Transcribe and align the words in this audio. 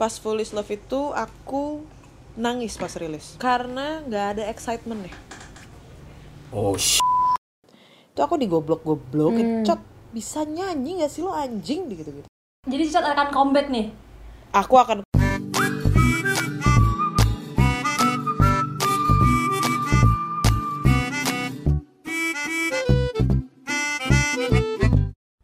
pas 0.00 0.16
Foolish 0.16 0.56
Love 0.56 0.80
itu 0.80 1.12
aku 1.12 1.84
nangis 2.32 2.80
pas 2.80 2.88
rilis 2.96 3.36
karena 3.36 4.00
nggak 4.08 4.26
ada 4.32 4.48
excitement 4.48 5.04
ya. 5.04 5.12
Oh 6.56 6.72
sh. 6.72 7.04
Itu 8.08 8.24
aku 8.24 8.40
digoblok-goblok, 8.40 9.36
kecot 9.36 9.84
bisa 10.16 10.48
nyanyi 10.48 11.04
gak 11.04 11.12
sih 11.12 11.20
lo 11.20 11.36
anjing 11.36 11.92
gitu 11.92 12.16
gitu. 12.16 12.28
Jadi 12.64 12.82
Cicot 12.88 13.04
akan 13.04 13.28
comeback 13.28 13.68
nih. 13.68 13.92
Aku 14.56 14.80
akan 14.80 15.04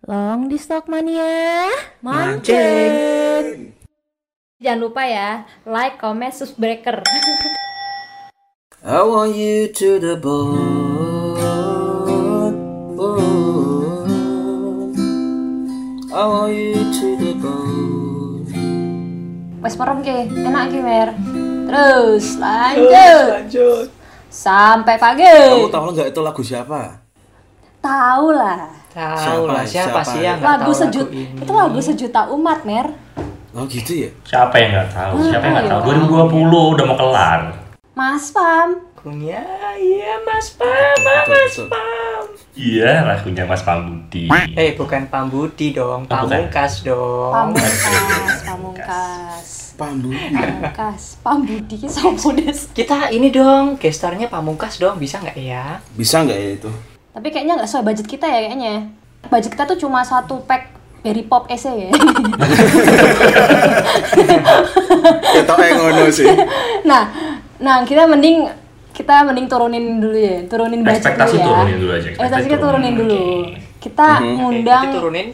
Long 0.09 0.49
di 0.49 0.57
Stock 0.57 0.89
Mania. 0.89 1.69
Mancing. 2.01 3.26
Jangan 4.57 4.81
lupa 4.81 5.05
ya, 5.05 5.45
like, 5.69 6.01
comment, 6.01 6.33
subscriber. 6.33 7.05
I 8.81 9.05
want 9.05 9.37
you 9.37 9.69
to 9.69 10.01
the 10.01 10.17
bone. 10.17 11.37
I 16.09 16.23
want 16.25 16.57
you 16.57 16.73
to 16.89 17.07
the 17.21 17.33
bone. 17.37 18.49
Wes 19.61 19.77
merem 19.77 20.01
ke, 20.01 20.25
enak 20.33 20.65
ke 20.73 20.81
Mer. 20.81 21.09
Terus 21.69 22.41
lanjut. 22.41 23.29
Lanjut. 23.29 23.87
Sampai 24.33 24.97
pagi. 24.97 25.29
Kamu 25.53 25.69
tahu 25.69 25.93
nggak 25.93 26.09
itu 26.09 26.21
lagu 26.25 26.41
siapa? 26.41 27.05
Tahu 27.85 28.33
lah. 28.33 28.73
Tahu 28.89 29.43
lah 29.45 29.69
siapa, 29.69 30.01
Siapa? 30.01 30.17
sih 30.17 30.25
yang 30.25 30.41
Lagu 30.41 30.73
tahu 30.73 30.81
sejut 30.81 31.05
lagu 31.05 31.21
ini? 31.21 31.45
itu 31.45 31.53
lagu 31.53 31.81
sejuta 31.85 32.33
umat 32.33 32.65
Mer. 32.65 32.89
Oh 33.57 33.65
gitu 33.65 34.05
ya? 34.05 34.11
Siapa 34.29 34.53
yang 34.61 34.77
nggak 34.77 34.93
tahu? 34.93 35.17
Siapa 35.33 35.45
yang 35.49 35.55
nggak 35.57 35.69
iya. 35.73 35.81
tahu? 35.81 36.29
2020 36.29 36.77
udah 36.77 36.85
mau 36.85 36.97
kelar. 37.01 37.41
Mas 37.97 38.29
Pam. 38.29 38.69
Lagunya 39.01 39.41
iya 39.81 40.19
Mas 40.29 40.53
Pam, 40.53 40.97
Betul, 41.01 41.33
Mas. 41.33 41.57
Pam. 41.73 42.23
Iya, 42.53 42.93
lagunya 43.09 43.49
Mas 43.49 43.63
Pambudi. 43.65 44.29
Eh 44.53 44.77
bukan 44.77 45.09
Pambudi 45.09 45.73
dong, 45.73 46.05
Oh, 46.05 46.11
bukan. 46.11 46.29
Pamungkas 46.29 46.85
dong. 46.85 47.33
Pamungkas, 47.33 48.41
pamungkas. 48.45 49.47
Pamungkas, 49.81 51.03
Pambudi 51.25 51.81
sopo 51.89 52.37
des. 52.37 52.69
Kita 52.77 53.09
ini 53.09 53.33
dong, 53.33 53.81
gestarnya 53.81 54.29
Pamungkas 54.29 54.77
dong, 54.77 55.01
bisa 55.01 55.17
nggak 55.17 55.39
ya? 55.41 55.81
Bisa 55.97 56.21
nggak 56.21 56.37
ya 56.37 56.51
itu? 56.61 56.71
Tapi 57.17 57.29
kayaknya 57.33 57.57
nggak 57.57 57.69
sesuai 57.73 57.89
budget 57.89 58.07
kita 58.11 58.29
ya 58.29 58.53
kayaknya. 58.53 58.93
Budget 59.33 59.57
kita 59.57 59.65
tuh 59.65 59.79
cuma 59.81 60.05
satu 60.05 60.45
pack 60.45 60.76
Berry 61.07 61.23
Pop 61.23 61.47
ese 61.47 61.71
ya. 61.71 61.91
Kita 65.39 65.55
ngono 65.55 66.11
sih. 66.11 66.27
nah, 66.83 67.07
nah 67.63 67.87
kita 67.87 68.11
mending 68.11 68.51
kita 68.91 69.23
mending 69.23 69.47
turunin 69.47 70.01
dulu 70.03 70.17
ya, 70.19 70.43
turunin 70.51 70.81
budget 70.83 71.15
dulu 71.15 71.37
ya. 71.37 71.47
turunin 71.47 71.77
dulu 71.79 71.93
aja, 71.95 72.09
ekspektasi 72.11 72.47
kita 72.49 72.59
turunin 72.59 72.93
turunin, 72.97 72.97
dulu. 72.97 73.31
Kita 73.77 74.09
Mhm. 74.19 74.35
ngundang 74.41 74.85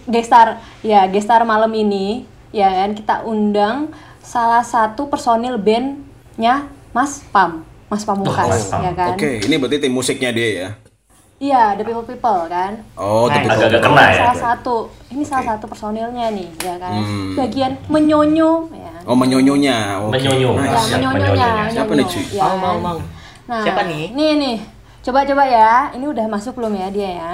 gestar, 0.04 0.60
ya 0.82 1.06
gestar 1.08 1.40
malam 1.46 1.70
ini, 1.72 2.26
ya 2.50 2.68
kan 2.68 2.92
kita 2.92 3.22
undang 3.24 3.88
salah 4.20 4.60
satu 4.60 5.06
personil 5.08 5.56
bandnya 5.56 6.66
Mas 6.90 7.22
Pam, 7.32 7.62
Mas 7.86 8.02
Pamungkas, 8.04 8.50
Mas 8.50 8.66
Pam. 8.68 8.82
ya 8.82 8.92
kan? 8.92 9.14
Oke, 9.14 9.40
ini 9.40 9.54
berarti 9.56 9.78
tim 9.78 9.94
musiknya 9.94 10.34
dia 10.34 10.48
ya. 10.52 10.68
Iya, 11.42 11.74
The 11.74 11.82
People 11.82 12.06
People 12.06 12.46
kan. 12.46 12.86
Oh, 12.94 13.26
tapi 13.26 13.44
Agak-agak 13.44 13.82
kok- 13.82 13.90
kena 13.90 14.04
ya. 14.06 14.18
salah 14.22 14.38
satu 14.38 14.74
ini 15.10 15.22
salah 15.22 15.44
satu 15.48 15.64
personilnya 15.66 16.30
nih 16.30 16.48
ya 16.56 16.78
kan 16.78 17.02
Hmm. 17.02 17.34
bagian 17.34 17.72
menyonyo 17.86 18.70
ya 18.70 18.94
Oh, 19.02 19.12
menyonyonya. 19.12 19.98
Oke. 20.00 20.14
Menyonyo. 20.14 20.50
ya 20.54 20.62
Nice. 20.64 20.86
Siap, 20.86 20.98
menyonyonya. 21.02 21.50
Siapa 21.68 21.92
nih, 21.92 22.06
Ci? 22.06 22.20
ya 22.32 22.46
Mau, 22.46 22.56
mau, 22.56 22.76
mau. 22.78 22.98
nah 23.44 23.58
Siapa 23.60 23.82
nih? 23.82 24.14
nih 24.14 24.30
nih 24.38 24.56
coba 25.02 25.26
coba 25.26 25.42
ya 25.44 25.90
ini 25.92 26.06
udah 26.06 26.26
masuk 26.26 26.54
belum 26.54 26.72
ya 26.72 26.86
dia 26.88 27.10
ya 27.12 27.33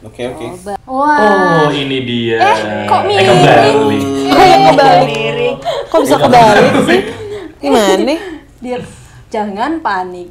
Oke, 0.00 0.28
oke. 0.28 0.44
coba 0.54 0.74
wah 0.84 1.64
Oh, 1.64 1.72
ini 1.72 2.04
dia. 2.04 2.36
Eh, 2.38 2.56
kok 2.84 3.00
Eh, 3.00 3.04
miring? 3.08 3.28
kembali. 3.32 3.98
Kok 4.28 4.44
yang 4.44 4.62
kebalik? 4.68 5.08
Miring. 5.08 5.56
Kok 5.88 6.00
bisa 6.04 6.16
kebalik 6.16 6.66
sih? 6.84 7.00
Gimana 7.64 8.02
nih? 8.04 8.20
dia 8.58 8.76
jangan 9.28 9.78
panik 9.78 10.28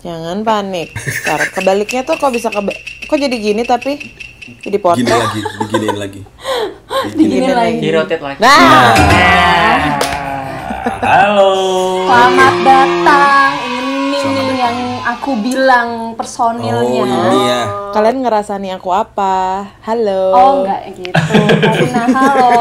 Jangan 0.00 0.40
panik. 0.40 0.88
Ntar 0.96 1.52
kebaliknya 1.52 2.00
tuh 2.02 2.16
kok 2.16 2.32
bisa 2.32 2.48
keba 2.48 2.72
kok 3.02 3.16
jadi 3.16 3.36
gini 3.36 3.62
tapi 3.62 3.98
jadi 4.60 4.72
Gini 4.72 4.78
potret. 4.78 5.12
lagi, 5.12 5.40
diginiin 5.60 5.96
lagi. 5.96 6.20
digini 7.18 7.50
lagi 7.50 7.78
Di 7.78 7.90
rotate 7.90 8.18
lagi. 8.18 8.38
Nah, 8.38 8.94
Halo. 11.02 11.50
selamat 12.06 12.54
datang 12.62 13.50
ini 13.68 14.16
nih 14.16 14.48
yang 14.56 14.78
aku 15.02 15.30
bilang 15.36 15.88
personilnya 16.14 16.72
Oh, 16.96 17.04
ini 17.04 17.38
ya. 17.42 17.60
kalian 17.92 18.22
ngerasani 18.22 18.68
aku 18.72 18.88
apa? 18.90 19.68
Halo. 19.82 20.22
Oh 20.30 20.50
enggak 20.60 20.80
gitu, 20.94 21.12
Karina 21.62 22.04
halo. 22.06 22.56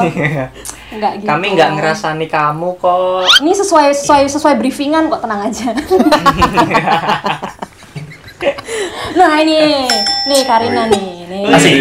Enggak 0.88 1.12
gitu. 1.20 1.28
Kami 1.28 1.46
nggak 1.52 1.70
ngerasani 1.76 2.26
kamu 2.32 2.68
kok. 2.80 3.28
Ini 3.44 3.52
sesuai 3.52 3.92
sesuai 3.92 4.22
sesuai 4.32 4.54
briefingan 4.56 5.12
kok 5.12 5.20
tenang 5.20 5.40
aja. 5.44 5.68
nah 9.18 9.34
ini, 9.42 9.84
nih 10.30 10.40
Karina 10.46 10.86
nih, 10.88 11.10
nih. 11.28 11.44
Asik. 11.52 11.76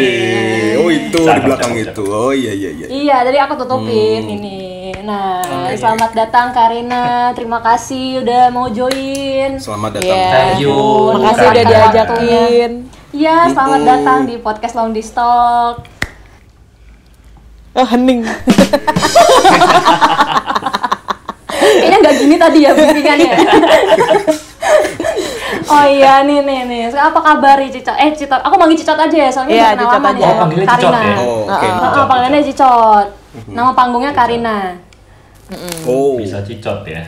Oh, 0.78 0.90
itu 0.92 1.20
di 1.20 1.42
belakang 1.44 1.74
itu. 1.76 2.04
Oh, 2.08 2.34
iya 2.36 2.52
iya 2.52 2.70
iya. 2.72 2.88
Iya, 2.88 3.18
jadi 3.32 3.38
aku 3.48 3.60
tutupin 3.64 4.28
ini. 4.28 4.92
Nah, 5.08 5.72
selamat 5.72 6.12
datang 6.12 6.52
Karina. 6.52 7.32
Terima 7.32 7.64
kasih 7.64 8.24
udah 8.24 8.52
mau 8.52 8.68
join. 8.68 9.56
Selamat 9.56 10.00
datang. 10.00 10.12
Iya. 10.12 10.32
Thank 10.32 10.60
you. 10.64 10.76
Makasih 11.16 11.48
udah 11.48 11.64
Karina. 11.64 11.72
diajakin. 11.72 12.72
Iya, 13.16 13.36
selamat 13.56 13.82
datang 13.88 14.20
di 14.28 14.36
podcast 14.44 14.76
Long 14.76 14.92
di 14.92 15.00
Stock. 15.00 15.97
Oh, 17.78 17.86
hening. 17.86 18.26
Kayaknya 21.58 21.98
nggak 22.02 22.16
gini 22.18 22.36
tadi 22.36 22.60
ya 22.66 22.72
briefingannya. 22.74 23.32
oh 25.68 25.86
iya 25.86 26.26
nih 26.26 26.40
nih 26.42 26.60
nih. 26.66 26.82
Sekarang 26.90 27.10
apa 27.14 27.20
kabar 27.22 27.56
nih 27.62 27.70
Cicot? 27.70 27.96
Eh 27.98 28.10
Cicot, 28.14 28.42
aku 28.42 28.56
manggil 28.58 28.78
Cicot 28.82 28.98
aja 28.98 29.18
ya 29.18 29.30
soalnya 29.30 29.54
Iya, 29.54 29.68
udah 29.78 29.88
kenal 29.94 29.94
Cicot 29.94 30.10
aja. 30.10 30.26
ya. 30.26 30.28
Oh, 30.28 30.38
panggilnya 30.42 30.68
Cicot 30.68 30.92
Karina. 30.92 31.00
ya? 31.06 31.18
Oh, 31.22 32.06
panggilannya 32.08 32.42
Cicot. 32.44 33.08
Nama 33.48 33.72
panggungnya 33.74 34.12
Karina. 34.14 34.58
Oh. 35.88 36.18
Bisa 36.20 36.44
cicot 36.44 36.82
ya. 36.84 37.04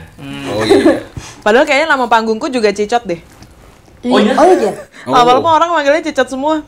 Oh 0.47 0.61
iya. 0.63 1.03
Padahal 1.43 1.65
kayaknya 1.67 1.87
nama 1.91 2.05
panggungku 2.07 2.47
juga 2.47 2.71
Cicot 2.71 3.03
deh. 3.03 3.19
Oh 4.05 4.15
iya? 4.21 4.33
Oh 4.37 4.47
iya. 4.47 4.71
Oh. 5.03 5.17
Awal 5.17 5.41
mah 5.41 5.59
orang 5.59 5.69
manggilnya 5.73 6.05
Cicot 6.05 6.29
semua. 6.29 6.61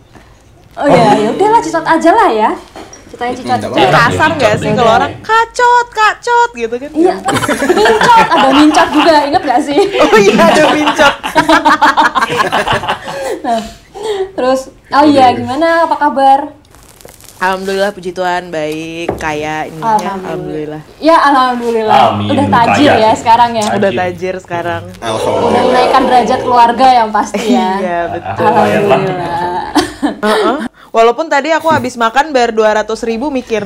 Oh 0.74 0.88
iya, 0.88 1.16
ya 1.16 1.30
udahlah 1.32 1.62
Cicot 1.62 1.86
aja 1.86 2.12
lah 2.12 2.30
ya. 2.34 2.52
Cicotnya 3.12 3.36
Cicot. 3.36 3.60
Hmm, 3.60 3.68
nggak 3.68 3.76
apa-apa. 3.76 4.08
Kasar 4.08 4.30
nggak 4.34 4.54
sih 4.56 4.70
kalau 4.72 4.92
orang 4.94 5.14
kacot, 5.20 5.88
kacot 5.92 6.50
gitu 6.56 6.76
kan? 6.78 6.90
Iya, 6.92 7.16
mincot, 7.70 8.26
ada 8.26 8.50
mincot 8.56 8.88
juga, 8.90 9.16
inget 9.28 9.44
gak 9.44 9.62
sih? 9.62 9.80
Oh 10.02 10.18
iya 10.18 10.42
ada 10.42 10.64
mincot. 10.72 11.16
Nah, 13.42 13.58
terus, 14.34 14.62
oh 14.88 15.04
iya, 15.04 15.34
gimana, 15.34 15.86
apa 15.86 15.96
kabar? 16.00 16.40
Alhamdulillah 17.38 17.90
puji 17.90 18.14
Tuhan 18.14 18.54
baik, 18.54 19.18
kaya 19.18 19.66
ininya. 19.66 20.14
Alhamdulillah. 20.14 20.82
Ya, 21.02 21.18
alhamdulillah. 21.20 22.14
Amin, 22.14 22.30
Udah 22.32 22.46
tajir 22.48 22.94
kaya. 22.94 23.02
ya 23.02 23.12
sekarang 23.18 23.50
ya. 23.52 23.66
Tajir. 23.66 23.78
Udah 23.78 23.92
tajir 23.92 24.36
sekarang. 24.38 24.84
Udah 24.86 25.10
Alhamdulillah. 25.10 25.64
menaikkan 25.66 26.02
derajat 26.06 26.40
keluarga 26.40 26.88
yang 26.94 27.10
pasti 27.10 27.46
ya. 27.50 27.72
Iya 27.82 28.00
betul. 28.14 28.46
Ah, 28.46 28.52
lumayan 28.54 28.82
lah. 28.86 29.02
Alhamdulillah. 30.22 30.71
Walaupun 30.92 31.28
tadi 31.28 31.50
aku 31.50 31.68
habis 31.68 31.96
makan 31.96 32.32
bayar 32.32 32.52
200 32.52 32.84
ribu 33.08 33.32
mikir. 33.32 33.64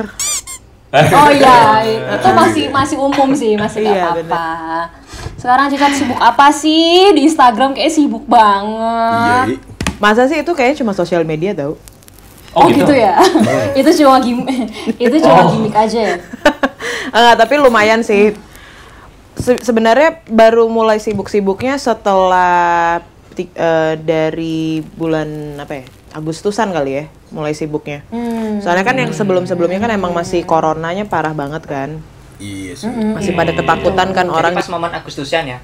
Oh 0.93 1.27
iya, 1.27 1.81
itu 2.15 2.29
masih 2.31 2.63
masih 2.69 2.97
umum 2.97 3.33
sih, 3.33 3.57
masih 3.57 3.81
nggak 3.81 3.97
Iya, 3.97 4.05
apa-apa. 4.07 4.47
Sekarang 5.35 5.67
Cicat 5.67 5.91
sibuk 5.91 6.16
apa 6.16 6.47
sih 6.49 7.11
di 7.11 7.25
Instagram? 7.25 7.73
Kayak 7.73 7.91
sibuk 7.91 8.23
Iya, 8.23 8.31
banget. 8.31 9.47
iya. 9.51 9.59
Masa 9.97 10.23
sih 10.25 10.39
itu 10.39 10.51
kayaknya 10.51 10.77
cuma 10.79 10.93
sosial 10.93 11.23
media 11.23 11.51
tau? 11.51 11.75
Oh, 12.55 12.72
gitu. 12.72 12.93
ya? 12.93 13.19
itu 13.79 13.89
cuma 13.99 14.21
gim 14.21 14.45
itu 15.03 15.16
cuma 15.19 15.41
Oh. 15.41 15.51
gimmick 15.51 15.75
aja 15.75 15.99
ya. 15.99 16.17
Enggak, 17.09 17.35
tapi 17.37 17.53
lumayan 17.57 17.99
sih. 17.99 18.31
Se- 19.35 19.59
sebenarnya 19.59 20.23
baru 20.25 20.69
mulai 20.69 20.95
sibuk-sibuknya 20.95 21.75
setelah 21.75 23.03
eh, 23.35 23.93
dari 23.99 24.79
bulan 24.95 25.59
apa 25.59 25.83
ya? 25.83 25.85
Agustusan 26.16 26.71
kali 26.71 26.91
ya, 26.95 27.05
mulai 27.33 27.53
sibuknya. 27.57 28.05
Hmm. 28.09 28.61
Soalnya 28.61 28.85
kan 28.85 28.95
yang 28.97 29.11
sebelum-sebelumnya 29.11 29.79
kan 29.79 29.91
emang 29.93 30.13
masih 30.13 30.45
coronanya 30.45 31.05
parah 31.05 31.33
banget 31.33 31.66
kan. 31.66 31.89
Iya 32.37 32.73
sih. 32.75 32.89
Masih 32.91 33.31
pada 33.31 33.55
ketakutan 33.55 34.11
kan 34.11 34.27
Jadi 34.27 34.37
orang 34.37 34.53
pas 34.53 34.67
momen 34.67 34.91
Agustusan 34.91 35.45
ya. 35.47 35.59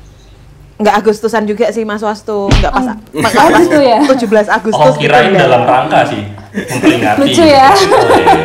nggak 0.81 0.95
Agustusan 0.97 1.45
juga 1.45 1.69
sih 1.69 1.85
Mas 1.85 2.01
Wastu, 2.01 2.49
nggak 2.49 2.73
pas 2.73 2.85
pas 2.97 3.33
Oh, 3.37 3.49
gitu 3.53 3.77
ya? 3.77 4.01
17 4.01 4.49
Agustus 4.49 4.89
Oh, 4.89 4.97
kirain 4.97 5.29
gitu, 5.29 5.37
dalam 5.37 5.61
rangka 5.61 6.09
sih. 6.09 6.25
Memperingati. 6.49 7.19
Lucu 7.21 7.43
ya. 7.45 7.69
Oh, 7.69 8.17
iya. 8.17 8.43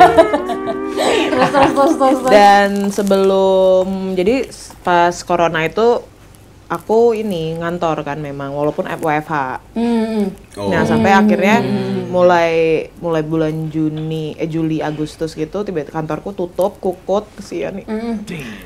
terus 1.33 1.49
terus 1.49 1.73
terus 1.73 1.95
terus. 1.97 2.19
terus. 2.21 2.29
Dan 2.29 2.69
sebelum 2.93 4.13
jadi 4.13 4.53
pas 4.85 5.17
corona 5.25 5.65
itu 5.65 6.05
aku 6.67 7.15
ini 7.15 7.55
ngantor 7.59 8.03
kan 8.03 8.19
memang 8.19 8.51
walaupun 8.51 8.91
WFH. 8.91 9.35
Hmm, 9.79 10.05
hmm. 10.07 10.27
Oh. 10.59 10.71
Nah, 10.73 10.83
sampai 10.83 11.15
akhirnya 11.15 11.63
mulai 12.11 12.51
mulai 12.99 13.23
bulan 13.23 13.71
Juni 13.71 14.35
eh 14.35 14.49
Juli 14.51 14.83
Agustus 14.83 15.39
gitu 15.39 15.63
tiba 15.63 15.87
kantorku 15.87 16.35
tutup, 16.35 16.79
kukut 16.83 17.27
kesian 17.39 17.83
nih. 17.83 17.87
Hmm. 17.87 18.23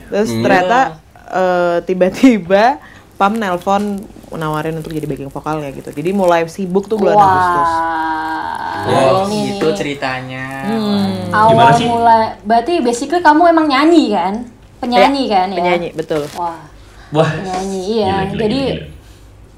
Terus 0.08 0.30
ternyata 0.32 1.00
eh, 1.28 1.78
tiba-tiba 1.84 2.80
Pam 3.20 3.36
nelpon 3.36 4.00
nawarin 4.32 4.80
untuk 4.80 4.96
jadi 4.96 5.04
backing 5.04 5.28
vokalnya 5.28 5.68
gitu. 5.76 5.92
Jadi 5.92 6.10
mulai 6.16 6.48
sibuk 6.48 6.88
tuh 6.88 6.96
bulan 6.96 7.20
Agustus. 7.20 7.68
Wah. 7.68 8.60
Oh, 8.80 9.28
ini 9.28 9.60
gitu 9.60 9.68
nih. 9.68 9.76
ceritanya. 9.76 10.46
Hmm. 10.64 11.28
Oh. 11.28 11.52
Gimana 11.52 11.68
Awal 11.68 11.76
sih? 11.76 11.84
mulai, 11.84 12.24
berarti 12.48 12.74
basically 12.80 13.20
kamu 13.20 13.52
emang 13.52 13.68
nyanyi 13.68 14.04
kan? 14.16 14.34
Penyanyi 14.80 15.28
Ya, 15.28 15.44
kan 15.44 15.46
ya? 15.52 15.56
Penyanyi, 15.60 15.88
betul. 15.92 16.24
Wah, 16.32 16.64
Wah. 17.12 17.26
penyanyi 17.28 17.80
iya. 17.92 18.14
Gila, 18.22 18.28
gila, 18.28 18.40
Jadi 18.40 18.60
gila, 18.60 18.74
gila. 18.76 18.86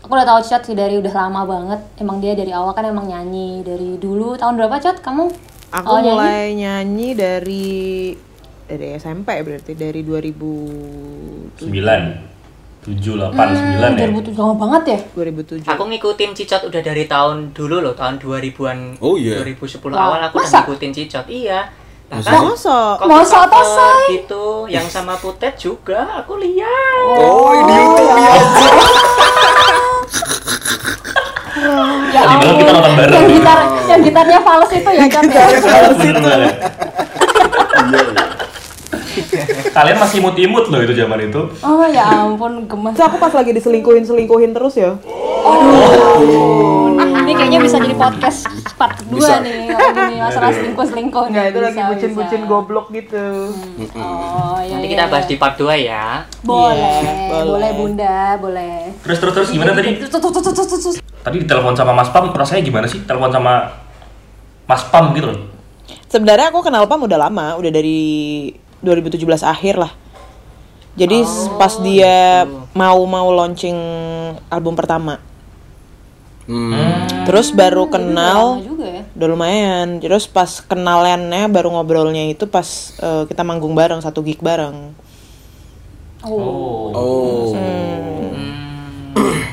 aku 0.01 0.13
udah 0.13 0.27
tahu 0.27 0.41
Cot 0.43 0.63
sih 0.63 0.75
dari 0.75 0.95
udah 0.97 1.13
lama 1.13 1.41
banget. 1.45 1.81
Emang 1.97 2.17
dia 2.19 2.33
dari 2.33 2.51
awal 2.51 2.73
kan 2.73 2.85
emang 2.85 3.05
nyanyi 3.05 3.61
dari 3.61 3.97
dulu. 3.97 4.35
Tahun 4.35 4.55
berapa 4.55 4.77
Cot? 4.79 4.99
Kamu? 4.99 5.25
Aku 5.73 5.87
awal 5.87 6.01
nyanyi? 6.01 6.13
mulai 6.15 6.45
nyanyi 6.55 7.09
dari 7.13 7.69
dari 8.63 8.87
SMP 8.95 9.29
berarti 9.39 9.73
dari 9.75 10.01
2000 10.01 11.61
sembilan 11.61 12.01
tujuh 12.83 13.15
delapan 13.15 13.47
Hmm, 13.47 13.59
sembilan 13.79 13.91
ya 13.93 14.07
2007 14.11 14.35
lama 14.35 14.55
banget 14.59 14.83
ya? 14.85 14.99
2007. 15.15 15.69
Aku 15.69 15.83
ngikutin 15.87 16.31
Cicot 16.35 16.63
udah 16.67 16.83
dari 16.83 17.05
tahun 17.07 17.53
dulu 17.53 17.79
loh, 17.79 17.95
tahun 17.95 18.19
2000-an. 18.19 18.99
Oh, 18.99 19.15
iya. 19.15 19.39
2010 19.39 19.79
Wah, 19.89 20.03
awal 20.11 20.21
aku 20.25 20.35
masa? 20.37 20.51
udah 20.51 20.61
ngikutin 20.67 20.91
Cicot. 20.93 21.27
Iya. 21.29 21.71
Masa? 22.13 22.29
Bahkan 22.29 22.45
Masa? 22.45 22.77
cover- 22.95 23.09
Masa 23.11 23.37
apa, 23.43 23.61
Say? 23.65 24.05
gitu, 24.15 24.45
yang 24.69 24.85
sama 24.85 25.17
Putet 25.17 25.57
juga 25.57 26.21
aku 26.21 26.37
lihat. 26.37 27.01
Oh, 27.09 27.57
di 27.59 27.73
YouTube 27.73 28.13
ya. 28.13 28.33
Ya 32.13 32.21
Tadi 32.23 32.35
malam 32.37 32.57
kita 32.59 32.71
nonton 32.71 32.93
bareng 32.93 33.15
Yang 33.15 33.29
gitar, 33.33 33.59
yang 33.89 34.01
gitarnya 34.03 34.39
fals 34.43 34.71
itu 34.71 34.91
ya 34.91 35.07
Cot 35.09 35.25
ya? 35.25 35.45
Bener 35.95 36.17
banget. 36.21 36.55
Kalian 39.73 39.97
masih 39.97 40.21
imut-imut 40.21 40.69
loh 40.69 40.81
itu 40.85 40.93
zaman 40.93 41.19
itu 41.25 41.41
Oh 41.65 41.85
ya 41.89 42.29
ampun 42.29 42.69
gemes. 42.69 42.93
Terus 42.93 43.07
aku 43.09 43.17
pas 43.17 43.33
lagi 43.33 43.51
diselingkuhin 43.57 44.05
selingkuhin 44.05 44.53
terus 44.53 44.77
ya. 44.77 44.97
Ini 47.23 47.33
kayaknya 47.39 47.59
bisa 47.63 47.79
jadi 47.81 47.97
podcast 47.97 48.45
part 48.77 48.99
2 49.09 49.15
Bisa. 49.17 49.41
nih 49.41 49.73
kalau 49.73 49.91
gini 49.95 50.17
masalah 50.21 50.51
selingkuh-selingkuh. 50.53 51.25
Enggak, 51.31 51.45
itu 51.55 51.59
lagi 51.63 51.81
bucin-bucin 51.87 52.43
goblok 52.45 52.87
gitu. 52.93 53.55
Oh 53.97 54.59
iya. 54.61 54.75
Nanti 54.77 54.87
iya, 54.91 54.95
kita 54.99 55.05
bahas 55.09 55.25
iya. 55.25 55.31
di 55.31 55.37
part 55.39 55.55
2 55.57 55.89
ya. 55.89 56.07
Boleh, 56.43 56.77
Iya, 56.77 57.13
boleh, 57.31 57.47
boleh. 57.47 57.71
Bunda, 57.73 58.19
boleh. 58.37 58.77
terus 59.07 59.19
terus 59.23 59.33
terus 59.35 59.49
gimana 59.55 59.73
tadi 59.73 59.99
tadi 61.23 61.37
ditelepon 61.47 61.75
sama 61.79 61.93
Mas 61.95 62.11
Pam 62.11 62.35
rasanya 62.35 62.63
gimana 62.67 62.87
sih 62.91 63.01
telepon 63.07 63.31
sama 63.31 63.71
Mas 64.67 64.83
Pam 64.91 65.15
gitu 65.15 65.31
loh 65.31 65.39
Sebenarnya 66.11 66.53
aku 66.53 66.61
kenal 66.61 66.85
Pam 66.91 67.07
udah 67.07 67.19
lama, 67.19 67.57
udah 67.57 67.71
dari 67.73 68.01
2017 68.83 69.19
akhir 69.43 69.79
lah. 69.79 69.93
Jadi 70.93 71.25
s- 71.25 71.49
pas 71.57 71.73
dia 71.79 72.45
mau 72.71 73.01
mau 73.03 73.33
launching 73.33 73.75
album 74.47 74.77
pertama, 74.77 75.17
Hmm. 76.43 76.75
terus 77.25 77.49
baru 77.49 77.87
Lama 77.87 77.93
kenal, 77.95 78.41
juga 78.61 78.85
ya. 78.91 79.03
udah 79.15 79.29
lumayan. 79.31 79.89
Terus 79.99 80.27
pas 80.27 80.61
kenalannya 80.61 81.49
baru 81.49 81.73
ngobrolnya 81.73 82.29
itu 82.29 82.45
pas 82.45 82.67
eh, 82.99 83.25
kita 83.25 83.41
manggung 83.41 83.73
bareng 83.73 83.99
satu 83.99 84.21
gig 84.21 84.37
bareng. 84.39 84.93
Oh. 86.23 86.93
Oh. 86.93 87.51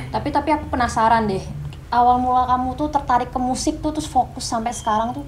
Tapi 0.10 0.30
tapi 0.30 0.50
aku 0.52 0.66
penasaran 0.68 1.26
deh. 1.26 1.42
Awal 1.90 2.20
mula 2.20 2.46
kamu 2.46 2.76
tuh 2.76 2.90
tertarik 2.90 3.30
ke 3.30 3.40
musik 3.40 3.80
tuh 3.80 3.90
terus 3.90 4.06
fokus 4.06 4.44
sampai 4.44 4.70
sekarang 4.70 5.14
tuh 5.14 5.26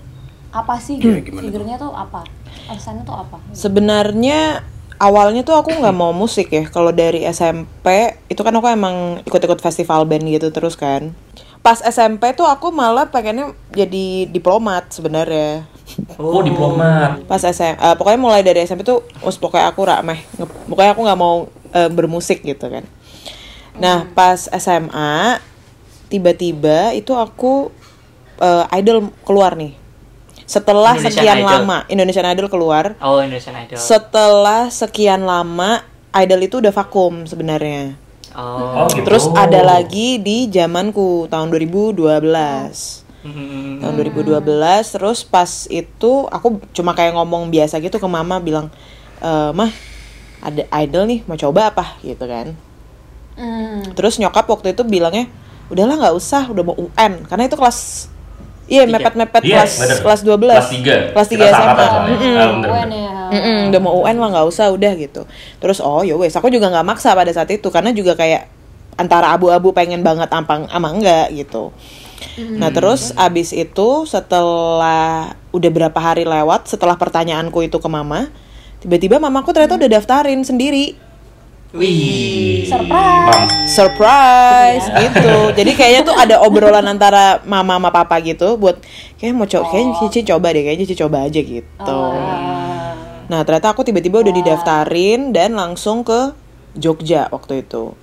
apa 0.52 0.78
sih? 0.78 0.98
Iya? 0.98 1.24
Figurnya 1.24 1.78
tuh 1.78 1.90
apa? 1.90 2.26
Alasannya 2.70 3.04
tuh 3.04 3.16
apa? 3.18 3.38
Sebenarnya 3.52 4.66
awalnya 5.02 5.42
tuh 5.42 5.58
aku 5.58 5.74
nggak 5.74 5.98
mau 5.98 6.14
musik 6.14 6.54
ya. 6.54 6.70
Kalau 6.70 6.94
dari 6.94 7.26
SMP 7.26 8.14
itu 8.30 8.42
kan 8.46 8.54
aku 8.54 8.70
emang 8.70 9.26
ikut-ikut 9.26 9.58
festival 9.58 10.06
band 10.06 10.30
gitu 10.30 10.54
terus 10.54 10.78
kan. 10.78 11.18
Pas 11.62 11.82
SMP 11.82 12.34
tuh 12.38 12.46
aku 12.46 12.70
malah 12.70 13.10
pengennya 13.10 13.54
jadi 13.74 14.30
diplomat 14.30 14.94
sebenarnya. 14.94 15.66
oh, 16.16 16.40
diplomat 16.40 17.28
Pas 17.28 17.44
SM, 17.44 17.76
eh, 17.76 17.96
pokoknya 18.00 18.20
mulai 18.22 18.42
dari 18.42 18.64
SMP 18.64 18.88
tuh, 18.88 19.04
us 19.28 19.36
pokoknya 19.36 19.70
aku 19.74 19.82
rameh. 19.84 20.24
Pokoknya 20.70 20.94
aku 20.94 21.02
nggak 21.04 21.20
mau 21.20 21.50
eh, 21.74 21.90
bermusik 21.90 22.46
gitu 22.46 22.70
kan. 22.70 22.86
Nah 23.78 24.06
pas 24.14 24.50
SMA 24.50 25.42
tiba-tiba 26.10 26.94
itu 26.94 27.14
aku 27.18 27.74
eh, 28.42 28.78
idol 28.78 29.10
keluar 29.26 29.58
nih. 29.58 29.81
Setelah 30.52 31.00
Indonesian 31.00 31.16
sekian 31.16 31.38
Idol. 31.40 31.48
lama 31.48 31.78
Indonesian 31.88 32.28
Idol 32.28 32.48
keluar, 32.52 32.86
Oh, 33.00 33.24
Indonesian 33.24 33.56
Idol. 33.56 33.80
setelah 33.80 34.68
sekian 34.68 35.24
lama 35.24 35.88
idol 36.12 36.44
itu 36.44 36.60
udah 36.60 36.76
vakum 36.76 37.24
sebenarnya. 37.24 37.96
Oh. 38.36 38.84
oh 38.84 38.88
gitu 38.92 39.08
Terus 39.08 39.32
ada 39.32 39.64
lagi 39.64 40.20
di 40.20 40.52
zamanku 40.52 41.32
tahun 41.32 41.52
2012. 41.52 42.00
Hmm. 43.22 43.78
Tahun 43.80 43.94
2012 43.96 44.42
terus 44.98 45.22
pas 45.22 45.48
itu 45.70 46.12
aku 46.28 46.58
cuma 46.74 46.92
kayak 46.98 47.14
ngomong 47.16 47.48
biasa 47.48 47.78
gitu 47.78 48.02
ke 48.02 48.08
mama 48.10 48.42
bilang 48.42 48.74
e, 49.22 49.32
mah 49.54 49.70
ada 50.42 50.66
idol 50.82 51.06
nih 51.06 51.22
mau 51.30 51.38
coba 51.38 51.70
apa 51.70 51.96
gitu 52.02 52.26
kan. 52.26 52.58
Hmm. 53.38 53.94
Terus 53.94 54.18
nyokap 54.18 54.50
waktu 54.50 54.74
itu 54.74 54.82
bilangnya 54.82 55.30
udahlah 55.70 55.96
nggak 56.02 56.16
usah 56.18 56.50
udah 56.52 56.64
mau 56.66 56.76
UN 56.76 57.24
karena 57.30 57.48
itu 57.48 57.56
kelas 57.56 58.10
Iya, 58.72 58.88
mepet-mepet 58.88 59.42
Iya, 59.44 59.56
kelas 59.60 59.74
bener. 59.76 59.98
kelas 60.00 60.22
12. 60.24 60.40
Kelas 60.56 60.72
tiga. 60.72 60.96
Kelas 61.12 61.28
3 61.28 61.36
Kita 61.36 61.46
SMA. 61.52 61.68
Ah, 61.68 62.00
bener, 62.08 62.48
UN 62.48 62.52
bener. 62.56 62.70
ya. 62.96 63.12
Mm-mm, 63.32 63.58
udah 63.68 63.80
mau 63.80 63.94
UN 63.98 64.16
lah 64.16 64.28
nggak 64.30 64.48
usah 64.48 64.68
udah 64.70 64.92
gitu 64.94 65.24
terus 65.58 65.80
oh 65.80 66.04
ya 66.04 66.16
wes 66.16 66.36
aku 66.36 66.48
juga 66.48 66.68
nggak 66.68 66.84
maksa 66.84 67.12
pada 67.12 67.32
saat 67.32 67.48
itu 67.48 67.64
karena 67.68 67.92
juga 67.92 68.12
kayak 68.12 68.44
antara 68.96 69.32
abu-abu 69.32 69.72
pengen 69.72 70.04
banget 70.04 70.28
ampang 70.28 70.68
ama 70.68 70.92
enggak 70.92 71.32
gitu 71.32 71.72
nah 72.54 72.68
terus 72.70 73.16
abis 73.16 73.50
itu 73.50 73.88
setelah 74.04 75.32
udah 75.50 75.70
berapa 75.70 75.96
hari 75.96 76.22
lewat 76.22 76.68
setelah 76.68 76.94
pertanyaanku 76.94 77.64
itu 77.64 77.76
ke 77.76 77.88
mama 77.88 78.28
tiba-tiba 78.78 79.16
mamaku 79.16 79.52
ternyata 79.52 79.76
udah 79.76 79.90
daftarin 79.90 80.44
sendiri 80.44 81.00
Wih. 81.72 82.68
Surprise. 82.68 83.28
Bang. 83.28 83.48
surprise 83.72 84.86
gitu 84.92 85.56
jadi 85.56 85.72
kayaknya 85.72 86.02
tuh 86.04 86.16
ada 86.16 86.44
obrolan 86.44 86.84
antara 86.84 87.40
mama 87.48 87.80
sama 87.80 87.90
papa 87.96 88.20
gitu 88.20 88.60
buat 88.60 88.84
kayak 89.16 89.32
mau 89.32 89.48
coba 89.48 89.66
kayaknya 89.72 89.94
Cici 90.04 90.20
coba 90.28 90.52
deh 90.52 90.64
kayaknya 90.68 90.84
Cici 90.84 90.96
coba 91.00 91.18
aja 91.28 91.40
gitu 91.40 92.00
Ah. 92.12 92.72
Nah 93.32 93.48
ternyata 93.48 93.72
aku 93.72 93.88
tiba-tiba 93.88 94.20
udah 94.20 94.34
didaftarin 94.36 95.32
dan 95.32 95.56
langsung 95.56 96.04
ke 96.04 96.36
Jogja 96.76 97.32
waktu 97.32 97.64
itu. 97.64 97.96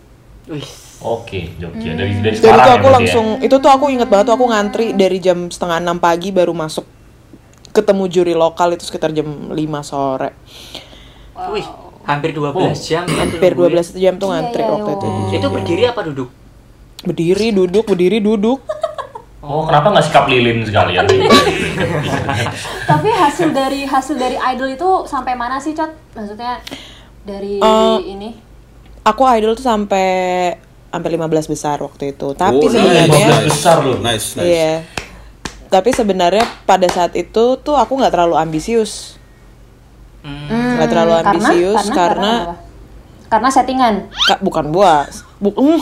Wih. 0.49 0.69
Oke, 0.99 1.55
Jogja 1.61 1.95
dari 1.95 2.17
dari 2.19 2.35
Jadi 2.35 2.49
Semarang 2.49 2.65
tuh 2.65 2.73
ya 2.73 2.75
aku 2.75 2.89
berarti 2.89 2.97
langsung, 2.97 3.27
itu 3.39 3.57
tuh 3.61 3.71
aku 3.71 3.85
inget 3.93 4.09
banget 4.11 4.33
tuh 4.33 4.35
aku 4.35 4.47
ngantri 4.51 4.87
dari 4.99 5.23
jam 5.23 5.47
setengah 5.47 5.79
enam 5.79 6.03
pagi 6.03 6.35
baru 6.35 6.51
masuk 6.51 6.83
ketemu 7.71 8.05
juri 8.11 8.35
lokal 8.35 8.75
itu 8.75 8.83
sekitar 8.83 9.15
jam 9.15 9.53
5 9.53 9.55
sore. 9.85 10.35
Wih. 11.55 11.88
Hampir 12.09 12.33
12 12.33 12.57
Oh. 12.57 12.73
jam. 12.75 13.05
Hampir 13.21 13.53
tunggu 13.53 13.69
ya. 13.69 13.85
12 13.85 13.95
jam 13.95 14.15
tuh 14.17 14.29
ngantri 14.29 14.59
Iya, 14.59 14.65
iya, 14.65 14.75
waktu 14.75 14.91
itu. 14.91 15.07
iya. 15.07 15.37
Itu 15.37 15.49
berdiri 15.49 15.83
apa 15.85 16.01
duduk? 16.03 16.29
Berdiri, 16.99 17.47
duduk, 17.53 17.85
berdiri, 17.87 18.19
duduk. 18.19 18.59
Oh, 19.39 19.63
kenapa 19.63 19.93
nggak 19.93 20.05
sikap 20.05 20.25
lilin 20.27 20.61
sekalian? 20.63 21.07
Tapi 22.91 23.09
hasil 23.09 23.49
dari 23.51 23.85
hasil 23.85 24.17
dari 24.17 24.37
idol 24.37 24.69
itu 24.69 24.89
sampai 25.05 25.33
mana 25.33 25.57
sih, 25.59 25.73
Cot? 25.73 25.93
Maksudnya 26.13 26.59
dari 27.23 27.57
Eh, 27.57 27.99
ini? 28.05 28.35
Aku 29.05 29.23
idol 29.25 29.55
tuh 29.55 29.65
sampai 29.65 30.09
sampai 30.89 31.11
15 31.13 31.47
besar 31.47 31.77
waktu 31.79 32.13
itu. 32.13 32.33
Tapi 32.33 32.59
Oh, 32.59 32.67
sebenarnya 32.67 33.07
15 33.07 33.47
besar 33.47 33.77
loh. 33.81 33.97
Nice, 34.01 34.35
nice. 34.35 34.43
Iya. 34.43 34.73
Tapi 35.69 35.91
sebenarnya 35.93 36.45
pada 36.65 36.89
saat 36.89 37.13
itu 37.13 37.45
tuh 37.59 37.77
aku 37.77 37.93
nggak 37.95 38.11
terlalu 38.11 38.35
ambisius. 38.35 39.18
Hmm. 40.19 40.77
Nggak 40.77 40.89
terlalu 40.91 41.13
karena 41.13 41.29
ambisius 41.31 41.77
karena 41.79 41.95
karena, 41.95 42.33
apa? 42.43 42.55
karena 43.29 43.49
settingan. 43.51 43.95
Kak, 44.27 44.39
bukan 44.41 44.65
buas. 44.71 45.23
Bu 45.39 45.51
Hmm, 45.59 45.79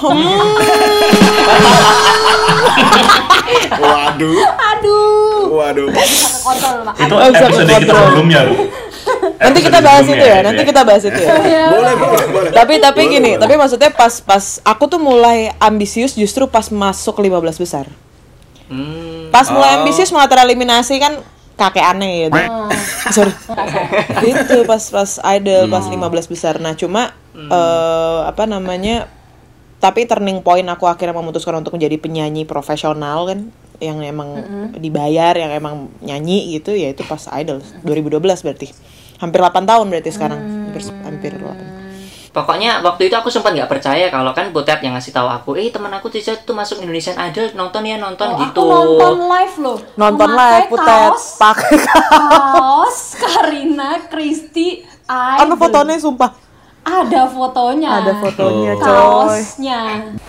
Waduh. 3.76 4.36
Aduh. 4.44 5.42
Waduh. 5.54 5.88
Itu 6.96 7.14
bisa 7.14 7.44
episode 7.46 7.70
kita 7.78 7.94
sebelumnya, 7.94 8.40
Bu. 8.44 8.54
nanti 9.38 9.58
kita 9.62 9.78
bahas 9.78 10.02
itu 10.04 10.24
ya. 10.24 10.38
Nanti 10.42 10.62
kita 10.66 10.82
bahas 10.82 11.02
itu 11.06 11.14
ya. 11.14 11.34
Boleh, 11.70 11.94
boleh, 11.94 12.24
boleh. 12.26 12.50
tapi 12.50 12.74
tapi 12.82 13.02
Boleh, 13.06 13.12
gini, 13.14 13.30
boleh. 13.34 13.42
tapi 13.42 13.54
maksudnya 13.54 13.90
pas 13.94 14.18
pas 14.18 14.58
aku 14.60 14.84
tuh 14.90 14.98
mulai 14.98 15.54
ambisius 15.58 16.18
justru 16.18 16.50
pas 16.50 16.66
masuk 16.68 17.14
15 17.16 17.62
besar. 17.62 17.86
Hmm. 18.66 19.30
Pas 19.30 19.46
mulai 19.48 19.78
Oh. 19.78 19.80
ambisius 19.82 20.10
malah 20.10 20.26
tereliminasi 20.26 20.98
kan 20.98 21.22
kakek 21.56 21.84
aneh 21.84 22.28
gitu. 22.28 22.38
Sorry. 23.16 23.32
itu 24.28 24.56
pas 24.68 24.82
pas 24.92 25.10
idol 25.36 25.72
pas 25.72 25.84
15 25.88 26.32
besar. 26.32 26.54
Nah, 26.60 26.76
cuma 26.76 27.16
eh, 27.34 28.20
apa 28.28 28.44
namanya? 28.44 29.08
Tapi 29.76 30.08
turning 30.08 30.40
point 30.40 30.64
aku 30.64 30.88
akhirnya 30.88 31.12
memutuskan 31.12 31.60
untuk 31.60 31.76
menjadi 31.76 32.00
penyanyi 32.00 32.48
profesional 32.48 33.28
kan 33.28 33.52
yang 33.76 34.00
emang 34.00 34.40
dibayar, 34.80 35.36
yang 35.36 35.52
emang 35.52 35.92
nyanyi 36.00 36.56
gitu 36.56 36.72
ya 36.72 36.96
itu 36.96 37.04
pas 37.04 37.20
idol 37.36 37.60
2012 37.84 38.24
berarti. 38.40 38.72
Hampir 39.20 39.40
8 39.40 39.68
tahun 39.68 39.86
berarti 39.92 40.10
sekarang. 40.12 40.40
Hampir 40.72 40.82
hampir 41.04 41.32
8. 41.36 41.75
Pokoknya 42.36 42.84
waktu 42.84 43.08
itu 43.08 43.16
aku 43.16 43.32
sempat 43.32 43.56
nggak 43.56 43.64
percaya 43.64 44.12
kalau 44.12 44.36
kan 44.36 44.52
Butet 44.52 44.84
yang 44.84 44.92
ngasih 44.92 45.08
tahu 45.08 45.24
aku, 45.24 45.56
eh 45.56 45.72
teman 45.72 45.88
aku 45.88 46.12
Cica 46.12 46.36
tuh 46.36 46.52
masuk 46.52 46.84
Indonesian 46.84 47.16
Idol, 47.16 47.48
nonton 47.56 47.80
ya 47.80 47.96
nonton 47.96 48.28
Oh, 48.28 48.44
gitu. 48.44 48.60
Aku 48.60 48.68
nonton 48.68 49.14
live 49.24 49.56
loh. 49.56 49.78
Nonton 49.96 50.28
Memakai 50.28 50.52
live 50.52 50.68
putet 50.68 50.84
kaos, 50.84 51.24
pakai 51.40 51.76
kaos 51.88 52.98
Karina 53.16 54.04
Kristi 54.12 54.84
Idol. 55.08 55.48
Anu 55.48 55.56
fotonya 55.56 55.96
sumpah. 55.96 56.30
Ada 56.84 57.24
fotonya. 57.24 57.90
Ada 58.04 58.12
fotonya, 58.20 58.72
coy. 58.76 58.84
Kaosnya. 58.84 59.80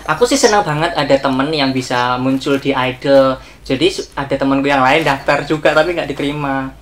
Aku 0.08 0.24
sih 0.24 0.40
senang 0.40 0.64
banget 0.64 0.96
ada 0.96 1.16
temen 1.20 1.52
yang 1.52 1.76
bisa 1.76 2.16
muncul 2.16 2.56
di 2.56 2.72
Idol. 2.72 3.36
Jadi 3.68 4.16
ada 4.16 4.32
temenku 4.32 4.64
yang 4.64 4.80
lain 4.80 5.04
daftar 5.04 5.44
juga 5.44 5.76
tapi 5.76 5.92
nggak 5.92 6.08
diterima. 6.08 6.72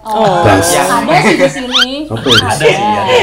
Oh, 0.00 0.40
Bas. 0.48 0.64
ada 0.72 1.14
sih 1.20 1.36
di 1.36 1.48
sini. 1.48 1.88
Apa 2.08 2.28
ya? 2.28 2.40
Ada. 2.40 2.64
sih, 2.64 2.74
ada. 2.80 3.14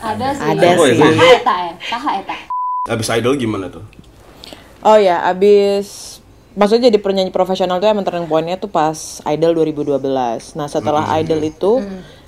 Ada 0.00 0.26
sih. 0.32 0.48
Ada 0.48 0.66
ya, 0.66 0.74
sih. 0.76 0.96
Saha 0.96 1.26
eta 1.36 1.54
ya? 1.56 1.72
Saha 1.84 2.10
eta. 2.20 2.36
Abis 2.88 3.08
idol 3.12 3.36
gimana 3.36 3.68
tuh? 3.68 3.84
Oh 4.82 4.98
ya, 4.98 5.22
abis 5.28 6.18
maksudnya 6.52 6.92
jadi 6.92 6.98
penyanyi 7.00 7.32
profesional 7.32 7.80
tuh 7.80 7.88
emang 7.88 8.04
turning 8.04 8.28
point-nya 8.28 8.60
tuh 8.60 8.68
pas 8.68 9.22
Idol 9.24 9.56
2012. 9.56 10.58
Nah, 10.58 10.66
setelah 10.68 11.04
Idol 11.20 11.40
itu 11.44 11.80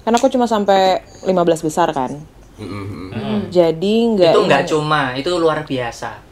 kan 0.04 0.12
aku 0.12 0.28
cuma 0.28 0.44
sampai 0.44 1.02
15 1.24 1.66
besar 1.66 1.88
kan. 1.92 2.14
Mm-mm. 2.54 3.50
Jadi 3.50 3.94
nggak 4.14 4.32
itu 4.32 4.40
nggak 4.46 4.64
cuma, 4.70 5.02
itu 5.18 5.30
luar 5.34 5.66
biasa. 5.66 6.22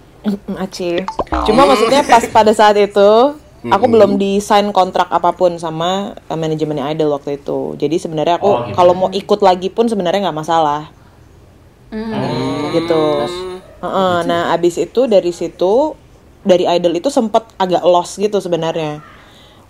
Acih. 0.54 1.02
Cuma 1.50 1.66
maksudnya 1.66 2.06
pas 2.06 2.22
pada 2.30 2.54
saat 2.54 2.78
itu 2.78 3.34
aku 3.70 3.84
belum 3.86 4.18
di 4.18 4.42
sign 4.42 4.74
kontrak 4.74 5.06
apa 5.12 5.30
pun 5.36 5.54
sama 5.60 6.18
uh, 6.26 6.38
manajemennya 6.38 6.90
Idol 6.90 7.14
waktu 7.14 7.38
itu. 7.38 7.78
Jadi 7.78 7.96
sebenarnya 8.02 8.42
aku 8.42 8.48
Oh, 8.50 8.58
gitu. 8.66 8.74
kalau 8.74 8.92
mau 8.96 9.10
ikut 9.14 9.40
lagi 9.44 9.70
pun 9.70 9.86
sebenarnya 9.86 10.26
nggak 10.26 10.38
masalah. 10.42 10.90
Gitu. 12.72 13.04
Heeh, 13.82 14.14
nah 14.24 14.54
abis 14.56 14.80
itu 14.80 15.04
dari 15.06 15.30
situ 15.30 15.94
dari 16.42 16.66
Idol 16.66 16.96
itu 16.98 17.12
sempet 17.12 17.46
agak 17.60 17.84
lost 17.86 18.18
gitu 18.18 18.42
sebenarnya. 18.42 19.04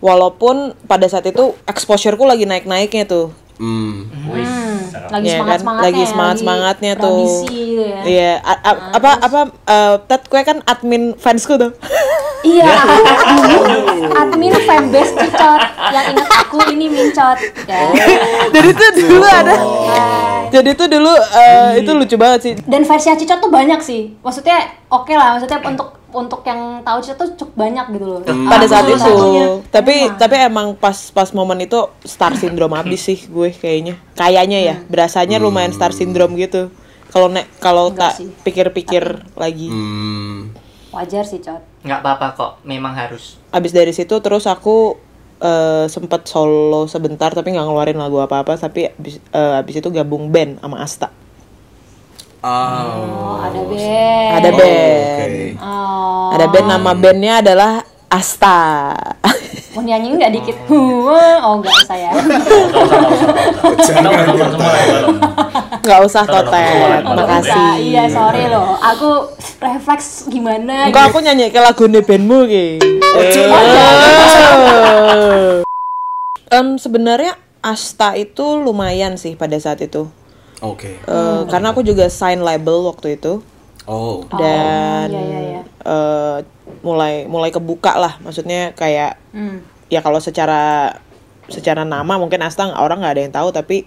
Walaupun 0.02 0.74
pada 0.88 1.06
saat 1.06 1.26
itu 1.28 1.54
exposure-ku 1.68 2.24
lagi 2.26 2.48
naik-naiknya 2.48 3.04
tuh. 3.06 3.30
Hmm. 3.60 4.08
Wih, 4.32 4.48
Lagi 4.92 5.24
Iya 5.24 5.34
semangat 5.34 5.48
kan? 5.48 5.60
semangatnya. 5.60 5.84
Lagi 5.84 6.02
semangat-semangatnya 6.04 6.92
tuh. 6.94 7.16
Tradisi 7.16 7.46
gitu 7.48 7.82
ya. 7.82 8.00
Iya, 8.02 8.30
a- 8.40 8.62
apa 8.92 9.10
apa 9.18 9.40
uh, 9.64 9.94
Ted 10.04 10.22
kue 10.26 10.42
kan 10.42 10.58
admin 10.62 11.14
fansku 11.14 11.56
tuh. 11.56 11.72
Iya, 12.42 12.66
dulu 13.30 13.58
admin 14.10 14.54
fanbase 14.66 15.14
Cicot 15.14 15.62
yang 15.88 16.04
ingat 16.10 16.28
aku 16.42 16.58
ini 16.68 16.90
Mincot. 16.90 17.38
Ya. 17.64 17.80
Jadi 18.50 18.68
tuh 18.74 18.88
dulu 18.98 19.22
ada. 19.22 19.54
Jadi 20.50 20.70
tuh 20.74 20.86
dulu 20.90 21.12
uh, 21.12 21.70
itu 21.72 21.90
lucu 21.94 22.16
banget 22.18 22.40
sih. 22.42 22.54
Dan 22.66 22.82
versi 22.82 23.08
Cicot 23.14 23.38
tuh 23.38 23.48
banyak 23.48 23.78
sih. 23.78 24.18
Maksudnya 24.20 24.58
oke 24.90 25.14
lah, 25.14 25.38
maksudnya 25.38 25.62
untuk 25.62 26.01
untuk 26.12 26.44
yang 26.44 26.84
tahu 26.84 26.98
Cicot 27.00 27.16
tuh 27.18 27.28
cukup 27.40 27.54
banyak 27.66 27.86
gitu 27.96 28.06
loh. 28.06 28.18
pada 28.22 28.64
Aku 28.64 28.72
saat 28.72 28.84
itu. 28.88 29.00
satunya. 29.00 29.44
Tapi 29.72 29.94
Emang. 30.06 30.18
tapi 30.20 30.34
emang 30.38 30.68
pas 30.76 30.98
pas 31.10 31.28
momen 31.32 31.64
itu 31.64 31.80
star 32.04 32.36
syndrome 32.36 32.76
abis 32.76 33.00
sih 33.08 33.18
gue 33.26 33.50
kayaknya. 33.50 33.96
Kayaknya 34.14 34.58
ya, 34.60 34.76
berasanya 34.86 35.40
lumayan 35.40 35.72
star 35.72 35.90
syndrome 35.96 36.36
gitu. 36.36 36.68
Kalau 37.12 37.28
nek 37.28 37.48
kalau 37.60 37.92
tak 37.92 38.20
pikir-pikir 38.44 39.24
lagi. 39.36 39.68
Hmm. 39.68 40.52
wajar 40.92 41.24
sih 41.24 41.40
Cot. 41.40 41.64
Nggak 41.88 42.04
apa-apa 42.04 42.26
kok, 42.36 42.52
memang 42.68 42.92
harus. 42.92 43.40
Abis 43.48 43.72
dari 43.72 43.96
situ 43.96 44.12
terus 44.20 44.44
aku 44.44 45.00
eh, 45.40 45.88
sempet 45.88 46.28
solo 46.28 46.84
sebentar 46.84 47.32
tapi 47.32 47.56
nggak 47.56 47.64
ngeluarin 47.64 47.96
lagu 47.96 48.20
apa-apa 48.20 48.60
tapi 48.60 48.92
abis, 48.92 49.16
eh, 49.32 49.60
abis 49.60 49.80
itu 49.80 49.88
gabung 49.88 50.28
band 50.28 50.60
sama 50.60 50.84
Asta. 50.84 51.08
Oh, 52.42 53.38
ada 53.38 53.60
band. 53.70 54.32
Ada 54.34 54.48
Oh, 54.50 54.58
band. 54.58 55.32
Oh. 55.62 56.34
Ada 56.34 56.46
band 56.50 56.66
nama 56.74 56.90
bandnya 56.90 57.38
adalah 57.38 57.86
Asta. 58.10 58.90
Mau 59.72 59.80
nyanyi 59.80 60.18
nggak 60.18 60.32
dikit? 60.34 60.56
Oh 60.68 61.54
nggak 61.62 61.74
usah 61.86 61.96
ya. 61.96 62.10
Kita 62.12 63.94
udah 64.04 64.10
nonton 64.26 64.48
semua 64.58 64.74
ya. 64.74 64.98
Nggak 65.80 66.00
usah 66.02 66.22
Nonton 66.26 66.44
totet, 66.50 67.00
makasih. 67.06 67.54
usah. 67.54 67.72
Iya 67.78 68.04
sorry 68.10 68.44
loh. 68.50 68.74
Aku 68.90 69.10
refleks 69.62 70.26
gimana? 70.26 70.90
Enggak 70.90 71.14
aku 71.14 71.22
nyanyi 71.22 71.48
ke 71.48 71.62
lagu 71.62 71.86
bandmu 72.04 72.38
ki. 72.50 72.66
Em, 76.52 76.76
sebenarnya 76.76 77.38
Asta 77.62 78.18
itu 78.18 78.44
lumayan 78.58 79.14
sih 79.14 79.38
pada 79.38 79.54
saat 79.62 79.78
itu. 79.78 80.10
Oke. 80.62 80.96
Eh, 80.96 81.40
Karena 81.46 81.70
aku 81.70 81.82
juga 81.82 82.06
sign 82.06 82.40
label 82.40 82.86
waktu 82.86 83.18
itu 83.18 83.42
Oh. 83.82 84.22
dan 84.32 85.10
iya, 85.10 85.20
iya, 85.20 85.40
iya. 85.42 85.62
eh, 85.82 86.38
mulai 86.80 87.26
mulai 87.26 87.50
kebuka 87.50 87.98
lah. 87.98 88.16
Maksudnya 88.20 88.70
kayak 88.72 89.18
Hmm. 89.30 89.66
ya 89.90 89.98
kalau 90.00 90.18
secara 90.18 90.94
secara 91.46 91.82
nama 91.82 92.14
mungkin 92.14 92.38
Asta 92.40 92.64
nggak- 92.64 92.78
orang 92.78 93.02
nggak 93.02 93.12
ada 93.12 93.22
yang 93.22 93.34
tahu 93.34 93.48
tapi 93.50 93.84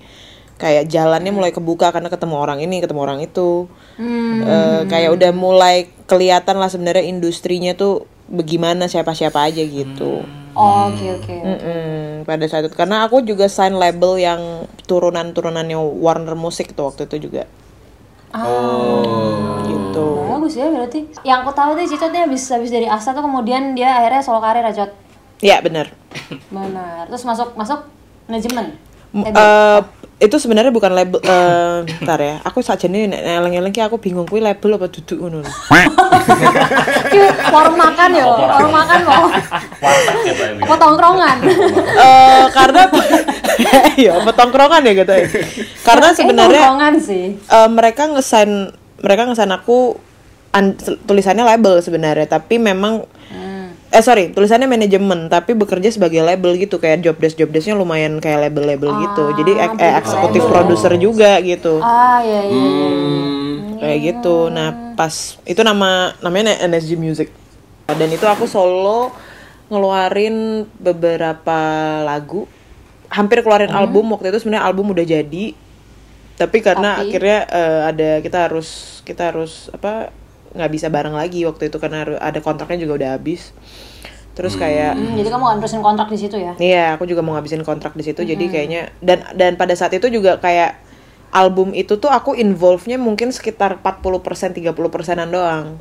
kayak 0.55 0.87
jalannya 0.87 1.31
mulai 1.31 1.51
kebuka 1.51 1.89
karena 1.89 2.07
ketemu 2.07 2.35
orang 2.35 2.59
ini 2.59 2.79
ketemu 2.79 2.99
orang 3.01 3.19
itu 3.19 3.71
Hmm. 3.95 4.43
Eh, 4.43 4.81
kayak 4.85 5.15
udah 5.15 5.31
mulai 5.31 5.87
kelihatan 6.05 6.59
lah 6.59 6.67
sebenarnya 6.67 7.01
industrinya 7.01 7.71
tuh 7.73 8.03
bagaimana 8.27 8.85
siapa-siapa 8.85 9.45
aja 9.45 9.61
gitu 9.61 10.25
Oh, 10.55 10.87
Oke 10.87 11.11
oke. 11.11 11.35
Mm-mm, 11.35 12.23
pada 12.23 12.47
saat 12.47 12.63
itu 12.63 12.73
karena 12.73 13.03
aku 13.03 13.19
juga 13.19 13.51
sign 13.51 13.75
label 13.75 14.15
yang 14.15 14.41
turunan-turunannya 14.87 15.75
Warner 15.75 16.31
Music 16.33 16.71
tuh 16.71 16.87
waktu 16.87 17.11
itu 17.11 17.27
juga 17.27 17.43
Oh. 18.31 19.59
gitu 19.63 20.07
Bagus 20.27 20.55
ya 20.55 20.67
berarti. 20.67 21.07
Yang 21.23 21.37
aku 21.43 21.51
tahu 21.51 21.69
tuh 21.75 21.85
Cicot 21.87 22.11
dia 22.11 22.23
habis 22.23 22.43
habis 22.47 22.71
dari 22.71 22.87
Asta 22.87 23.11
tuh 23.11 23.23
kemudian 23.23 23.75
dia 23.75 23.99
akhirnya 23.99 24.23
solo 24.23 24.39
karir 24.39 24.63
Cot. 24.69 24.91
ya 25.39 25.59
benar 25.59 25.91
Benar. 26.47 27.11
Terus 27.11 27.23
masuk 27.23 27.51
masuk 27.55 27.79
manajemen. 28.27 28.79
Eh, 29.11 29.27
eh, 29.27 29.79
itu 30.15 30.35
sebenarnya 30.35 30.71
bukan 30.71 30.91
label 30.91 31.19
eh 31.19 31.77
ntar 31.99 32.15
ya 32.17 32.39
aku 32.41 32.59
saja 32.59 32.87
nih 32.87 33.11
eleng-eleng 33.11 33.69
ki 33.69 33.83
aku 33.83 33.99
bingung 33.99 34.23
kui 34.23 34.39
label 34.39 34.79
apa 34.79 34.87
duduk 34.87 35.19
ngono 35.19 35.43
lho. 35.43 35.51
Ki, 37.05 37.19
warung 37.51 37.75
makan 37.75 38.09
ya, 38.09 38.23
warung 38.23 38.71
makan 38.71 38.99
loh. 39.03 39.27
Warteg 39.77 40.17
ya. 40.23 40.33
Apa 40.63 40.75
tongkrongan? 40.77 41.37
Eh, 41.99 42.43
karena 42.49 42.81
ya 44.07 44.11
apa 44.15 44.31
tongkrongan 44.31 44.81
ya 44.83 44.93
gitu 44.95 45.11
ya 45.11 45.25
karena 45.83 46.07
sebenarnya 46.11 46.61
tongkrongan 46.63 46.93
sih. 46.97 47.25
eh, 47.35 47.69
mereka 47.69 48.03
ngesign 48.07 48.71
mereka 48.99 49.27
ngesign 49.27 49.51
aku 49.51 49.99
an- 50.51 50.79
tulisannya 51.03 51.43
label 51.43 51.79
sebenarnya 51.79 52.25
tapi 52.25 52.55
memang 52.55 53.03
eh 53.95 54.03
sorry 54.03 54.27
tulisannya 54.27 54.67
manajemen 54.67 55.31
tapi 55.31 55.55
bekerja 55.55 55.87
sebagai 55.87 56.19
label 56.19 56.59
gitu 56.59 56.75
kayak 56.75 56.99
job 56.99 57.15
desk 57.15 57.39
job 57.39 57.47
desknya 57.47 57.79
lumayan 57.79 58.19
kayak 58.19 58.43
label-label 58.43 58.91
gitu 58.99 59.23
jadi 59.39 59.51
ek- 59.55 59.79
eh, 59.79 59.87
jadi 59.87 59.99
eksekutif 60.03 60.41
label. 60.43 60.51
produser 60.51 60.93
juga 60.99 61.39
gitu 61.39 61.79
Ah 61.79 62.19
iya 62.19 62.41
iya. 62.43 62.59
iya. 62.59 62.89
kayak 63.79 63.99
gitu 64.03 64.51
nah 64.51 64.69
pas 64.93 65.39
itu 65.43 65.61
nama 65.63 66.11
namanya 66.19 66.59
NSG 66.59 66.99
Music 66.99 67.31
dan 67.87 68.09
itu 68.11 68.25
aku 68.25 68.43
solo 68.45 69.15
ngeluarin 69.71 70.67
beberapa 70.75 71.59
lagu 72.03 72.51
hampir 73.07 73.39
keluarin 73.41 73.71
album 73.71 74.11
waktu 74.11 74.27
itu 74.27 74.43
sebenarnya 74.43 74.67
album 74.67 74.91
udah 74.91 75.05
jadi 75.05 75.45
tapi 76.35 76.59
karena 76.59 76.99
Tapi? 76.99 77.03
akhirnya 77.07 77.39
eh, 77.47 77.81
ada 77.87 78.09
kita 78.19 78.37
harus 78.43 78.99
kita 79.07 79.31
harus 79.31 79.71
apa 79.71 80.11
nggak 80.55 80.71
bisa 80.71 80.87
bareng 80.87 81.13
lagi 81.13 81.43
waktu 81.43 81.67
itu 81.67 81.77
karena 81.77 82.17
ada 82.17 82.39
kontraknya 82.39 82.79
juga 82.81 83.03
udah 83.03 83.09
habis 83.19 83.51
terus 84.35 84.55
kayak 84.55 84.99
Hmm, 84.99 85.15
jadi 85.15 85.31
kamu 85.31 85.63
terusin 85.63 85.79
kontrak 85.79 86.11
di 86.11 86.19
situ 86.19 86.35
ya? 86.35 86.51
Iya, 86.59 86.99
aku 86.99 87.07
juga 87.07 87.23
mau 87.23 87.35
ngabisin 87.35 87.63
kontrak 87.63 87.95
di 87.95 88.03
situ. 88.03 88.19
Jadi 88.19 88.51
kayaknya 88.51 88.91
dan 88.99 89.23
dan 89.31 89.55
pada 89.55 89.71
saat 89.75 89.95
itu 89.95 90.11
juga 90.11 90.35
kayak 90.39 90.75
album 91.31 91.71
itu 91.71 91.95
tuh 91.95 92.11
aku 92.11 92.35
involve-nya 92.35 92.99
mungkin 92.99 93.31
sekitar 93.31 93.79
40% 93.79 94.51
30 94.51 94.75
persenan 94.91 95.31
doang 95.31 95.79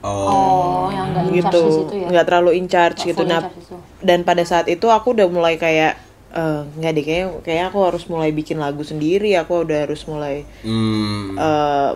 Oh. 0.00 0.08
Oh, 0.08 0.86
yang 0.88 1.12
nggak 1.12 1.28
in 1.28 1.38
charge 1.38 1.52
gitu. 1.52 1.60
di 1.60 1.72
situ 1.76 1.94
ya? 2.00 2.06
Nggak 2.08 2.24
terlalu 2.26 2.50
in 2.56 2.66
charge 2.66 2.98
Nggak 2.98 3.08
gitu. 3.12 3.20
full 3.20 3.28
in 3.28 3.30
Nah, 3.30 3.42
charge 3.44 3.68
dan 4.00 4.18
pada 4.24 4.42
saat 4.42 4.66
itu 4.66 4.86
aku 4.88 5.12
udah 5.12 5.26
mulai 5.28 5.54
kayak 5.54 5.92
eh 6.30 6.62
nggak 6.78 6.92
deh 6.94 7.04
kayak 7.04 7.26
kayak 7.42 7.64
aku 7.68 7.78
harus 7.82 8.06
mulai 8.06 8.30
bikin 8.30 8.58
lagu 8.58 8.82
sendiri. 8.82 9.34
Aku 9.34 9.66
udah 9.66 9.86
harus 9.86 10.06
mulai 10.06 10.46
Hmm. 10.62 11.34
eh 11.34 11.90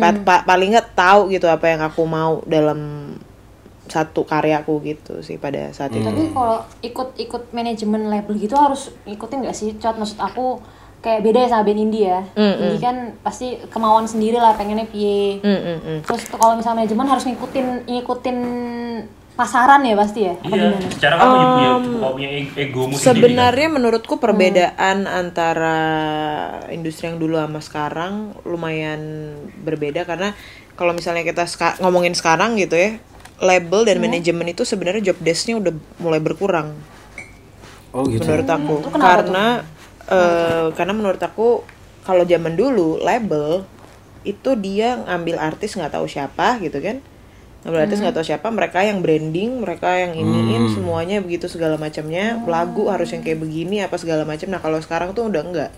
pa- 0.00 0.20
pa- 0.24 0.44
paling 0.44 0.72
nggak 0.72 0.96
tahu 0.96 1.28
gitu 1.28 1.44
apa 1.46 1.68
yang 1.68 1.84
aku 1.84 2.02
mau 2.04 2.40
dalam 2.44 3.12
satu 3.86 4.26
karyaku 4.26 4.82
gitu 4.82 5.22
sih 5.22 5.38
pada 5.38 5.70
saat 5.70 5.94
itu. 5.94 6.02
Tapi 6.02 6.34
kalau 6.34 6.58
ikut-ikut 6.82 7.54
manajemen 7.54 8.10
label 8.10 8.34
gitu 8.34 8.58
harus 8.58 8.90
ikutin 9.04 9.46
nggak 9.46 9.54
sih, 9.54 9.78
Cot? 9.78 9.94
Maksud 9.94 10.18
aku 10.18 10.58
kayak 10.98 11.22
beda 11.22 11.46
ya 11.46 11.48
sama 11.48 11.62
band 11.62 11.78
indie 11.78 12.02
ya. 12.02 12.18
Indie 12.34 12.82
kan 12.82 13.14
pasti 13.22 13.60
kemauan 13.70 14.10
sendiri 14.10 14.42
lah 14.42 14.58
pengennya 14.58 14.90
piye. 14.90 15.38
Mm, 15.38 15.46
mm, 15.54 15.78
mm. 15.78 15.98
Terus 16.02 16.22
kalau 16.26 16.58
misalnya 16.58 16.82
manajemen 16.82 17.06
harus 17.06 17.24
ngikutin 17.28 17.66
ngikutin 17.86 18.38
pasaran 19.36 19.84
ya 19.84 19.94
pasti 19.94 20.20
ya. 20.24 20.34
Iya, 20.40 20.72
gimana? 20.72 20.88
secara 20.96 21.14
kamu 21.20 21.28
punya, 21.28 21.70
punya, 21.76 22.08
punya 22.16 22.28
egomu 22.56 22.92
sendiri 22.96 23.04
kan? 23.04 23.12
Sebenarnya 23.12 23.68
menurutku 23.68 24.14
perbedaan 24.16 25.04
antara 25.04 25.78
industri 26.72 27.12
yang 27.12 27.20
dulu 27.20 27.36
sama 27.36 27.60
sekarang 27.60 28.32
lumayan 28.48 29.00
berbeda 29.60 30.08
karena 30.08 30.32
kalau 30.72 30.96
misalnya 30.96 31.20
kita 31.24 31.44
ngomongin 31.84 32.16
sekarang 32.16 32.56
gitu 32.56 32.80
ya, 32.80 32.96
label 33.40 33.84
dan 33.84 34.00
manajemen 34.00 34.48
itu 34.48 34.64
sebenarnya 34.64 35.12
job 35.12 35.20
desk-nya 35.20 35.60
udah 35.60 35.72
mulai 36.00 36.20
berkurang 36.20 36.72
Oh 37.92 38.04
gitu. 38.08 38.24
menurut 38.24 38.48
aku. 38.48 38.74
itu 38.84 38.88
kenapa 38.92 39.08
karena 39.08 39.44
eh, 40.08 40.66
karena 40.76 40.92
menurut 40.92 41.20
aku 41.20 41.64
kalau 42.04 42.24
zaman 42.28 42.56
dulu 42.56 43.00
label 43.00 43.64
itu 44.24 44.52
dia 44.58 45.00
ngambil 45.06 45.40
artis 45.40 45.76
nggak 45.76 45.92
tahu 45.96 46.08
siapa 46.08 46.60
gitu 46.60 46.80
kan. 46.80 47.00
Ngambil 47.64 47.80
artis 47.82 47.98
nggak 47.98 48.14
tahu 48.14 48.26
siapa, 48.26 48.46
mereka 48.48 48.78
yang 48.80 49.00
branding, 49.00 49.58
mereka 49.58 49.90
yang 49.96 50.12
iniin 50.12 50.70
semuanya 50.70 51.18
begitu 51.18 51.46
segala 51.46 51.74
macamnya. 51.74 52.38
Lagu 52.44 52.86
harus 52.86 53.10
yang 53.10 53.22
kayak 53.22 53.40
begini 53.40 53.82
apa 53.82 53.96
segala 53.96 54.22
macam. 54.22 54.46
Nah, 54.48 54.60
kalau 54.60 54.78
sekarang 54.78 55.12
tuh 55.12 55.26
udah 55.26 55.42
enggak. 55.42 55.70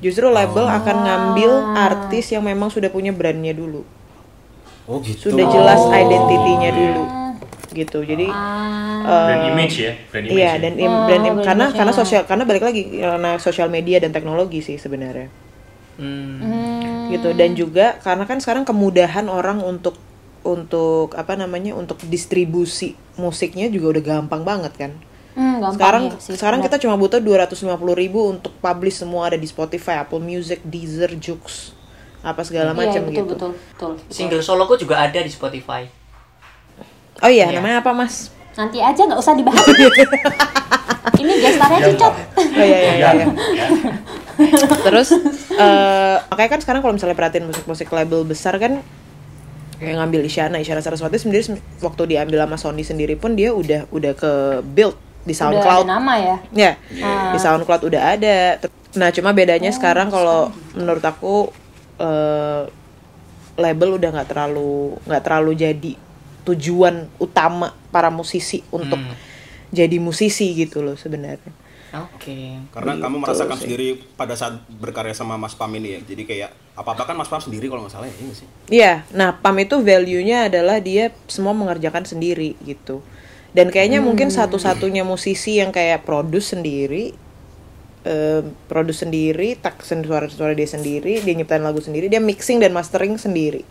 Justru 0.00 0.28
label 0.28 0.64
akan 0.64 0.96
ngambil 1.00 1.50
artis 1.74 2.28
yang 2.28 2.44
memang 2.44 2.68
sudah 2.68 2.88
punya 2.88 3.12
brandnya 3.12 3.52
dulu. 3.52 3.84
Oh 4.84 5.00
gitu. 5.00 5.32
Sudah 5.32 5.48
jelas 5.48 5.80
identitinya 5.80 6.70
dulu. 6.70 7.04
Gitu. 7.70 7.98
Jadi 8.00 8.26
brand 9.04 9.44
image 9.50 9.76
ya, 9.78 9.92
brand 10.08 10.24
image. 10.24 10.36
Iya 10.36 10.44
ya. 10.46 10.52
dan 10.60 10.72
im- 10.76 11.00
brand 11.04 11.24
im- 11.24 11.42
karena 11.42 11.66
karena 11.70 11.92
sosial 11.92 12.22
karena 12.24 12.44
balik 12.44 12.64
lagi 12.64 12.82
karena 12.94 13.36
sosial 13.36 13.68
media 13.68 13.98
dan 13.98 14.12
teknologi 14.12 14.60
sih 14.60 14.76
sebenarnya 14.76 15.28
Hmm. 15.94 17.06
gitu 17.08 17.30
dan 17.32 17.54
juga 17.54 17.94
karena 18.00 18.24
kan 18.24 18.38
sekarang 18.38 18.64
kemudahan 18.64 19.26
orang 19.26 19.60
untuk 19.60 19.94
untuk 20.44 21.12
apa 21.12 21.34
namanya 21.34 21.72
untuk 21.72 21.98
distribusi 22.04 22.94
musiknya 23.16 23.66
juga 23.66 23.96
udah 23.96 24.02
gampang 24.04 24.42
banget 24.42 24.74
kan 24.76 24.92
Hmm, 25.34 25.58
gampang 25.58 25.74
sekarang 25.74 26.02
ya 26.06 26.14
sih. 26.22 26.38
sekarang 26.38 26.60
kita 26.62 26.76
cuma 26.78 26.94
butuh 26.94 27.18
250.000 27.18 27.66
ribu 27.92 28.30
untuk 28.30 28.54
publish 28.54 29.02
semua 29.02 29.26
ada 29.26 29.34
di 29.34 29.44
Spotify, 29.44 29.98
Apple 29.98 30.22
Music, 30.22 30.62
Deezer, 30.62 31.10
Joox 31.16 31.74
apa 32.22 32.40
segala 32.40 32.70
Iya, 32.70 32.78
macam 32.78 33.00
betul, 33.02 33.10
gitu. 33.10 33.24
betul, 33.26 33.50
betul, 33.50 33.92
betul. 33.98 34.14
Single 34.14 34.40
soloku 34.40 34.78
juga 34.78 35.02
ada 35.02 35.18
di 35.18 35.26
Spotify. 35.26 35.90
Oh 37.18 37.26
iya, 37.26 37.50
Iya. 37.50 37.58
namanya 37.58 37.82
apa 37.82 37.90
Mas? 37.90 38.30
Nanti 38.54 38.78
aja 38.78 38.96
nggak 38.96 39.18
usah 39.18 39.34
dibahas. 39.34 39.66
Ini 41.14 41.32
gestarnya 41.36 41.78
cicot. 41.84 42.14
Oh 42.38 42.62
iya 42.62 42.78
iya 42.78 42.92
iya. 42.94 43.10
iya. 43.10 43.26
Terus 44.80 45.08
eh 45.50 46.16
makanya 46.24 46.50
kan 46.50 46.60
sekarang 46.60 46.80
kalau 46.80 46.94
misalnya 46.94 47.14
perhatiin 47.14 47.44
musik-musik 47.44 47.86
label 47.88 48.22
besar 48.22 48.54
kan 48.56 48.82
kayak 49.80 49.96
ngambil 50.00 50.20
Isyana, 50.24 50.56
Isyana 50.62 50.80
Saraswati 50.80 51.18
sendiri 51.18 51.58
waktu 51.82 52.02
diambil 52.16 52.46
sama 52.46 52.56
Sony 52.56 52.82
sendiri 52.86 53.18
pun 53.18 53.34
dia 53.34 53.50
udah 53.50 53.90
udah 53.90 54.12
ke 54.14 54.32
build 54.62 54.94
di 55.24 55.32
Udah 55.32 55.48
ada 55.48 55.56
SoundCloud. 55.56 55.84
nama 55.88 56.14
ya. 56.20 56.36
Ya, 56.52 56.72
di 57.32 57.38
SoundCloud 57.40 57.82
udah 57.88 58.02
ada. 58.14 58.36
Nah, 58.94 59.08
cuma 59.10 59.32
bedanya 59.34 59.72
sekarang 59.72 60.12
kalau 60.12 60.52
menurut 60.76 61.02
aku 61.02 61.48
eh, 61.98 62.62
label 63.56 63.90
udah 63.98 64.10
nggak 64.14 64.28
terlalu 64.30 64.98
nggak 65.06 65.22
terlalu 65.24 65.50
jadi 65.54 65.92
tujuan 66.44 67.08
utama 67.16 67.72
para 67.88 68.12
musisi 68.12 68.60
untuk 68.68 69.00
jadi 69.72 69.96
musisi 69.98 70.52
gitu 70.54 70.84
loh 70.84 70.94
sebenarnya. 70.94 71.63
Oke. 71.94 72.58
Karena 72.70 72.98
kamu 72.98 73.16
Gitu 73.16 73.24
merasakan 73.24 73.56
sih. 73.56 73.62
sendiri 73.62 73.86
pada 74.14 74.34
saat 74.34 74.58
berkarya 74.68 75.12
sama 75.12 75.34
Mas 75.34 75.54
Pam 75.54 75.70
ini 75.70 75.94
ya. 75.94 76.00
Jadi 76.02 76.22
kayak 76.24 76.50
apa-apa 76.74 77.06
kan 77.06 77.14
Mas 77.14 77.30
Pam 77.30 77.38
sendiri 77.38 77.66
kalau 77.66 77.86
nggak 77.86 77.94
salah 77.94 78.10
ya, 78.10 78.16
iya 78.16 78.34
sih? 78.34 78.48
Iya, 78.66 78.92
nah 79.10 79.36
PAM 79.36 79.56
itu 79.60 79.78
value-nya 79.78 80.50
adalah 80.50 80.82
dia 80.82 81.14
semua 81.26 81.54
mengerjakan 81.54 82.02
sendiri 82.02 82.58
gitu. 82.60 82.98
Dan 83.54 83.70
kayaknya 83.70 84.02
mungkin 84.02 84.34
satu-satunya 84.34 85.06
musisi 85.06 85.62
yang 85.62 85.70
kayak 85.70 86.02
produce 86.02 86.50
sendiri, 86.50 87.14
eh, 88.02 88.42
produce 88.66 89.06
sendiri, 89.06 89.54
tak 89.54 89.78
suara-suara 89.80 90.52
dia 90.52 90.66
sendiri, 90.66 91.22
dia 91.22 91.32
nyiptain 91.32 91.62
lagu 91.62 91.78
sendiri, 91.78 92.10
dia 92.10 92.18
mixing 92.18 92.58
dan 92.58 92.74
mastering 92.74 93.14
sendiri. 93.14 93.62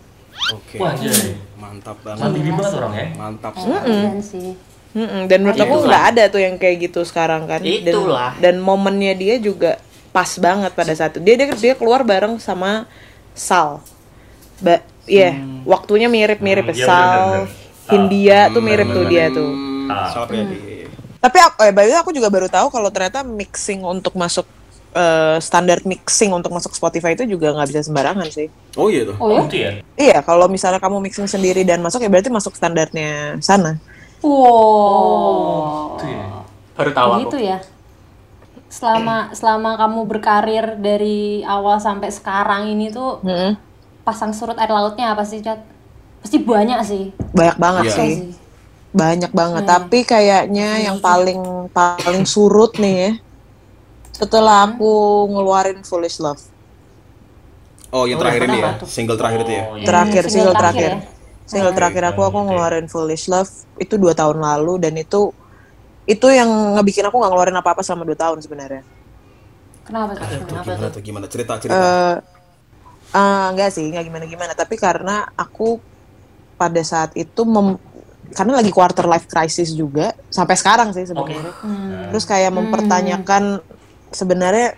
Oke. 0.56 0.80
Wah, 0.80 0.96
jadi 0.96 1.36
Mantap 1.60 2.00
banget. 2.00 2.24
mandiri 2.24 2.52
banget 2.52 2.74
orang 2.74 2.94
ya. 2.96 3.06
Mantap. 3.16 3.54
Keren 3.60 4.20
sih. 4.20 4.56
Mm-mm, 4.94 5.26
Dan 5.26 5.42
menurut 5.42 5.58
aku 5.58 5.76
nggak 5.90 6.04
ada 6.14 6.24
tuh 6.30 6.38
yang 6.38 6.56
kayak 6.56 6.90
gitu 6.90 7.02
sekarang 7.02 7.50
kan. 7.50 7.60
Dan, 7.60 7.82
Itulah. 7.90 8.38
dan 8.38 8.62
momennya 8.62 9.18
dia 9.18 9.36
juga 9.42 9.82
pas 10.14 10.30
banget 10.38 10.70
pada 10.72 10.94
saat 10.94 11.18
itu. 11.18 11.22
Dia 11.26 11.36
dia, 11.36 11.48
dia 11.50 11.74
keluar 11.74 12.06
bareng 12.06 12.38
sama 12.38 12.86
Sal. 13.34 13.82
Ba 14.62 14.86
iya, 15.10 15.34
waktunya 15.66 16.06
mirip-mirip 16.06 16.70
Hmm, 16.70 16.74
ya. 16.74 16.78
iya, 16.78 16.86
Sal, 16.86 17.10
bener-bener. 17.10 17.62
Hindia 17.84 18.40
tuh 18.54 18.62
mirip 18.62 18.88
tuh 18.88 19.06
dia 19.10 19.26
tuh. 19.28 19.50
Hmm, 19.50 19.90
Ah. 19.90 20.08
ya. 20.14 20.24
iya, 20.30 20.46
iya. 20.54 20.88
Tapi 21.18 21.38
aku, 21.40 21.56
eh, 21.66 21.74
by 21.74 21.84
the 21.84 21.92
way, 21.92 22.00
aku 22.00 22.12
juga 22.14 22.30
baru 22.30 22.48
tahu 22.48 22.68
kalau 22.70 22.94
ternyata 22.94 23.26
mixing 23.26 23.82
untuk 23.82 24.14
masuk 24.14 24.46
eh, 24.94 25.42
standar 25.42 25.82
mixing 25.82 26.30
untuk 26.30 26.54
masuk 26.54 26.70
Spotify 26.70 27.18
itu 27.18 27.26
juga 27.26 27.50
nggak 27.50 27.66
bisa 27.66 27.82
sembarangan 27.82 28.30
sih. 28.30 28.46
Oh 28.78 28.94
iya 28.94 29.10
tuh. 29.10 29.18
Oh 29.18 29.34
ya? 29.34 29.42
Gitu 29.50 29.56
ya. 29.58 29.72
Iya, 29.98 30.18
kalau 30.22 30.46
misalnya 30.46 30.78
kamu 30.78 31.02
mixing 31.02 31.26
sendiri 31.26 31.66
dan 31.66 31.82
masuk 31.82 31.98
ya 31.98 32.14
berarti 32.14 32.30
masuk 32.30 32.54
standarnya 32.54 33.42
sana. 33.42 33.82
Wow. 34.24 36.00
Gitu 36.00 36.06
ya. 36.10 36.26
Baru 36.74 36.92
tahu 36.92 37.10
aku. 37.10 37.18
Begitu 37.20 37.38
ya. 37.44 37.58
Selama 38.68 39.30
selama 39.32 39.78
kamu 39.78 40.00
berkarir 40.10 40.66
dari 40.82 41.46
awal 41.46 41.78
sampai 41.78 42.10
sekarang 42.10 42.66
ini 42.68 42.90
tuh 42.90 43.22
Mm-mm. 43.22 43.54
pasang 44.02 44.34
surut 44.34 44.58
air 44.58 44.72
lautnya 44.72 45.14
apa 45.14 45.22
sih, 45.22 45.46
Cat? 45.46 45.62
Pasti 46.24 46.42
banyak 46.42 46.80
sih. 46.82 47.04
Banyak 47.32 47.58
banget 47.60 47.84
Iya. 47.86 47.94
sih. 47.94 48.12
Sih. 48.18 48.32
Banyak 48.94 49.34
banget, 49.34 49.66
tapi 49.66 50.06
kayaknya 50.06 50.78
yang 50.80 51.02
paling 51.02 51.42
paling 51.74 52.30
surut 52.30 52.78
nih 52.78 52.96
ya. 52.96 53.12
Setelah 54.14 54.70
aku 54.70 54.94
ngeluarin 55.30 55.82
Foolish 55.82 56.22
Love. 56.22 56.38
Oh, 57.90 58.06
yang 58.06 58.18
Oh, 58.18 58.26
terakhir 58.26 58.50
ini 58.50 58.58
ya. 58.58 58.78
tuh? 58.78 58.86
Single 58.86 59.18
terakhir 59.18 59.40
itu 59.46 59.54
ya. 59.54 59.64
Oh. 59.66 59.78
Terakhir, 59.82 60.24
single 60.30 60.34
single 60.34 60.54
terakhir 60.54 60.90
terakhir. 60.90 61.10
ya? 61.10 61.13
Single 61.54 61.76
terakhir 61.78 62.04
aku 62.10 62.22
aku 62.26 62.38
ngeluarin 62.50 62.88
Foolish 62.90 63.30
Love 63.30 63.52
itu 63.78 63.96
dua 64.02 64.14
tahun 64.18 64.42
lalu 64.42 64.82
dan 64.82 64.94
itu 64.98 65.30
itu 66.04 66.28
yang 66.34 66.50
ngebikin 66.76 67.06
aku 67.08 67.16
nggak 67.22 67.32
ngeluarin 67.32 67.58
apa-apa 67.62 67.82
selama 67.86 68.04
dua 68.10 68.18
tahun 68.18 68.38
sebenarnya. 68.44 68.84
Kenapa 69.88 70.12
tuh? 70.18 70.26
Tuh, 70.26 70.46
Kenapa 70.50 70.70
gimana 70.74 70.90
tuh? 70.92 71.02
Gimana? 71.04 71.26
Cerita, 71.30 71.54
cerita. 71.62 71.78
Eh 71.78 72.16
ah, 73.14 73.46
enggak 73.54 73.70
sih, 73.72 73.86
nggak 73.88 74.04
gimana-gimana. 74.10 74.52
Tapi 74.58 74.76
karena 74.76 75.24
aku 75.38 75.78
pada 76.58 76.82
saat 76.84 77.14
itu 77.16 77.42
mem- 77.46 77.80
karena 78.34 78.58
lagi 78.60 78.72
quarter 78.74 79.06
life 79.06 79.28
crisis 79.30 79.70
juga 79.78 80.12
sampai 80.34 80.56
sekarang 80.58 80.90
sih 80.96 81.06
sebenarnya. 81.06 81.54
Terus 82.10 82.26
kayak 82.26 82.52
mempertanyakan 82.56 83.44
sebenarnya 84.10 84.74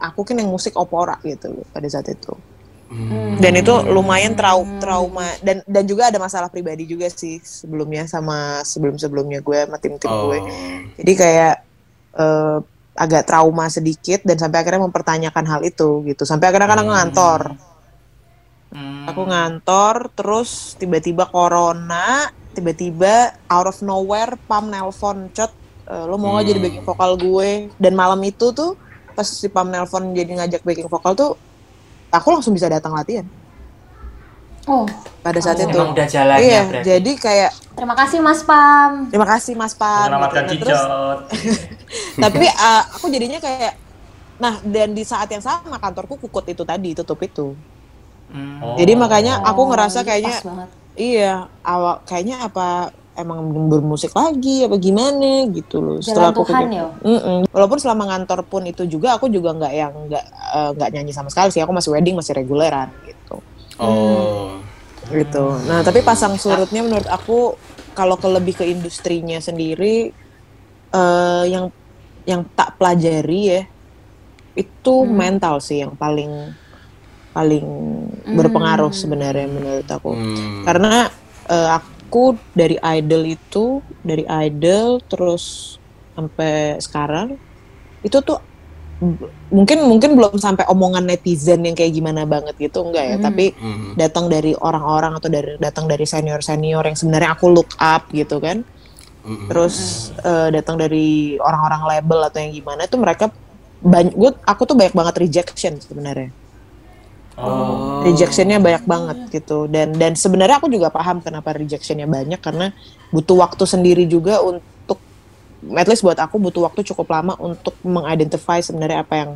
aku 0.00 0.20
kan 0.26 0.36
yang 0.40 0.50
musik 0.50 0.74
opera 0.76 1.16
gitu 1.22 1.64
pada 1.70 1.86
saat 1.88 2.08
itu. 2.10 2.32
Dan 3.42 3.52
itu 3.58 3.74
lumayan 3.90 4.38
trau 4.38 4.62
trauma 4.78 5.26
dan 5.42 5.58
dan 5.66 5.84
juga 5.84 6.08
ada 6.08 6.22
masalah 6.22 6.46
pribadi 6.46 6.86
juga 6.86 7.10
sih 7.10 7.42
sebelumnya 7.42 8.06
sama 8.06 8.62
sebelum-sebelumnya 8.62 9.42
gue 9.42 9.58
sama 9.66 9.76
tim-tim 9.82 10.06
Oh. 10.06 10.30
gue. 10.30 10.38
Jadi 11.02 11.12
kayak 11.18 11.54
eh, 12.14 12.58
agak 12.96 13.22
trauma 13.28 13.66
sedikit 13.68 14.24
dan 14.24 14.38
sampai 14.38 14.62
akhirnya 14.62 14.86
mempertanyakan 14.86 15.44
hal 15.50 15.60
itu 15.66 16.06
gitu. 16.06 16.22
Sampai 16.22 16.48
akhirnya 16.48 16.70
kan 16.70 16.80
aku 16.80 16.92
ngantor. 16.94 17.40
Hmm. 18.70 19.04
Aku 19.10 19.22
ngantor 19.26 19.94
terus 20.14 20.74
tiba-tiba 20.78 21.26
corona, 21.26 22.30
tiba-tiba 22.54 23.34
out 23.50 23.68
of 23.68 23.78
nowhere 23.84 24.38
Pam 24.48 24.70
nelpon 24.72 25.28
cot 25.34 25.52
eh, 25.86 26.04
lo 26.06 26.16
mau 26.16 26.38
nggak 26.38 26.46
jadi 26.48 26.58
backing 26.62 26.86
vokal 26.86 27.10
gue 27.20 27.50
dan 27.76 27.92
malam 27.92 28.18
itu 28.24 28.50
tuh 28.54 28.78
pas 29.12 29.28
si 29.28 29.50
Pam 29.52 29.68
nelpon 29.68 30.16
jadi 30.16 30.32
ngajak 30.40 30.62
backing 30.64 30.88
vokal 30.88 31.12
tuh 31.12 31.30
aku 32.08 32.28
langsung 32.30 32.52
bisa 32.52 32.66
datang 32.66 32.92
latihan 32.92 33.26
Oh, 34.66 34.82
pada 35.22 35.38
saat 35.38 35.62
itu. 35.62 35.70
Emang 35.70 35.94
udah 35.94 36.06
jalannya 36.06 36.42
Iya, 36.42 36.60
berarti. 36.66 36.86
jadi 36.90 37.12
kayak 37.16 37.50
terima 37.72 37.94
kasih 37.94 38.18
Mas 38.18 38.42
Pam. 38.42 39.06
terima 39.06 39.22
kasih 39.24 39.54
Mas 39.54 39.72
Pam. 39.72 40.10
Menyelamatkan 40.10 40.42
gitu. 40.44 40.54
Nah, 40.58 40.58
terus 40.58 40.80
cicot. 40.82 41.18
tapi 42.26 42.46
uh, 42.48 42.82
aku 42.90 43.06
jadinya 43.06 43.38
kayak 43.38 43.78
nah 44.36 44.58
dan 44.60 44.90
di 44.90 45.00
saat 45.00 45.30
yang 45.30 45.38
sama 45.38 45.78
kantorku 45.78 46.18
kukut 46.18 46.44
itu 46.46 46.62
tadi 46.62 46.92
tutup 46.92 47.20
itu 47.20 47.54
Hmm. 48.26 48.58
Oh. 48.58 48.74
jadi 48.74 48.98
makanya 48.98 49.38
aku 49.38 49.62
Oh, 49.62 49.70
ngerasa 49.70 50.02
jadi 50.02 50.06
kayaknya 50.18 50.34
pas 50.34 50.42
banget. 50.44 50.68
iya 50.98 51.32
awal 51.62 52.02
kayaknya 52.02 52.36
apa 52.42 52.90
emang 53.16 53.48
belum 53.48 53.66
bermusik 53.68 54.12
lagi 54.12 54.62
apa 54.62 54.76
gimana 54.76 55.48
gitu 55.48 55.80
loh 55.80 55.96
Jalan 55.98 56.30
aku 56.30 56.44
Tuhan 56.44 56.68
pikir- 56.68 56.76
ya? 56.76 56.86
Walaupun 57.48 57.78
selama 57.80 58.02
ngantor 58.06 58.44
pun 58.44 58.62
itu 58.62 58.84
juga 58.84 59.16
aku 59.16 59.26
juga 59.26 59.50
nggak 59.50 59.72
yang 59.72 59.92
nggak 60.06 60.24
eh, 60.52 60.70
nggak 60.72 60.90
nyanyi 60.92 61.12
sama 61.12 61.28
sekali 61.28 61.48
sih 61.48 61.60
aku 61.60 61.72
masih 61.72 61.90
wedding 61.90 62.14
masih 62.14 62.32
reguleran 62.32 62.92
gitu 63.02 63.40
Oh. 63.76 64.56
gitu. 65.06 65.44
Nah, 65.68 65.84
tapi 65.84 66.00
pasang 66.00 66.32
surutnya 66.34 66.80
menurut 66.80 67.04
aku 67.06 67.60
kalau 67.92 68.16
ke 68.16 68.24
lebih 68.26 68.54
ke 68.54 68.64
industrinya 68.64 69.36
sendiri 69.36 70.12
eh 70.88 71.44
yang 71.46 71.68
yang 72.24 72.42
tak 72.50 72.74
pelajari 72.74 73.40
ya 73.46 73.62
itu 74.54 74.94
mental 75.04 75.60
sih 75.60 75.78
yang 75.78 75.92
paling 75.92 76.56
paling 77.30 77.66
berpengaruh 78.26 78.90
sebenarnya 78.90 79.44
menurut 79.46 79.84
aku. 79.86 80.10
Hmm. 80.10 80.64
Karena 80.64 81.04
eh, 81.46 81.68
aku 81.70 81.88
dari 82.52 82.76
idol 82.98 83.22
itu 83.26 83.82
dari 84.00 84.24
idol 84.26 85.02
terus 85.04 85.76
sampai 86.14 86.80
sekarang 86.80 87.36
itu 88.00 88.18
tuh 88.22 88.40
mungkin 89.52 89.84
mungkin 89.84 90.16
belum 90.16 90.40
sampai 90.40 90.64
omongan 90.72 91.04
netizen 91.04 91.60
yang 91.68 91.76
kayak 91.76 91.92
gimana 91.92 92.24
banget 92.24 92.56
gitu 92.56 92.80
enggak 92.80 93.04
ya 93.04 93.16
tapi 93.20 93.52
Hmm. 93.52 93.92
datang 93.92 94.32
dari 94.32 94.56
orang-orang 94.56 95.20
atau 95.20 95.28
dari 95.28 95.60
datang 95.60 95.84
dari 95.84 96.08
senior 96.08 96.40
senior 96.40 96.80
yang 96.80 96.96
sebenarnya 96.96 97.36
aku 97.36 97.52
look 97.52 97.76
up 97.76 98.08
gitu 98.08 98.40
kan 98.40 98.64
Mm-mm. 99.20 99.52
terus 99.52 100.08
eh, 100.24 100.48
datang 100.48 100.80
dari 100.80 101.36
orang-orang 101.36 101.82
label 101.92 102.24
atau 102.24 102.38
yang 102.40 102.52
gimana 102.56 102.88
itu 102.88 102.96
mereka 102.96 103.28
banyak 103.84 104.16
gue 104.16 104.32
aku 104.48 104.62
tuh 104.64 104.76
banyak 104.78 104.96
banget 104.96 105.14
rejection 105.20 105.76
sebenarnya 105.76 106.32
Oh. 107.36 108.00
rejectionnya 108.00 108.56
banyak 108.56 108.84
banget 108.88 109.18
gitu. 109.28 109.68
Dan 109.68 109.92
dan 110.00 110.16
sebenarnya 110.16 110.56
aku 110.56 110.72
juga 110.72 110.88
paham 110.88 111.20
kenapa 111.20 111.52
rejectionnya 111.52 112.08
banyak 112.08 112.40
karena 112.40 112.72
butuh 113.12 113.36
waktu 113.44 113.64
sendiri 113.68 114.08
juga 114.08 114.40
untuk 114.40 114.96
at 115.76 115.84
least 115.84 116.00
buat 116.00 116.16
aku 116.16 116.40
butuh 116.40 116.64
waktu 116.64 116.80
cukup 116.92 117.12
lama 117.12 117.36
untuk 117.36 117.76
mengidentify 117.84 118.64
sebenarnya 118.64 119.04
apa 119.04 119.14
yang 119.20 119.30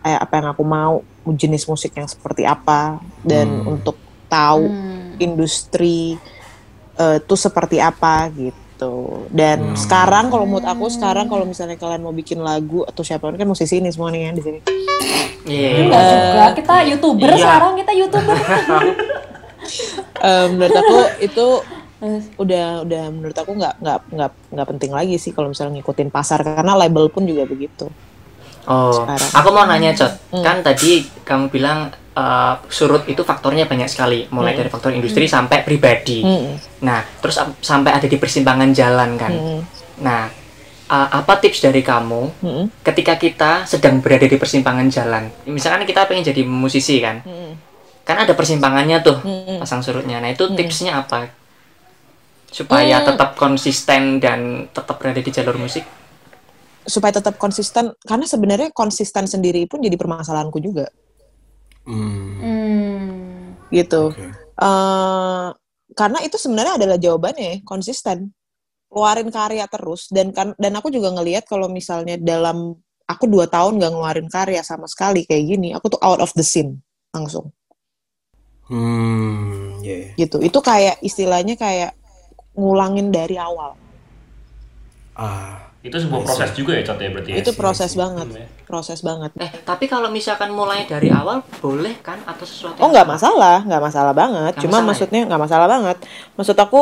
eh, 0.00 0.16
apa 0.16 0.32
yang 0.40 0.46
aku 0.56 0.62
mau 0.64 1.04
jenis 1.26 1.68
musik 1.68 1.92
yang 1.92 2.08
seperti 2.08 2.48
apa 2.48 3.02
dan 3.20 3.66
untuk 3.68 3.98
tahu 4.32 4.64
industri 5.20 6.16
eh, 6.96 7.16
itu 7.20 7.34
seperti 7.36 7.82
apa 7.82 8.30
gitu 8.32 8.65
dan 9.32 9.72
sekarang 9.72 10.28
kalau 10.28 10.44
menurut 10.44 10.64
aku 10.64 10.86
sekarang 10.86 11.26
kalau 11.26 11.44
misalnya 11.44 11.74
kalian 11.74 12.04
mau 12.04 12.12
bikin 12.12 12.38
lagu 12.38 12.84
atau 12.84 13.00
siapa 13.00 13.32
kan 13.32 13.48
musisi 13.48 13.80
ini 13.80 13.88
semua 13.88 14.12
nih 14.12 14.28
ya 14.28 14.32
di 14.32 14.42
sini 14.42 14.58
Iya. 15.46 15.70
Enggak 15.78 16.02
juga, 16.10 16.44
kita 16.58 16.74
youtuber 16.84 17.28
Iya. 17.30 17.38
sekarang 17.38 17.72
kita 17.78 17.92
youtuber. 17.94 18.36
Eh, 20.16 20.46
menurut 20.48 20.74
aku 20.74 20.96
itu 21.20 21.46
udah 22.42 22.86
udah 22.86 23.02
menurut 23.10 23.34
aku 23.34 23.50
nggak 23.52 23.74
nggak 23.82 23.98
nggak 24.14 24.30
nggak 24.54 24.66
penting 24.74 24.92
lagi 24.94 25.16
sih 25.18 25.34
kalau 25.34 25.50
misalnya 25.50 25.76
ngikutin 25.76 26.08
pasar 26.08 26.40
karena 26.40 26.72
label 26.72 27.10
pun 27.10 27.26
juga 27.26 27.44
begitu 27.44 27.90
Oh, 28.66 28.90
Sekarang. 28.90 29.30
aku 29.30 29.48
mau 29.54 29.62
nanya, 29.62 29.94
Cot. 29.94 30.10
Hmm. 30.34 30.42
Kan 30.42 30.58
tadi 30.58 31.06
kamu 31.22 31.54
bilang 31.54 31.86
eh, 32.16 32.54
surut 32.72 33.04
itu 33.04 33.20
faktornya 33.20 33.68
banyak 33.68 33.86
sekali, 33.92 34.24
mulai 34.32 34.56
dari 34.56 34.72
faktor 34.72 34.96
industri 34.96 35.28
sampai 35.28 35.60
pribadi. 35.60 36.24
Hmm. 36.24 36.56
Nah, 36.80 37.04
terus 37.20 37.36
sampai 37.60 37.92
ada 37.92 38.08
di 38.08 38.16
persimpangan 38.16 38.72
jalan 38.72 39.20
kan. 39.20 39.32
Hmm. 39.36 39.60
Nah, 40.00 40.24
eh, 40.88 41.08
apa 41.12 41.32
tips 41.36 41.60
dari 41.60 41.84
kamu 41.84 42.22
Hmm. 42.40 42.64
ketika 42.80 43.20
kita 43.20 43.68
sedang 43.68 44.00
berada 44.00 44.24
di 44.24 44.40
persimpangan 44.40 44.88
jalan? 44.88 45.28
Misalkan 45.44 45.84
kita 45.84 46.08
pengen 46.08 46.24
jadi 46.24 46.40
musisi 46.48 47.04
kan, 47.04 47.20
Hmm. 47.20 47.52
kan 48.08 48.16
ada 48.24 48.32
persimpangannya 48.32 49.04
tuh, 49.04 49.20
Hmm. 49.20 49.60
pasang 49.60 49.84
surutnya. 49.84 50.16
Nah, 50.16 50.32
itu 50.32 50.48
tipsnya 50.56 51.04
apa? 51.04 51.28
Supaya 52.48 53.04
Hmm. 53.04 53.12
tetap 53.12 53.36
konsisten 53.36 54.24
dan 54.24 54.72
tetap 54.72 54.96
berada 54.96 55.20
di 55.20 55.28
jalur 55.28 55.60
musik. 55.60 55.84
supaya 56.86 57.18
tetap 57.18 57.34
konsisten 57.34 57.98
karena 58.06 58.30
sebenarnya 58.30 58.70
konsisten 58.70 59.26
sendiri 59.26 59.66
pun 59.66 59.82
jadi 59.82 59.98
permasalahanku 59.98 60.62
juga 60.62 60.86
Hmm. 61.86 62.42
Hmm. 62.42 63.54
gitu 63.70 64.10
Oke. 64.10 64.26
Eh, 64.56 65.48
karena 65.94 66.18
itu 66.26 66.34
sebenarnya 66.34 66.74
adalah 66.82 66.98
jawabannya 66.98 67.62
konsisten 67.62 68.34
keluarin 68.90 69.28
karya 69.30 69.66
terus 69.68 70.08
dan 70.10 70.30
kan 70.34 70.50
dan 70.56 70.72
aku 70.74 70.88
juga 70.90 71.12
ngelihat 71.12 71.46
kalau 71.46 71.68
misalnya 71.70 72.16
dalam 72.18 72.74
aku 73.06 73.24
dua 73.30 73.46
tahun 73.46 73.78
gak 73.78 73.92
ngeluarin 73.92 74.28
karya 74.30 74.62
sama 74.66 74.90
sekali 74.90 75.22
kayak 75.28 75.44
gini 75.46 75.68
aku 75.74 75.94
tuh 75.94 76.00
out 76.02 76.18
of 76.18 76.32
the 76.34 76.42
scene 76.42 76.82
langsung 77.14 77.50
Hmm. 78.66 79.78
Ya. 79.78 80.10
gitu 80.18 80.42
itu 80.42 80.58
kayak 80.58 80.98
istilahnya 80.98 81.54
kayak 81.54 81.94
ngulangin 82.58 83.14
dari 83.14 83.38
awal 83.38 83.78
Ah. 85.14 85.65
Itu 85.86 85.96
sebuah 85.96 86.20
proses 86.22 86.50
juga 86.52 86.72
ya, 86.72 86.82
Cot 86.82 86.98
ya 86.98 87.08
berarti 87.08 87.30
ya? 87.30 87.36
itu 87.38 87.50
proses 87.52 87.92
banget 87.92 88.26
Hmm, 88.26 88.36
ya. 88.36 88.46
proses 88.62 88.98
banget 89.00 89.30
Eh, 89.36 89.50
tapi 89.62 89.84
kalau 89.84 90.08
misalkan 90.08 90.50
mulai 90.50 90.82
dari 90.84 91.08
awal 91.08 91.40
boleh 91.56 91.94
kan 92.00 92.18
atau 92.22 92.42
sesuatu 92.42 92.76
oh 92.76 92.88
nggak 92.88 93.06
salah? 93.06 93.14
masalah 93.14 93.56
nggak 93.62 93.82
masalah 93.82 94.12
banget 94.12 94.52
Nggak 94.52 94.62
cuma 94.62 94.70
masalah 94.72 94.82
ya? 94.82 94.88
maksudnya 94.88 95.20
nggak 95.24 95.40
masalah 95.40 95.66
banget 95.68 95.96
maksud 96.34 96.56
aku 96.56 96.80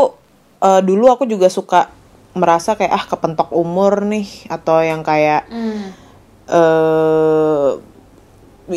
eh, 0.58 0.80
dulu 0.80 1.04
aku 1.08 1.24
juga 1.24 1.48
suka 1.48 1.92
merasa 2.32 2.74
kayak 2.74 2.90
ah 2.90 3.04
kepentok 3.06 3.52
umur 3.52 4.02
nih 4.02 4.26
atau 4.48 4.80
yang 4.80 5.00
kayak 5.00 5.46
Hmm. 5.46 5.86
eh 6.46 7.70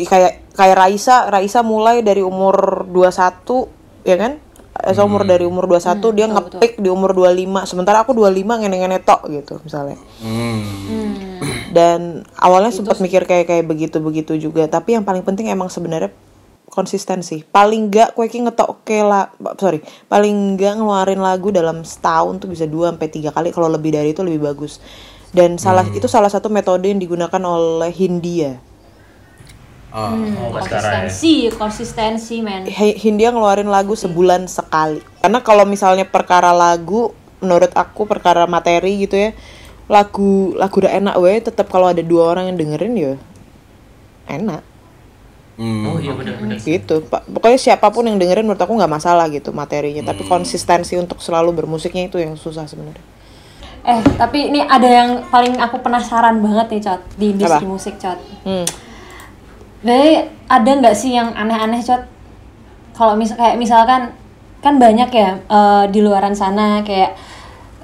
kayak 0.00 0.52
kayak 0.52 0.76
Raisa 0.76 1.26
Raisa 1.26 1.60
mulai 1.62 2.00
dari 2.00 2.20
umur 2.20 2.84
21 2.86 4.04
ya 4.04 4.16
kan 4.16 4.32
Esa 4.78 5.02
umur 5.02 5.26
dari 5.26 5.42
umur 5.42 5.66
21 5.66 5.98
dia 6.14 6.30
betul, 6.30 6.34
ngepick 6.38 6.72
di 6.78 6.88
umur 6.88 7.10
25 7.10 7.66
sementara 7.66 8.06
aku 8.06 8.14
25 8.14 8.62
ngene-ngene 8.62 9.02
tok 9.02 9.26
gitu 9.30 9.58
misalnya. 9.62 9.98
Hmm. 10.22 10.62
dan 11.68 12.24
awalnya 12.40 12.72
sempat 12.72 12.96
mikir 12.98 13.28
kayak 13.28 13.44
kayak 13.50 13.66
begitu 13.66 13.98
begitu 14.00 14.32
juga. 14.38 14.70
Tapi 14.70 14.96
yang 14.96 15.04
paling 15.04 15.26
penting 15.26 15.50
emang 15.50 15.68
sebenarnya 15.68 16.14
konsistensi 16.68 17.42
paling 17.42 17.90
enggak 17.90 18.14
kue 18.14 18.28
ki 18.28 18.44
ngetok 18.44 18.68
oke 18.68 18.96
lah 19.02 19.32
sorry 19.56 19.80
paling 20.06 20.54
enggak 20.54 20.76
ngeluarin 20.78 21.18
lagu 21.18 21.48
dalam 21.48 21.80
setahun 21.82 22.38
tuh 22.44 22.48
bisa 22.52 22.64
dua 22.70 22.94
sampai 22.94 23.08
tiga 23.10 23.30
kali. 23.34 23.50
Kalau 23.50 23.66
lebih 23.66 23.92
dari 23.92 24.14
itu 24.14 24.22
lebih 24.22 24.46
bagus. 24.46 24.78
Dan 25.28 25.60
salah 25.60 25.84
itu 25.92 26.08
salah 26.08 26.32
satu 26.32 26.48
metode 26.48 26.88
yang 26.88 27.02
digunakan 27.02 27.42
oleh 27.44 27.92
Hindia. 27.92 28.56
Oh, 29.88 30.12
pas 30.52 30.62
sekarang 30.62 30.92
ya. 31.00 31.08
Konsistensi, 31.08 31.32
konsistensi, 31.50 32.36
men. 32.38 32.62
Hi- 32.64 32.92
Hindia 32.94 33.30
ngeluarin 33.30 33.66
lagu 33.66 33.92
sebulan 33.92 34.44
sekali 34.44 35.00
karena 35.18 35.40
kalau 35.40 35.64
misalnya 35.64 36.04
perkara 36.04 36.52
lagu 36.52 37.10
menurut 37.38 37.72
aku 37.72 38.04
perkara 38.04 38.44
materi 38.44 39.00
gitu 39.00 39.16
ya 39.16 39.30
lagu 39.86 40.52
lagu 40.54 40.74
udah 40.76 40.92
enak 40.92 41.14
weh 41.16 41.38
tetap 41.38 41.66
kalau 41.66 41.86
ada 41.86 42.02
dua 42.02 42.28
orang 42.28 42.52
yang 42.52 42.58
dengerin 42.58 42.94
ya 42.94 43.14
enak 44.28 44.60
Hmm. 45.58 45.82
Oh 45.84 45.98
iya 45.98 46.14
benar-benar. 46.14 46.54
gitu 46.56 47.02
Pak. 47.02 47.26
pokoknya 47.26 47.58
siapa 47.58 47.90
pun 47.90 48.06
yang 48.06 48.14
dengerin 48.14 48.46
menurut 48.46 48.62
aku 48.62 48.70
nggak 48.70 48.92
masalah 48.92 49.26
gitu 49.26 49.50
materinya 49.50 50.06
tapi 50.06 50.22
konsistensi 50.24 50.94
untuk 50.94 51.18
selalu 51.18 51.50
bermusiknya 51.52 52.06
itu 52.06 52.14
yang 52.16 52.34
susah 52.34 52.62
sebenarnya 52.64 53.02
Eh, 53.80 53.98
tapi 54.14 54.52
ini 54.52 54.60
ada 54.60 54.84
yang 54.84 55.10
paling 55.26 55.56
aku 55.56 55.80
penasaran 55.80 56.38
banget 56.38 56.66
nih, 56.68 56.82
Cot, 56.84 57.00
di 57.16 57.26
industri 57.32 57.58
Apa? 57.58 57.66
musik, 57.66 57.94
Cot. 57.96 58.20
hmm. 58.44 58.66
Jadi 59.82 60.10
ada 60.50 60.70
nggak 60.80 60.96
sih 60.96 61.14
yang 61.14 61.34
aneh-aneh, 61.34 61.80
Cot? 61.82 62.02
Kalau 62.98 63.14
misal 63.14 63.38
kayak 63.38 63.56
misalkan 63.60 64.10
kan 64.58 64.74
banyak 64.74 65.10
ya 65.14 65.38
eh, 65.38 65.84
di 65.94 66.02
luaran 66.02 66.34
sana 66.34 66.82
kayak 66.82 67.14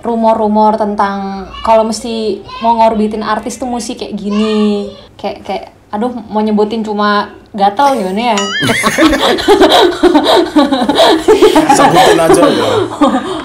rumor-rumor 0.02 0.74
tentang 0.74 1.46
kalau 1.62 1.86
mesti 1.86 2.42
mau 2.60 2.76
ngorbitin 2.76 3.22
artis 3.22 3.56
tuh 3.56 3.70
musik 3.70 4.02
kayak 4.02 4.18
gini. 4.18 4.90
Kayak 5.14 5.38
kayak 5.46 5.64
aduh 5.94 6.10
mau 6.10 6.42
nyebutin 6.42 6.82
cuma 6.82 7.30
gatel 7.54 8.02
gimana 8.02 8.34
ya? 8.34 8.38
Sebutin 11.78 12.18
aja 12.18 12.42
ya. 12.58 12.68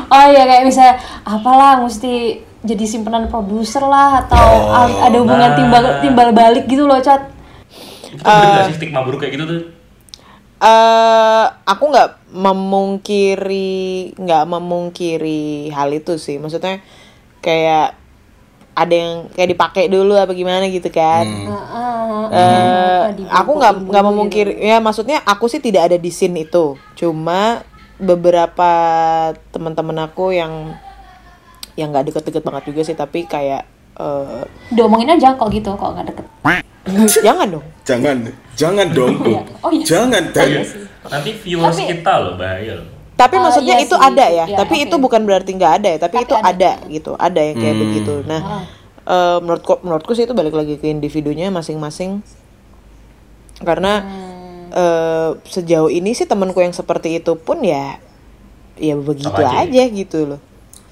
oh 0.09 0.25
iya 0.33 0.43
kayak 0.49 0.63
misalnya 0.65 0.95
apalah 1.21 1.77
mesti 1.77 2.41
jadi 2.65 2.85
simpenan 2.89 3.29
produser 3.29 3.85
lah 3.85 4.25
atau 4.25 4.73
a- 4.73 5.07
ada 5.07 5.17
hubungan 5.21 5.53
nah. 5.53 5.57
timbal 5.57 5.83
timbal 6.01 6.29
balik 6.33 6.65
gitu 6.65 6.89
loh 6.89 6.97
cat 6.99 7.29
Itu 8.13 8.21
bener 8.25 8.47
gak 8.57 8.67
sih 8.73 8.75
stigma 8.77 9.05
buruk 9.05 9.21
kayak 9.21 9.33
gitu 9.37 9.45
tuh? 9.45 9.61
eh 10.59 11.45
aku 11.63 11.83
nggak 11.87 12.35
memungkiri 12.35 14.11
nggak 14.19 14.43
memungkiri 14.43 15.71
hal 15.71 15.87
itu 15.95 16.19
sih. 16.19 16.35
Maksudnya 16.35 16.83
kayak 17.39 17.95
ada 18.75 18.95
yang 18.95 19.27
kayak 19.31 19.49
dipakai 19.55 19.87
dulu 19.87 20.19
apa 20.19 20.35
gimana 20.35 20.67
gitu 20.67 20.91
kan. 20.91 21.23
Eh, 22.29 23.03
aku 23.31 23.51
nggak 23.55 23.73
nggak 23.87 24.05
memungkiri 24.05 24.53
ya 24.59 24.83
maksudnya 24.83 25.23
aku 25.23 25.47
sih 25.47 25.63
tidak 25.63 25.91
ada 25.91 25.97
di 25.97 26.11
scene 26.11 26.43
itu. 26.43 26.75
Cuma 26.99 27.63
beberapa 27.99 28.71
teman-teman 29.55 30.11
aku 30.11 30.35
yang 30.35 30.75
yang 31.79 31.95
nggak 31.95 32.11
deket-deket 32.11 32.43
banget 32.43 32.63
juga 32.71 32.81
sih 32.83 32.95
tapi 32.99 33.23
kayak 33.27 33.63
eh, 33.99 34.41
diomongin 34.69 35.11
aja 35.11 35.35
kok 35.35 35.49
gitu 35.49 35.69
kok 35.71 35.89
nggak 35.91 36.07
deket 36.07 36.25
jangan 37.21 37.47
dong 37.49 37.65
Jangan, 37.81 38.17
jangan 38.53 38.87
dong. 38.93 39.17
iya. 39.25 39.41
Oh 39.61 39.69
iya. 39.69 39.81
Jangan, 39.83 40.21
Oh, 40.29 40.45
iya. 40.45 40.61
Nanti 41.09 41.29
viewers 41.35 41.73
Tapi- 41.73 41.89
kita 41.89 42.13
loh 42.19 42.33
bahaya 42.35 42.77
loh. 42.77 42.87
tapi 43.15 43.35
Oh, 43.35 43.41
maksudnya 43.43 43.75
iya 43.75 43.83
itu 43.83 43.91
sih. 43.91 44.05
ada 44.05 44.25
ya 44.25 44.45
Iya, 44.45 44.57
tapi 44.57 44.75
oke. 44.75 44.85
itu 44.85 44.95
bukan 44.95 45.21
berarti 45.23 45.51
nggak 45.51 45.73
ada 45.75 45.87
ya 45.89 45.97
tapi, 45.99 46.15
Tapi 46.15 46.23
itu 46.23 46.35
ada. 46.35 46.49
ada. 46.49 46.71
gitu 46.87 47.11
ada 47.17 47.41
yang 47.41 47.57
kayak 47.57 47.73
Hmm. 47.73 47.83
begitu 47.83 48.13
nah 48.23 48.41
eh, 49.03 49.37
menurutku 49.39 49.73
menurutku 49.81 50.11
sih 50.13 50.23
itu 50.23 50.31
balik 50.31 50.53
lagi 50.53 50.75
ke 50.75 50.87
individunya 50.87 51.49
masing-masing 51.49 52.21
karena 53.59 53.93
Hmm. 53.99 54.69
eh, 54.71 55.29
sejauh 55.45 55.89
ini 55.89 56.13
sih 56.13 56.23
temanku 56.23 56.57
yang 56.57 56.71
seperti 56.71 57.17
itu 57.17 57.33
pun 57.35 57.59
ya 57.59 57.97
ya 58.75 58.93
begitu 58.95 59.33
aja 59.33 59.65
aja 59.65 59.83
gitu 59.85 60.19
loh 60.25 60.39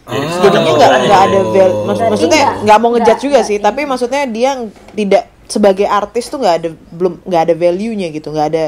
Jadi 0.07 0.25
jadinya 0.39 0.71
nggak 0.73 0.91
nggak 1.03 1.21
ada 1.21 1.39
val 1.43 1.53
mak- 1.83 1.83
Berarti 1.89 2.09
maksudnya 2.09 2.41
nggak- 2.57 2.79
mau 2.79 2.89
ngejudge 2.89 3.11
nggak- 3.11 3.25
juga 3.27 3.39
sih 3.43 3.57
tapi 3.57 3.81
maksudnya 3.83 4.23
dia 4.25 4.51
tidak 4.93 5.23
sebagai 5.45 5.83
artis 5.85 6.25
tuh 6.25 6.37
nggak 6.37 6.55
ada 6.57 6.69
belum 6.89 7.13
nggak 7.21 7.41
ada 7.41 7.53
value 7.53 7.91
nya 7.93 8.07
gitu 8.09 8.27
nggak 8.29 8.47
ada 8.47 8.65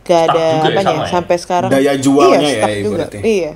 nggak 0.00 0.22
ada 0.24 0.40
ya, 0.40 0.62
apanya 0.64 0.82
sama 0.88 0.98
ya? 0.98 1.10
sampai 1.10 1.36
sekarang. 1.36 1.70
Daya 1.70 1.92
jualnya 1.94 2.40
iya, 2.40 2.64
ya, 2.64 2.80
juga. 2.80 3.04
iya. 3.20 3.52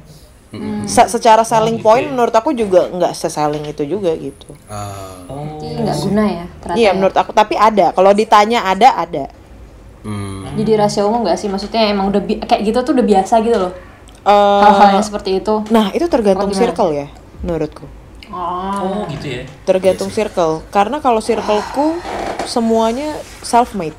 Se- 0.85 1.09
secara 1.09 1.43
selling 1.43 1.81
point 1.81 2.05
ya. 2.05 2.13
menurut 2.13 2.31
aku 2.31 2.53
juga 2.53 2.85
nggak 2.87 3.17
se-selling 3.17 3.65
itu 3.65 3.83
juga 3.85 4.13
gitu. 4.13 4.53
Ah, 4.69 5.25
Oh. 5.25 5.57
Nggak 5.57 5.97
guna 5.99 6.25
ya 6.25 6.45
ternyata 6.61 6.77
iya 6.77 6.85
ya. 6.85 6.93
menurut 6.93 7.17
aku 7.17 7.33
tapi 7.33 7.57
ada. 7.57 7.91
Kalau 7.91 8.13
ditanya 8.13 8.63
ada 8.63 9.01
ada. 9.01 9.25
Hmm. 10.03 10.45
jadi 10.53 10.77
rahasia 10.77 11.03
umum 11.03 11.23
nggak 11.23 11.35
sih? 11.37 11.47
Maksudnya 11.47 11.89
emang 11.89 12.11
udah 12.11 12.21
bi- 12.21 12.37
kayak 12.39 12.63
gitu 12.65 12.79
tuh 12.83 12.93
udah 12.93 13.07
biasa 13.07 13.41
gitu 13.41 13.57
loh 13.57 13.73
Eh, 14.23 14.61
hal-hal 14.63 14.97
yang 14.97 15.03
seperti 15.03 15.39
itu. 15.39 15.55
nah 15.69 15.91
itu 15.91 16.07
tergantung 16.07 16.49
Oh, 16.49 16.55
circle 16.55 16.91
ya 16.93 17.07
menurutku. 17.43 17.87
Oh 18.31 19.03
Oh. 19.03 19.03
gitu 19.11 19.27
ya. 19.29 19.43
tergantung 19.67 20.09
circle. 20.09 20.63
Karena 20.71 20.99
kalau 20.99 21.19
circleku 21.19 21.99
semuanya 22.45 23.13
self 23.41 23.75
made 23.75 23.99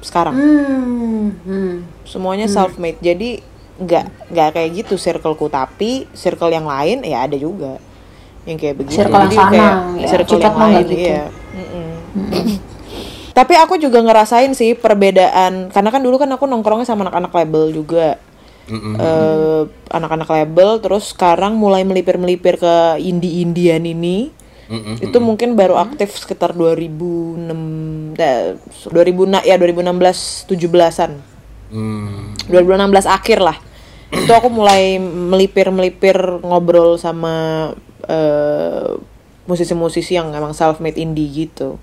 sekarang. 0.00 0.34
Hmm, 0.34 1.26
hmm. 1.42 1.72
semuanya 2.04 2.46
self 2.46 2.76
made 2.76 2.96
jadi 2.98 3.44
nggak 3.76 4.04
nggak 4.32 4.48
kayak 4.50 4.70
gitu 4.74 4.94
circleku. 4.96 5.46
Tapi 5.46 6.08
circle 6.10 6.48
yang 6.48 6.64
lain 6.64 7.04
ya 7.04 7.22
ada 7.22 7.36
juga 7.36 7.76
yang 8.42 8.56
kayak 8.56 8.74
begitu 8.78 9.02
Circle 9.02 9.20
yang 9.20 9.26
Jadi 9.26 9.36
sana, 9.36 9.50
kayak 9.50 9.74
ya. 9.98 10.06
circle 10.08 10.38
yang 10.38 10.56
lain 10.56 10.84
gitu. 10.86 11.02
iya. 11.02 11.24
Mm-mm. 11.52 11.88
tapi 13.32 13.52
aku 13.52 13.76
juga 13.76 14.00
ngerasain 14.00 14.48
sih 14.52 14.72
perbedaan 14.72 15.68
karena 15.68 15.90
kan 15.90 16.00
dulu 16.00 16.16
kan 16.16 16.30
aku 16.30 16.46
nongkrongnya 16.46 16.86
sama 16.86 17.04
anak-anak 17.04 17.32
label 17.34 17.68
juga 17.70 18.16
Mm-mm. 18.66 18.94
Eh, 18.98 19.62
anak-anak 19.94 20.26
label 20.26 20.82
terus 20.82 21.14
sekarang 21.14 21.54
mulai 21.54 21.86
melipir-melipir 21.86 22.58
ke 22.58 22.74
indie-indian 22.98 23.86
ini 23.86 24.34
Mm-mm. 24.66 24.98
itu 24.98 25.18
mungkin 25.22 25.54
baru 25.54 25.78
aktif 25.78 26.18
sekitar 26.18 26.50
2006 26.50 28.18
eh, 28.18 28.58
2000 28.90 29.30
na- 29.30 29.46
ya 29.46 29.54
2016 29.54 30.50
17-an 30.50 31.38
Hmm. 31.66 32.30
2016 32.46 33.10
akhir 33.10 33.42
lah 33.42 33.58
itu 34.14 34.30
aku 34.30 34.46
mulai 34.46 35.02
melipir 35.02 35.66
melipir 35.74 36.14
ngobrol 36.38 36.94
sama 36.94 37.70
eh, 38.06 38.94
musisi-musisi 39.46 40.14
yang 40.14 40.30
emang 40.30 40.54
self 40.54 40.78
made 40.78 40.94
indie 40.94 41.26
gitu 41.26 41.74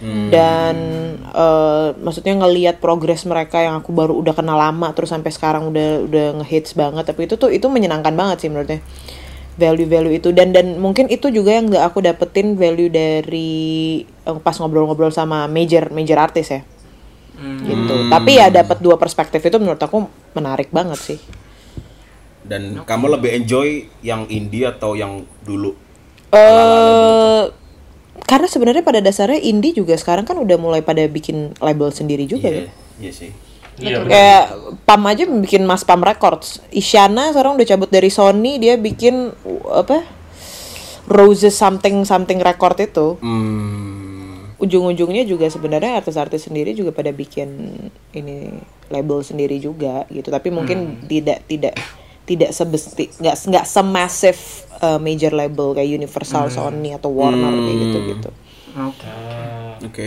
dan 0.00 0.76
eh, 1.20 1.88
maksudnya 2.00 2.32
ngelihat 2.40 2.80
progres 2.80 3.28
mereka 3.28 3.60
yang 3.60 3.84
aku 3.84 3.92
baru 3.92 4.16
udah 4.16 4.32
kenal 4.32 4.56
lama 4.56 4.88
terus 4.96 5.12
sampai 5.12 5.28
sekarang 5.28 5.68
udah 5.68 6.08
udah 6.08 6.26
ngehits 6.40 6.72
banget. 6.72 7.04
Tapi 7.04 7.28
itu 7.28 7.36
tuh 7.36 7.52
itu 7.52 7.68
menyenangkan 7.68 8.16
banget 8.16 8.44
sih 8.44 8.48
menurutnya. 8.48 8.80
Value-value 9.60 10.16
itu. 10.16 10.32
Dan 10.32 10.56
dan 10.56 10.80
mungkin 10.80 11.12
itu 11.12 11.28
juga 11.28 11.52
yang 11.52 11.68
nggak 11.68 11.84
aku 11.92 12.00
dapetin 12.00 12.56
value 12.56 12.88
dari 12.88 14.00
eh, 14.08 14.38
pas 14.40 14.56
ngobrol-ngobrol 14.56 15.12
sama 15.12 15.44
major 15.44 15.92
major 15.92 16.16
artis 16.16 16.48
ya. 16.48 16.60
Gitu. 17.40 17.94
Tapi 18.12 18.36
ya 18.36 18.52
dapat 18.52 18.84
dua 18.84 19.00
perspektif 19.00 19.40
itu 19.40 19.56
menurut 19.60 19.80
aku 19.80 20.08
menarik 20.36 20.72
banget 20.72 21.00
sih. 21.00 21.20
Dan 22.40 22.84
kamu 22.88 23.20
lebih 23.20 23.30
enjoy 23.36 23.84
yang 24.00 24.24
indie 24.32 24.64
atau 24.64 24.96
yang 24.96 25.28
dulu? 25.44 25.76
eh 26.30 27.42
karena 28.22 28.46
sebenarnya 28.46 28.80
pada 28.80 28.98
dasarnya 28.98 29.38
indie 29.38 29.72
juga 29.72 29.94
sekarang 29.94 30.24
kan 30.24 30.36
udah 30.36 30.56
mulai 30.56 30.80
pada 30.80 31.04
bikin 31.04 31.52
label 31.58 31.88
sendiri 31.88 32.24
juga 32.24 32.48
Iya, 32.48 32.60
ya 32.60 32.70
iya 32.98 33.12
sih. 33.12 33.30
Iya. 33.76 34.04
kayak 34.04 34.44
Pam 34.84 35.00
aja 35.04 35.24
bikin 35.24 35.64
Mas 35.64 35.82
Pam 35.82 36.00
Records 36.00 36.60
Isyana 36.68 37.32
sekarang 37.32 37.56
udah 37.56 37.64
cabut 37.64 37.88
dari 37.88 38.08
Sony 38.08 38.56
dia 38.56 38.76
bikin 38.76 39.32
uh, 39.32 39.80
apa 39.80 40.04
Roses 41.06 41.56
something 41.56 42.04
something 42.04 42.38
record 42.38 42.76
itu 42.78 43.16
Hmm. 43.18 44.52
ujung-ujungnya 44.56 45.24
juga 45.24 45.48
sebenarnya 45.48 45.96
artis-artis 45.96 46.44
sendiri 46.46 46.76
juga 46.76 46.92
pada 46.92 47.08
bikin 47.08 47.48
ini 48.12 48.52
label 48.86 49.24
sendiri 49.24 49.56
juga 49.56 50.04
gitu 50.06 50.28
tapi 50.28 50.52
mungkin 50.52 51.08
tidak 51.08 51.48
tidak 51.48 51.72
tidak 52.30 52.54
sebesti 52.54 53.10
nggak 53.18 53.36
nggak 53.50 53.66
semasif 53.66 54.62
uh, 54.78 55.02
major 55.02 55.34
label 55.34 55.74
kayak 55.74 55.90
Universal 55.90 56.46
Sony 56.46 56.94
atau 56.94 57.10
Warner 57.10 57.50
kayak 57.50 57.78
gitu 57.82 57.98
gitu 58.14 58.30
Oke. 58.78 59.10
Hmm. 59.10 59.82
Oke. 59.82 60.06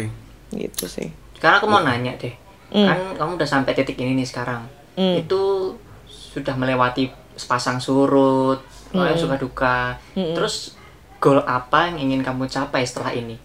gitu 0.56 0.86
sih 0.88 1.12
Sekarang 1.36 1.60
aku 1.60 1.68
mau 1.68 1.84
nanya 1.84 2.16
deh. 2.16 2.32
Kan 2.72 3.20
kamu 3.20 3.36
udah 3.36 3.50
sampai 3.50 3.76
titik 3.76 4.00
ini 4.00 4.16
nih 4.16 4.24
sekarang. 4.24 4.64
Itu 4.96 5.76
sudah 6.08 6.56
melewati 6.56 7.12
sepasang 7.36 7.84
surut, 7.84 8.64
mulai 8.96 9.20
suka 9.20 9.36
duka. 9.36 10.00
Terus 10.16 10.80
goal 11.20 11.44
apa 11.44 11.92
yang 11.92 12.00
ingin 12.00 12.24
kamu 12.24 12.48
capai 12.48 12.88
setelah 12.88 13.12
ini? 13.12 13.36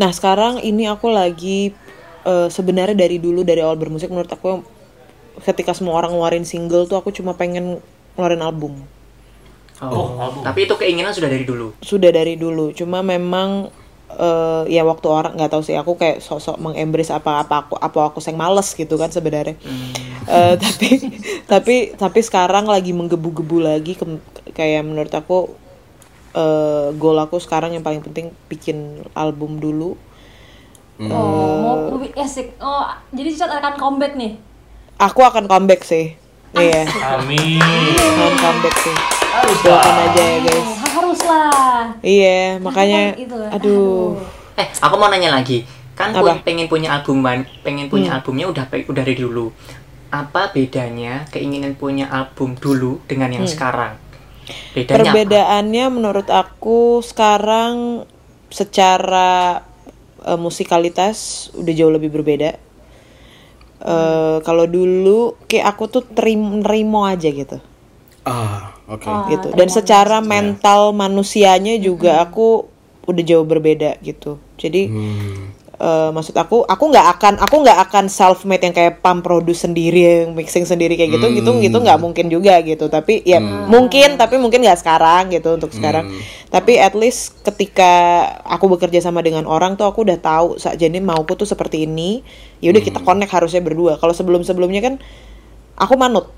Nah 0.00 0.08
sekarang 0.16 0.64
ini 0.64 0.88
aku 0.88 1.12
lagi 1.12 1.76
eh, 2.24 2.48
sebenarnya 2.48 2.96
dari 2.96 3.20
dulu 3.20 3.44
dari 3.44 3.60
awal 3.60 3.76
bermusik 3.76 4.08
menurut 4.08 4.32
aku 4.32 4.64
ketika 5.42 5.72
semua 5.72 5.96
orang 5.96 6.12
ngeluarin 6.12 6.44
single 6.44 6.84
tuh 6.86 7.00
aku 7.00 7.10
cuma 7.10 7.34
pengen 7.34 7.80
ngeluarin 8.16 8.42
album. 8.42 8.74
Oh, 9.80 10.12
album. 10.20 10.44
Tapi 10.44 10.68
itu 10.68 10.74
keinginan 10.76 11.12
sudah 11.12 11.32
dari 11.32 11.48
dulu. 11.48 11.72
Sudah 11.80 12.10
dari 12.12 12.36
dulu. 12.36 12.68
Cuma 12.76 13.00
memang 13.00 13.72
eh, 14.12 14.62
ya 14.68 14.84
waktu 14.84 15.06
orang 15.08 15.32
nggak 15.40 15.50
tahu 15.50 15.62
sih 15.64 15.72
aku 15.78 15.96
kayak 15.96 16.20
sok-sok 16.20 16.60
mengembrace 16.60 17.08
apa 17.08 17.40
apa 17.40 17.64
aku 17.64 17.74
apa 17.80 17.98
aku 18.12 18.18
seng 18.20 18.36
males 18.36 18.76
gitu 18.76 19.00
kan 19.00 19.08
sebenarnya. 19.08 19.56
Eh, 20.28 20.54
tapi 20.60 20.88
tapi 21.48 21.76
tapi 21.96 22.20
sekarang 22.20 22.68
lagi 22.68 22.92
menggebu-gebu 22.92 23.56
lagi 23.64 23.96
ke- 23.96 24.20
kayak 24.52 24.84
menurut 24.84 25.12
aku 25.16 25.56
eh 26.30 26.94
goal 26.94 27.18
aku 27.18 27.40
sekarang 27.42 27.74
yang 27.74 27.82
paling 27.82 28.04
penting 28.04 28.30
bikin 28.46 29.02
album 29.16 29.58
dulu. 29.58 29.96
oh 31.00 31.56
mau 31.64 31.96
lebih 31.96 32.12
asik 32.20 32.60
oh 32.60 32.84
jadi 33.16 33.32
Cicat 33.32 33.48
akan 33.56 33.72
comeback 33.80 34.12
nih 34.20 34.36
Aku 35.00 35.20
akan 35.20 35.48
comeback 35.48 35.80
sih. 35.82 36.12
Iya. 36.52 36.84
Amin. 37.16 37.62
akan 37.96 38.34
comeback 38.36 38.76
sih 38.76 38.96
Harus 39.30 39.58
doakan 39.62 39.94
aja 40.04 40.18
ya 40.20 40.38
guys 40.42 40.58
Oh, 40.60 40.74
harus 40.74 41.20
lah 41.22 41.84
iya 42.02 42.58
makanya 42.58 43.14
Itu, 43.14 43.38
aduh 43.38 44.18
Eh, 44.58 44.66
aku 44.76 44.94
mau 44.94 45.08
nanya 45.08 45.32
lagi. 45.32 45.62
Kan 45.94 46.10
Apa? 46.10 46.42
pengen 46.42 46.66
punya 46.66 46.92
album 46.92 47.22
pengen 47.62 47.86
punya 47.86 48.18
albumnya 48.18 48.44
udah 48.44 48.64
pe- 48.66 48.84
udah 48.84 49.00
dari 49.00 49.16
dulu. 49.16 49.48
Apa 50.10 50.50
bedanya 50.50 51.24
keinginan 51.30 51.72
punya 51.74 52.10
album 52.10 52.52
dulu 52.54 53.00
dengan 53.06 53.30
yang 53.30 53.46
sekarang? 53.46 53.96
Bedanya 54.74 55.00
apa? 55.00 55.04
perbedaannya 55.06 55.84
menurut 55.88 56.28
aku 56.28 57.00
sekarang 57.00 58.04
secara 58.50 59.62
eh, 60.20 60.36
musikalitas 60.36 61.16
udah 61.54 61.72
jauh 61.72 61.88
lebih 61.88 62.10
berbeda 62.10 62.58
Eh, 63.80 64.36
kalau 64.44 64.68
dulu 64.68 65.40
kayak 65.48 65.72
aku 65.72 65.88
tuh 65.88 66.04
terim 66.04 66.60
nerimo 66.60 67.08
aja 67.08 67.32
gitu. 67.32 67.56
Ah, 68.28 68.76
oke. 68.84 69.08
gitu. 69.32 69.48
dan 69.56 69.68
secara 69.72 70.20
mental 70.20 70.92
manusianya 70.92 71.80
juga 71.80 72.20
aku 72.20 72.68
udah 73.08 73.24
jauh 73.24 73.48
berbeda 73.48 73.96
gitu. 74.04 74.36
Jadi 74.60 74.92
Hmm. 74.92 75.56
Eh, 75.80 76.10
maksud 76.12 76.36
aku 76.36 76.62
aku 76.68 76.84
nggak 76.92 77.06
akan 77.16 77.34
aku 77.40 77.56
nggak 77.64 77.78
akan 77.88 78.04
self 78.12 78.44
made 78.44 78.60
yang 78.60 78.76
kayak 78.76 79.00
pam 79.00 79.24
produce 79.24 79.64
sendiri 79.64 80.28
yang 80.28 80.36
mixing 80.36 80.68
sendiri 80.68 80.94
kayak 81.00 81.16
gitu. 81.16 81.26
Gitu 81.32 81.50
gitu 81.64 81.76
nggak 81.80 81.98
mungkin 81.98 82.28
juga 82.28 82.60
gitu. 82.60 82.92
Tapi 82.92 83.24
ya 83.24 83.40
mungkin 83.40 84.20
tapi 84.20 84.36
mungkin 84.36 84.60
nggak 84.60 84.84
sekarang 84.84 85.32
gitu 85.32 85.56
untuk 85.56 85.72
sekarang. 85.72 86.12
Tapi 86.52 86.76
at 86.76 86.92
least 86.92 87.40
ketika 87.40 88.26
aku 88.44 88.76
bekerja 88.76 89.00
sama 89.00 89.24
dengan 89.24 89.48
orang 89.48 89.80
tuh 89.80 89.88
aku 89.88 90.04
udah 90.04 90.20
tahu 90.20 90.60
saat 90.60 90.76
jadi 90.76 91.00
mauku 91.00 91.32
tuh 91.34 91.48
seperti 91.48 91.88
ini. 91.88 92.20
Ya 92.60 92.70
udah 92.70 92.82
kita 92.84 93.00
connect 93.00 93.32
harusnya 93.32 93.64
berdua. 93.64 93.96
Kalau 93.96 94.12
sebelum 94.12 94.44
sebelumnya 94.44 94.84
kan 94.84 95.00
aku 95.80 95.96
manut 95.96 96.28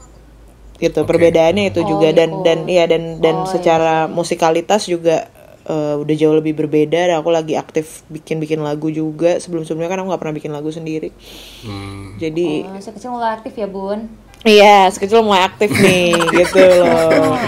gitu 0.78 1.02
perbedaannya 1.02 1.74
itu 1.74 1.83
juga. 1.83 2.14
Dan 2.14 2.46
dan 2.46 2.70
iya 2.70 2.87
dan 2.87 3.18
dan 3.18 3.42
secara 3.50 4.07
musikalitas 4.07 4.87
juga 4.87 5.41
eh, 5.66 5.94
udah 5.98 6.14
jauh 6.14 6.37
lebih 6.37 6.55
berbeda 6.57 7.11
dan 7.12 7.16
aku 7.18 7.31
lagi 7.31 7.55
aktif 7.59 8.07
bikin 8.09 8.38
bikin 8.38 8.61
lagu 8.62 8.88
juga. 8.88 9.38
Sebelum 9.38 9.62
sebelumnya 9.62 9.90
kan 9.90 9.98
aku 10.03 10.09
nggak 10.12 10.22
pernah 10.22 10.37
bikin 10.37 10.53
lagu 10.53 10.70
sendiri. 10.70 11.11
Hmm. 11.62 12.18
jadi 12.18 12.66
oh, 12.66 12.83
sekecil 12.83 13.11
mulai 13.14 13.38
aktif 13.38 13.53
ya 13.55 13.68
bun? 13.70 14.11
Iya 14.42 14.90
sekecil 14.90 15.22
mulai 15.22 15.46
aktif 15.46 15.70
nih 15.70 16.14
gitu 16.42 16.62
loh. 16.83 17.38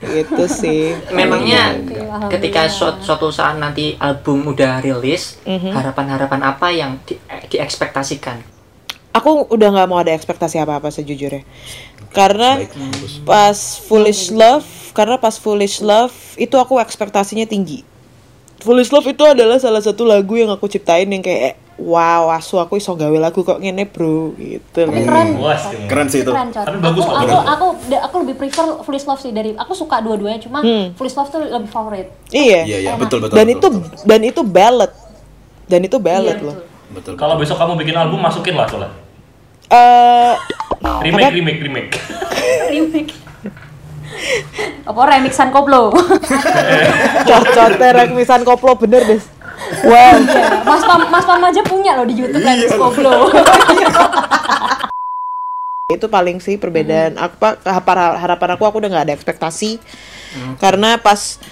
Gitu 0.00 0.44
sih. 0.48 0.96
Memangnya 1.12 1.76
Oke, 1.76 1.96
alhamdulillah. 1.96 2.30
ketika 2.32 2.62
suatu, 2.72 3.04
suatu 3.04 3.28
saat 3.28 3.60
nanti 3.60 3.96
album 4.00 4.48
udah 4.48 4.80
rilis, 4.80 5.36
harapan-harapan 5.48 6.40
apa 6.40 6.68
yang 6.72 6.96
di, 7.04 7.20
diekspektasikan? 7.52 8.60
aku 9.10 9.50
udah 9.50 9.68
nggak 9.74 9.88
mau 9.90 9.98
ada 9.98 10.14
ekspektasi 10.14 10.62
apa 10.62 10.78
apa 10.78 10.88
sejujurnya 10.94 11.42
karena 12.10 12.62
pas 13.22 13.56
foolish 13.80 14.30
love 14.30 14.66
karena 14.90 15.16
pas 15.16 15.34
foolish 15.34 15.78
love 15.80 16.12
itu 16.34 16.54
aku 16.54 16.78
ekspektasinya 16.78 17.44
tinggi 17.44 17.86
Foolish 18.60 18.92
Love 18.92 19.08
itu 19.08 19.24
adalah 19.24 19.56
salah 19.56 19.80
satu 19.80 20.04
lagu 20.04 20.36
yang 20.36 20.52
aku 20.52 20.68
ciptain 20.68 21.08
yang 21.08 21.24
kayak 21.24 21.56
wow 21.80 22.28
asu 22.28 22.60
aku 22.60 22.76
iso 22.76 22.92
gawe 22.92 23.16
lagu 23.16 23.40
kok 23.40 23.56
ngene 23.56 23.88
bro 23.88 24.36
gitu 24.36 24.84
Tapi 24.84 25.00
keren. 25.00 25.32
Cot. 25.32 25.48
ya. 25.48 25.88
Keren 25.88 26.06
sih 26.12 26.20
itu. 26.20 26.28
Keren. 26.28 26.52
Tapi 26.52 26.76
bagus 26.76 27.00
aku, 27.00 27.08
kok, 27.08 27.24
aku, 27.24 27.36
aku, 27.40 27.66
aku 27.96 28.16
lebih 28.20 28.36
prefer 28.36 28.84
Foolish 28.84 29.08
Love 29.08 29.16
sih 29.16 29.32
dari 29.32 29.56
aku 29.56 29.72
suka 29.72 30.04
dua-duanya 30.04 30.44
cuma 30.44 30.60
Foolish 30.92 31.16
Love 31.16 31.32
tuh 31.32 31.40
lebih 31.40 31.72
favorit. 31.72 32.12
iya 32.28 32.68
Iya 32.68 32.78
iya 32.84 32.92
betul 33.00 33.24
betul. 33.24 33.32
dan 33.32 33.48
betul, 33.48 33.56
itu 33.56 33.68
betul. 33.80 34.04
dan 34.04 34.20
itu 34.28 34.40
ballad 34.44 34.92
dan 35.64 35.80
itu 35.80 35.96
ballad 35.96 36.36
Iya, 36.36 36.44
loh 36.44 36.56
betul. 36.60 36.92
betul. 36.92 37.14
Kalau 37.16 37.34
besok 37.40 37.56
kamu 37.56 37.80
bikin 37.80 37.96
album 37.96 38.20
masukin 38.20 38.60
lah 38.60 38.68
soalnya. 38.68 38.92
Eh 39.70 40.34
Remake, 40.80 41.32
remake, 41.36 41.60
remake. 41.60 41.94
Remake. 42.72 43.12
Apa 44.88 45.00
remixan 45.16 45.52
koplo? 45.52 45.92
cocok 47.28 47.68
remisan 47.78 48.42
koplo 48.44 48.76
bener 48.80 49.04
deh 49.04 49.20
wow. 49.84 50.14
Iya, 50.18 50.64
Mas 50.64 50.82
Pam 50.84 51.00
Mas 51.08 51.24
Pam 51.24 51.42
aja 51.44 51.62
punya 51.64 51.96
loh 51.96 52.06
di 52.06 52.14
YouTube 52.18 52.42
remix 52.42 52.72
koplo. 52.74 53.30
itu 55.90 56.06
paling 56.06 56.38
sih 56.38 56.54
perbedaan. 56.56 57.18
Apa 57.18 57.58
harapan 57.66 58.14
harapan 58.18 58.48
aku 58.54 58.62
aku 58.66 58.76
udah 58.78 58.90
nggak 58.90 59.06
ada 59.10 59.14
ekspektasi. 59.14 59.82
Karena 60.62 60.96
pas 61.02 61.42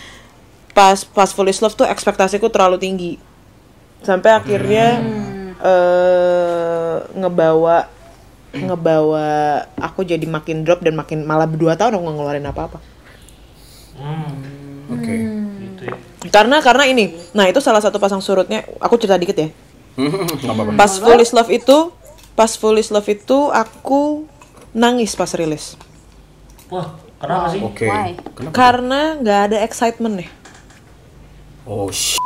pas 0.71 1.03
pas 1.03 1.31
Foolish 1.35 1.59
Love 1.59 1.75
tuh 1.75 1.87
ekspektasiku 1.91 2.47
terlalu 2.51 2.79
tinggi. 2.79 3.13
Sampai 4.03 4.31
akhirnya 4.31 5.03
eh 5.59 6.97
ngebawa 7.19 7.98
ngebawa 8.51 9.29
aku 9.77 10.03
jadi 10.03 10.25
makin 10.25 10.63
drop 10.63 10.81
dan 10.81 10.95
makin 10.95 11.23
malah 11.23 11.45
berdua 11.45 11.75
tahun 11.75 11.93
aku 11.93 12.03
nggak 12.03 12.17
ngeluarin 12.17 12.47
apa 12.47 12.63
apa 12.65 12.79
Hmm, 13.95 14.31
Oke. 14.89 15.11
gitu 15.59 15.83
ya. 15.85 15.95
karena 16.31 16.59
karena 16.59 16.87
ini 16.87 17.19
nah 17.33 17.45
itu 17.45 17.59
salah 17.59 17.79
satu 17.79 17.99
pasang 17.99 18.19
surutnya 18.19 18.63
aku 18.79 18.95
cerita 18.95 19.17
dikit 19.17 19.35
ya 19.37 19.49
apa-apa. 20.41 20.77
pas 20.77 20.93
Foolish 20.95 21.33
Love 21.33 21.51
itu 21.51 21.91
pas 22.33 22.49
Foolish 22.49 22.89
Love 22.89 23.11
itu 23.11 23.39
aku 23.49 24.23
nangis 24.71 25.13
pas 25.13 25.29
rilis 25.33 25.75
Wah, 26.69 26.95
kenapa 27.19 27.49
sih? 27.49 27.59
Oke. 27.59 27.89
Kenapa? 28.31 28.53
karena 28.53 29.01
nggak 29.19 29.41
ada 29.47 29.57
excitement 29.61 30.15
nih 30.17 30.31
Oh 31.65 31.91
sh. 31.91 32.17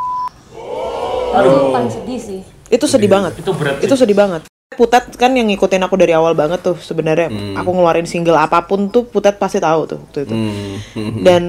Aduh, 1.32 1.72
paling 1.72 1.88
sedih 1.88 2.20
sih. 2.20 2.40
itu 2.68 2.84
sedih 2.84 3.08
banget 3.08 3.32
Itu 3.38 3.50
berat 3.52 3.80
itu 3.80 3.94
sedih 3.94 4.14
banget 4.14 4.44
Putet 4.72 5.14
kan 5.14 5.32
yang 5.32 5.46
ngikutin 5.46 5.80
aku 5.80 5.94
dari 5.94 6.12
awal 6.12 6.32
banget 6.32 6.60
tuh 6.60 6.76
sebenarnya. 6.76 7.28
Aku 7.56 7.70
ngeluarin 7.70 8.04
single 8.04 8.36
apa 8.36 8.64
pun 8.64 8.88
tuh 8.88 9.04
Putet 9.04 9.36
pasti 9.36 9.58
tahu 9.58 9.86
tuh 9.86 9.98
waktu 10.02 10.18
itu. 10.24 10.34
Hmm, 10.34 10.74
hmm, 10.94 11.12
dan 11.26 11.42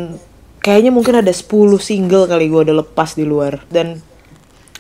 kayaknya 0.60 0.92
mungkin 0.92 1.20
ada 1.20 1.30
10 1.30 1.44
single 1.78 2.26
kali 2.26 2.48
gue 2.48 2.62
udah 2.64 2.76
lepas 2.80 3.14
di 3.14 3.24
luar. 3.24 3.64
Dan 3.68 4.00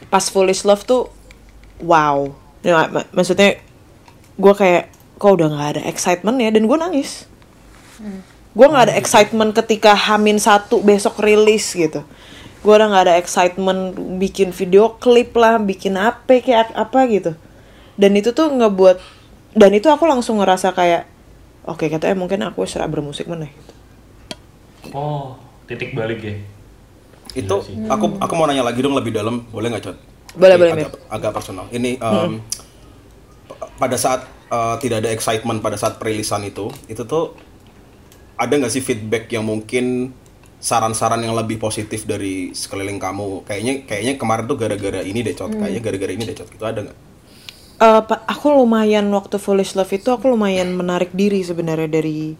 pas 0.07 0.23
Foolish 0.23 0.63
Love 0.63 0.83
tuh 0.83 1.01
wow. 1.81 2.31
Ya, 2.61 2.87
mak- 2.87 3.11
maksudnya 3.11 3.59
gue 4.33 4.53
kayak 4.53 4.87
kok 5.17 5.31
udah 5.33 5.47
nggak 5.51 5.69
ada 5.77 5.81
excitement 5.87 6.37
ya? 6.39 6.49
Dan 6.49 6.65
gue 6.65 6.77
nangis. 6.77 7.27
Gue 8.53 8.67
nggak 8.69 8.91
ada 8.91 8.95
excitement 8.95 9.51
ketika 9.51 9.91
Hamin 9.91 10.37
satu 10.37 10.79
besok 10.79 11.19
rilis 11.19 11.73
gitu. 11.73 12.05
Gue 12.63 12.73
udah 12.73 12.87
nggak 12.87 13.03
ada 13.11 13.15
excitement 13.19 13.91
bikin 14.17 14.55
video 14.55 14.95
klip 14.95 15.35
lah 15.35 15.59
bikin 15.59 15.99
apa 15.99 16.39
kayak 16.39 16.71
apa 16.71 16.99
gitu 17.11 17.33
dan 17.99 18.11
itu 18.17 18.29
tuh 18.33 18.49
ngebuat 18.49 18.97
dan 19.53 19.71
itu 19.73 19.87
aku 19.89 20.05
langsung 20.09 20.41
ngerasa 20.41 20.73
kayak 20.73 21.05
oke 21.69 21.85
katanya 21.87 22.15
mungkin 22.17 22.41
aku 22.45 22.65
serak 22.65 22.89
bermusik 22.91 23.29
mana 23.29 23.47
gitu. 23.49 23.73
Oh, 24.93 25.39
titik 25.65 25.95
balik 25.95 26.19
ya. 26.21 26.35
Itu 27.33 27.55
aku 27.89 28.05
aku 28.21 28.33
mau 28.37 28.45
nanya 28.45 28.61
lagi 28.61 28.83
dong 28.83 28.93
lebih 28.93 29.13
dalam, 29.15 29.47
boleh 29.49 29.67
nggak 29.73 29.83
Cot? 29.85 29.97
Boleh, 30.33 30.55
Ini 30.57 30.61
boleh, 30.61 30.73
agak, 30.73 30.91
agak 31.09 31.31
personal. 31.33 31.65
Ini 31.73 31.91
em, 31.97 32.31
pa- 33.49 33.69
pada 33.79 33.97
saat 33.97 34.21
eh, 34.51 34.75
tidak 34.83 34.97
ada 35.05 35.09
excitement 35.13 35.59
pada 35.63 35.77
saat 35.79 35.97
perilisan 35.97 36.43
itu, 36.45 36.69
itu 36.89 37.01
tuh 37.05 37.33
ada 38.37 38.53
nggak 38.53 38.73
sih 38.73 38.83
feedback 38.83 39.29
yang 39.31 39.45
mungkin 39.45 40.11
saran-saran 40.63 41.19
yang 41.21 41.35
lebih 41.35 41.59
positif 41.59 42.05
dari 42.07 42.55
sekeliling 42.55 42.97
kamu? 43.01 43.43
Kayaknya 43.47 43.73
kayaknya 43.89 44.13
kemarin 44.21 44.45
tuh 44.49 44.57
gara-gara 44.59 45.01
ini 45.03 45.19
deh 45.25 45.35
Cot, 45.35 45.53
kayaknya 45.57 45.81
gara-gara 45.83 46.11
ini 46.13 46.23
deh 46.27 46.35
Cot. 46.37 46.49
Itu 46.53 46.63
ada 46.65 46.79
nggak? 46.85 46.97
Eh, 47.73 48.01
pa- 48.05 48.23
aku 48.25 48.53
lumayan 48.53 49.09
waktu 49.09 49.35
Foolish 49.37 49.73
Love 49.73 49.91
itu 49.91 50.09
aku 50.09 50.29
lumayan 50.29 50.71
menarik 50.73 51.09
diri 51.11 51.41
sebenarnya 51.41 51.89
dari 51.89 52.37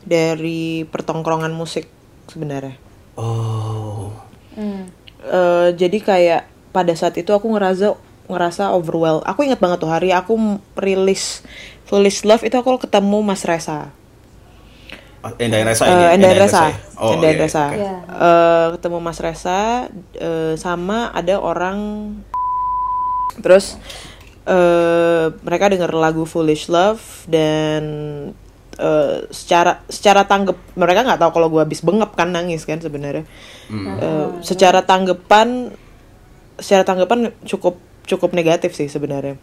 dari 0.00 0.82
pertongkrongan 0.88 1.52
musik 1.52 1.86
sebenarnya. 2.26 2.74
Oh. 3.14 4.10
Eh, 4.56 5.68
jadi 5.76 5.98
kayak 6.00 6.42
pada 6.72 6.96
saat 6.96 7.14
itu 7.16 7.28
aku 7.30 7.52
ngerasa 7.52 7.92
ngerasa 8.26 8.72
overwhelmed. 8.72 9.26
Aku 9.26 9.42
ingat 9.42 9.58
banget 9.58 9.82
tuh 9.82 9.90
hari 9.90 10.10
aku 10.10 10.34
rilis 10.74 11.44
Foolish 11.84 12.24
Love 12.24 12.46
itu 12.46 12.56
aku 12.56 12.80
ketemu 12.80 13.20
Mas 13.20 13.44
Reza. 13.44 13.90
Ah, 15.20 15.36
Endain 15.36 15.68
Resa 15.68 15.84
Eh, 15.84 15.92
ini. 15.92 16.00
Endain 16.00 16.16
Endain 16.16 16.36
Reza. 16.40 16.62
ya? 16.64 16.74
Oh, 16.96 17.12
Endain 17.12 17.36
iya. 17.36 17.44
Iya. 17.76 17.94
Eh, 18.08 18.66
ketemu 18.78 18.98
Mas 18.98 19.18
Reza 19.20 19.60
eh, 20.16 20.54
sama 20.56 21.12
ada 21.12 21.36
orang 21.36 21.78
terus 23.44 23.76
eh 24.50 25.26
mereka 25.46 25.70
denger 25.70 25.94
lagu 25.94 26.26
Foolish 26.26 26.66
Love 26.66 27.02
dan 27.30 27.82
eh, 28.74 29.16
secara 29.30 29.86
secara 29.86 30.26
tanggap 30.26 30.58
mereka 30.74 31.06
nggak 31.06 31.20
tahu 31.22 31.30
kalau 31.38 31.48
gue 31.54 31.62
habis 31.62 31.86
bengep 31.86 32.10
kan 32.18 32.34
nangis 32.34 32.66
kan 32.66 32.82
sebenarnya. 32.82 33.22
Eh, 33.70 34.28
secara 34.42 34.82
tanggapan 34.82 35.70
secara 36.58 36.82
tanggapan 36.82 37.30
cukup 37.46 37.78
cukup 38.10 38.34
negatif 38.34 38.74
sih 38.74 38.90
sebenarnya. 38.90 39.38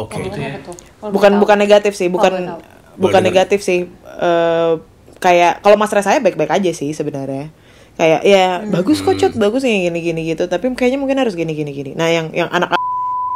Oke. 0.00 0.24
Gitu 0.24 0.40
ya. 0.40 0.56
Kalau 0.64 1.12
bukan 1.12 1.36
bukan 1.36 1.56
negatif 1.60 1.92
sih 2.00 2.08
bukan 2.08 2.32
tahu. 2.32 2.60
bukan 2.96 3.20
Boleh 3.20 3.28
negatif 3.28 3.60
sih. 3.60 3.84
Eh, 4.16 4.72
kayak 5.20 5.60
kalau 5.60 5.76
mas 5.76 5.92
saya 5.92 6.16
baik-baik 6.24 6.48
aja 6.48 6.72
sih 6.72 6.96
sebenarnya. 6.96 7.52
Kayak 7.96 8.28
ya 8.28 8.60
bagus 8.68 9.00
kok 9.00 9.16
cut 9.16 9.32
bagus 9.40 9.64
nih 9.64 9.88
gini 9.88 10.00
gini 10.04 10.20
gitu 10.28 10.44
tapi 10.52 10.68
kayaknya 10.76 11.00
mungkin 11.00 11.16
harus 11.16 11.32
gini 11.32 11.56
gini 11.56 11.72
gini 11.72 11.92
nah 11.96 12.12
yang 12.12 12.28
yang 12.36 12.44
anak 12.52 12.75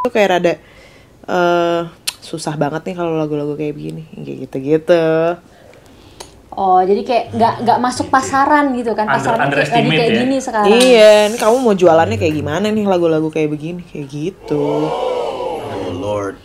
itu 0.01 0.09
kayak 0.09 0.29
rada 0.31 0.53
eh 1.23 1.81
susah 2.19 2.53
banget 2.55 2.81
nih 2.83 2.95
kalau 2.95 3.13
lagu-lagu 3.13 3.53
kayak 3.53 3.73
begini 3.73 4.03
kayak 4.11 4.37
gitu 4.43 4.57
gitu 4.59 5.03
Oh, 6.51 6.83
jadi 6.83 6.99
kayak 7.01 7.25
nggak 7.31 7.53
nggak 7.63 7.79
masuk 7.79 8.11
pasaran 8.11 8.75
gitu 8.75 8.91
kan? 8.91 9.07
Under- 9.07 9.23
Pasaran 9.23 9.47
kayak, 9.47 9.71
lagi 9.71 9.87
kayak 9.87 10.11
ya? 10.11 10.19
gini 10.19 10.35
sekarang. 10.37 10.67
iya 10.75 11.11
ini 11.31 11.37
kamu 11.39 11.55
mau 11.57 11.71
jualannya 11.71 12.19
kayak 12.19 12.35
gimana 12.35 12.67
nih 12.67 12.83
lagu-lagu 12.83 13.31
kayak 13.31 13.55
begini 13.55 13.87
kayak 13.87 14.11
gitu 14.11 14.59
Oh 14.83 15.95
Lord. 15.95 16.35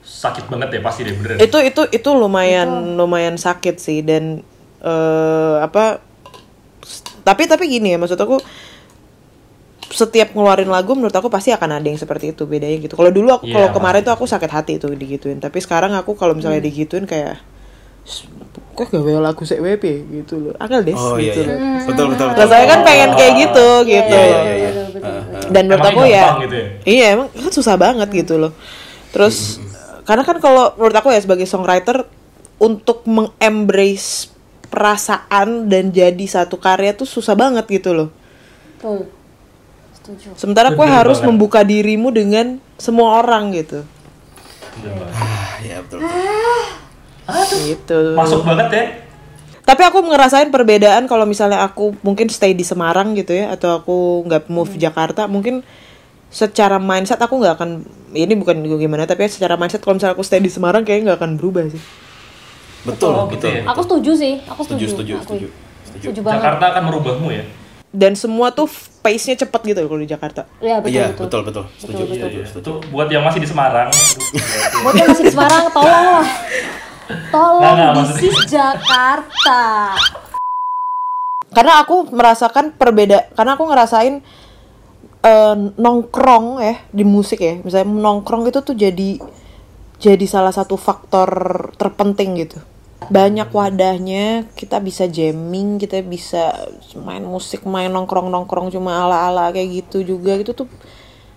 Sakit 0.00 0.48
banget 0.48 0.72
ya 0.72 0.80
pasti 0.80 1.04
deh 1.04 1.12
bener. 1.12 1.36
itu 1.36 1.58
itu 1.60 1.82
itu 1.92 2.08
lumayan 2.08 2.96
lumayan 2.96 3.36
sakit 3.36 3.76
sih 3.76 4.00
dan 4.00 4.40
eh 4.80 5.56
apa 5.60 6.00
tapi 7.20 7.44
tapi 7.44 7.68
gini 7.68 7.92
ya 7.92 8.00
maksud 8.00 8.16
aku 8.16 8.40
setiap 9.92 10.32
ngeluarin 10.32 10.66
lagu 10.66 10.96
menurut 10.96 11.12
aku 11.12 11.28
pasti 11.28 11.52
akan 11.52 11.76
ada 11.76 11.84
yang 11.84 11.96
seperti 11.96 12.32
itu 12.32 12.42
bedanya 12.42 12.80
gitu. 12.80 12.96
Kalau 12.96 13.12
dulu 13.12 13.28
aku 13.30 13.44
Iya, 13.44 13.54
kalau 13.54 13.68
kemarin 13.72 14.00
pasti. 14.00 14.08
tuh 14.08 14.14
aku 14.16 14.24
sakit 14.26 14.50
hati 14.50 14.72
tuh 14.76 14.90
digituin. 14.92 15.36
Tapi 15.36 15.60
sekarang 15.60 15.92
aku 15.92 16.16
kalau 16.16 16.32
misalnya 16.32 16.58
digituin 16.58 17.04
kayak 17.04 17.38
"S- 18.02 18.24
kok 18.72 18.88
gawe 18.88 19.20
lagu 19.22 19.44
sek 19.44 19.60
WP 19.60 19.84
gitu 20.10 20.34
loh. 20.40 20.54
Akal 20.56 20.80
des 20.80 20.96
Oh 20.96 21.14
iya, 21.14 21.30
gitu 21.30 21.44
iya. 21.44 21.54
loh. 21.54 21.58
Betul 21.84 22.06
betul 22.10 22.26
betul. 22.26 22.40
rasanya 22.40 22.66
kan 22.66 22.80
pengen 22.82 23.10
kayak 23.12 23.34
gitu 23.38 23.66
gitu. 23.84 24.16
Iya, 24.16 24.32
iya, 24.32 24.52
iya. 24.56 24.70
dan 25.46 25.62
menurut 25.66 25.84
aku 25.84 26.02
ya 26.04 26.24
gitu 26.40 26.56
ya? 26.56 26.66
iya 26.82 27.06
emang 27.12 27.28
kan 27.28 27.52
susah 27.52 27.76
banget 27.76 28.08
gitu 28.10 28.40
loh. 28.40 28.52
Terus 29.12 29.60
karena 30.02 30.24
kan 30.24 30.40
kalau 30.40 30.72
menurut 30.74 30.96
aku 30.96 31.10
ya 31.10 31.20
sebagai 31.20 31.44
songwriter 31.44 32.08
untuk 32.56 33.04
mengembrace 33.04 34.32
perasaan 34.66 35.68
dan 35.68 35.92
jadi 35.92 36.24
satu 36.24 36.56
karya 36.56 36.90
tuh 36.92 37.04
susah 37.04 37.36
banget 37.36 37.68
gitu 37.68 37.92
loh. 37.92 38.08
Betul. 38.78 39.04
Setuju. 40.02 40.28
sementara 40.34 40.70
Bener 40.70 40.90
harus 40.90 41.16
banget. 41.16 41.28
membuka 41.28 41.60
dirimu 41.62 42.10
dengan 42.10 42.46
semua 42.74 43.18
orang 43.18 43.50
gitu 43.52 43.86
Ah, 45.12 45.60
ya 45.60 45.78
betul. 45.80 46.00
betul. 46.00 47.58
gitu 47.64 48.00
Masuk 48.12 48.42
banget 48.42 48.68
ya. 48.68 48.84
tapi 49.62 49.82
aku 49.82 50.02
ngerasain 50.02 50.48
perbedaan 50.48 51.06
kalau 51.06 51.22
misalnya 51.22 51.62
aku 51.62 51.94
mungkin 52.00 52.26
stay 52.26 52.50
di 52.50 52.62
Semarang 52.62 53.14
gitu 53.14 53.30
ya 53.30 53.50
atau 53.50 53.78
aku 53.78 53.96
nggak 54.24 54.48
move 54.48 54.74
Jakarta 54.74 55.24
mungkin 55.26 55.62
secara 56.28 56.76
mindset 56.76 57.16
aku 57.16 57.36
nggak 57.36 57.54
akan 57.54 57.70
ini 58.10 58.34
bukan 58.34 58.58
gimana 58.74 59.04
tapi 59.04 59.28
secara 59.28 59.54
mindset 59.54 59.80
kalau 59.80 59.94
misalnya 59.94 60.14
aku 60.14 60.24
stay 60.24 60.40
di 60.40 60.48
Semarang 60.48 60.82
kayaknya 60.82 61.12
nggak 61.12 61.18
akan 61.18 61.32
berubah 61.36 61.68
sih 61.68 61.82
Betul, 62.82 63.14
Oh, 63.14 63.30
gitu 63.30 63.46
betul. 63.46 63.52
ya? 63.54 63.62
Aku 63.70 63.80
setuju 63.86 64.10
sih. 64.12 64.34
Aku 64.42 64.66
Setuju, 64.66 64.84
setuju. 64.90 65.14
setuju, 65.14 65.14
setuju. 65.22 65.46
Setuju. 65.86 66.02
Setuju. 66.10 66.20
Jakarta 66.26 66.64
akan 66.74 66.82
merubahmu 66.82 67.28
ya. 67.30 67.44
dan 67.94 68.18
semua 68.18 68.50
tuh 68.50 68.66
pace-nya 69.02 69.36
cepet 69.36 69.60
gitu 69.66 69.80
kalau 69.82 69.98
di 69.98 70.06
Jakarta 70.06 70.46
Iya 70.56 70.78
betul 70.78 70.94
Iya, 70.94 71.04
betul. 71.10 71.24
betul 71.24 71.40
betul. 71.42 71.64
Setuju, 71.74 72.02
betul. 72.04 72.14
setuju, 72.16 72.38
Itu 72.38 72.48
setuju. 72.48 72.70
buat 72.88 73.08
yang 73.08 73.22
masih 73.22 73.38
di 73.38 73.48
Semarang. 73.48 73.88
Buat 74.82 74.94
yang 74.94 75.08
masih 75.10 75.24
di 75.24 75.32
Semarang, 75.32 75.64
tolonglah. 75.68 76.26
Tolong 77.28 77.76
this 77.76 77.92
maksudnya- 78.14 78.30
is 78.30 78.38
Jakarta. 78.48 79.60
karena 81.50 81.72
aku 81.78 82.08
merasakan 82.08 82.72
perbeda 82.72 83.28
karena 83.32 83.52
aku 83.52 83.64
ngerasain 83.66 84.24
eh, 85.20 85.56
nongkrong 85.76 86.46
ya 86.58 86.80
di 86.88 87.04
musik 87.04 87.38
ya 87.38 87.60
misalnya 87.60 87.92
nongkrong 87.92 88.48
itu 88.48 88.58
tuh 88.58 88.72
jadi 88.72 89.20
jadi 89.98 90.24
salah 90.24 90.48
satu 90.48 90.74
faktor 90.74 91.28
terpenting 91.76 92.40
gitu 92.40 92.56
banyak 93.08 93.48
wadahnya 93.48 94.46
kita 94.54 94.78
bisa 94.78 95.08
jamming 95.08 95.80
kita 95.80 96.04
bisa 96.04 96.52
main 97.00 97.24
musik 97.24 97.64
main 97.64 97.88
nongkrong 97.88 98.28
nongkrong 98.28 98.70
cuma 98.70 99.02
ala 99.02 99.26
ala 99.26 99.50
kayak 99.50 99.86
gitu 99.88 100.04
juga. 100.04 100.36
Itu 100.36 100.52
tuh 100.52 100.68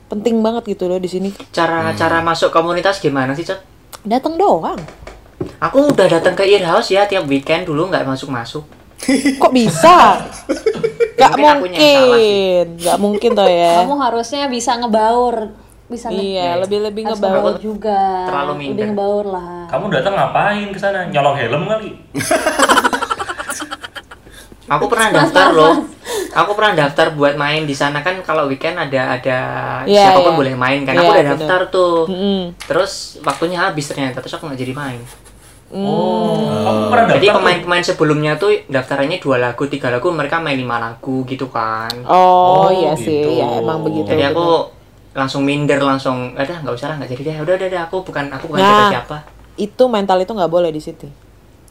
penting 0.05 0.43
banget 0.43 0.77
gitu 0.77 0.85
loh 0.85 1.01
di 1.01 1.09
sini. 1.09 1.29
Cara 1.49 1.89
cara 1.97 2.21
masuk 2.21 2.53
komunitas 2.53 3.01
gimana 3.01 3.33
sih, 3.33 3.47
Cot? 3.47 3.57
datang 4.05 4.37
doang. 4.37 4.77
Aku 5.57 5.89
udah 5.89 6.05
datang 6.05 6.37
ke 6.37 6.45
Earhouse 6.45 6.93
ya 6.93 7.09
tiap 7.09 7.25
weekend 7.25 7.65
dulu 7.65 7.89
nggak 7.89 8.05
masuk-masuk. 8.05 8.61
kok 9.41 9.53
bisa? 9.53 10.23
Gak 11.15 11.33
Mungkin 11.35 11.75
sih. 11.75 11.95
mungkin. 11.99 12.65
Gak 12.79 12.97
mungkin 13.01 13.29
toh 13.33 13.47
ya. 13.49 13.81
Kamu 13.83 13.95
harusnya 13.99 14.45
bisa 14.47 14.75
ngebaur, 14.77 15.51
bisa 15.85 16.09
Iya 16.09 16.57
lebih-lebih 16.57 17.05
harus 17.05 17.17
ngebawa 17.17 17.33
ngebaur 17.45 17.55
juga. 17.59 17.99
Terlalu 18.25 18.51
Lebih 18.51 18.65
minder. 18.67 18.85
ngebaur 18.89 19.25
lah. 19.29 19.65
Kamu 19.69 19.85
datang 19.89 20.13
ngapain 20.13 20.67
ke 20.67 20.79
sana? 20.79 20.99
Nyolong 21.05 21.35
helm 21.35 21.63
kali? 21.65 21.89
Aku 24.65 24.89
pernah 24.89 25.09
daftar 25.13 25.53
loh. 25.53 25.75
Aku 26.35 26.51
pernah 26.51 26.73
daftar 26.75 27.13
buat 27.13 27.37
main 27.37 27.63
di 27.63 27.71
sana 27.71 28.01
kan 28.01 28.19
kalau 28.19 28.49
weekend 28.49 28.75
ada 28.75 29.15
ada 29.15 29.39
Iya, 29.85 30.09
siapa 30.09 30.19
pun 30.19 30.33
iya. 30.33 30.39
boleh 30.41 30.55
main 30.57 30.81
kan. 30.83 30.91
Iya, 30.91 30.99
aku 30.99 31.07
udah 31.07 31.21
bener. 31.21 31.31
daftar 31.37 31.61
tuh. 31.69 31.97
Mm-mm. 32.09 32.39
Terus 32.59 32.91
waktunya 33.21 33.61
habis 33.61 33.85
ternyata 33.85 34.19
terus 34.19 34.33
aku 34.33 34.49
nggak 34.49 34.59
jadi 34.59 34.73
main. 34.73 34.99
Oh, 35.71 36.35
kamu 36.61 36.81
pernah 36.87 37.05
daftar? 37.05 37.15
Jadi 37.15 37.27
pemain-pemain 37.31 37.83
sebelumnya 37.83 38.31
tuh 38.35 38.51
daftarannya 38.65 39.17
dua 39.17 39.37
lagu, 39.39 39.63
tiga 39.65 39.87
lagu, 39.87 40.07
mereka 40.09 40.37
main 40.37 40.55
lima 40.55 40.77
lagu 40.77 41.23
gitu 41.23 41.47
kan. 41.47 41.91
Oh, 42.03 42.67
Oh, 42.67 42.69
iya 42.69 42.93
gitu. 42.93 43.05
sih 43.05 43.39
ya 43.39 43.61
emang 43.61 43.79
begitu 43.81 44.07
Jadi 44.07 44.23
bener. 44.25 44.74
Langsung 45.15 45.41
minder 45.41 45.79
langsung, 45.79 46.35
ada 46.35 46.59
nggak 46.59 46.75
usah 46.75 46.91
lah 46.91 46.95
nggak 46.99 47.09
jadi 47.09 47.21
deh. 47.23 47.35
Udah 47.41 47.53
udah, 47.55 47.67
udah 47.67 47.81
aku 47.83 47.97
bukan 48.03 48.25
aku 48.29 48.45
bukan 48.45 48.59
Nah. 48.59 48.67
siapa 48.67 48.91
siapa. 48.91 49.17
itu 49.55 49.83
mental 49.87 50.19
itu 50.19 50.29
nggak 50.29 50.51
boleh 50.51 50.67
di 50.67 50.79
situ 50.79 51.07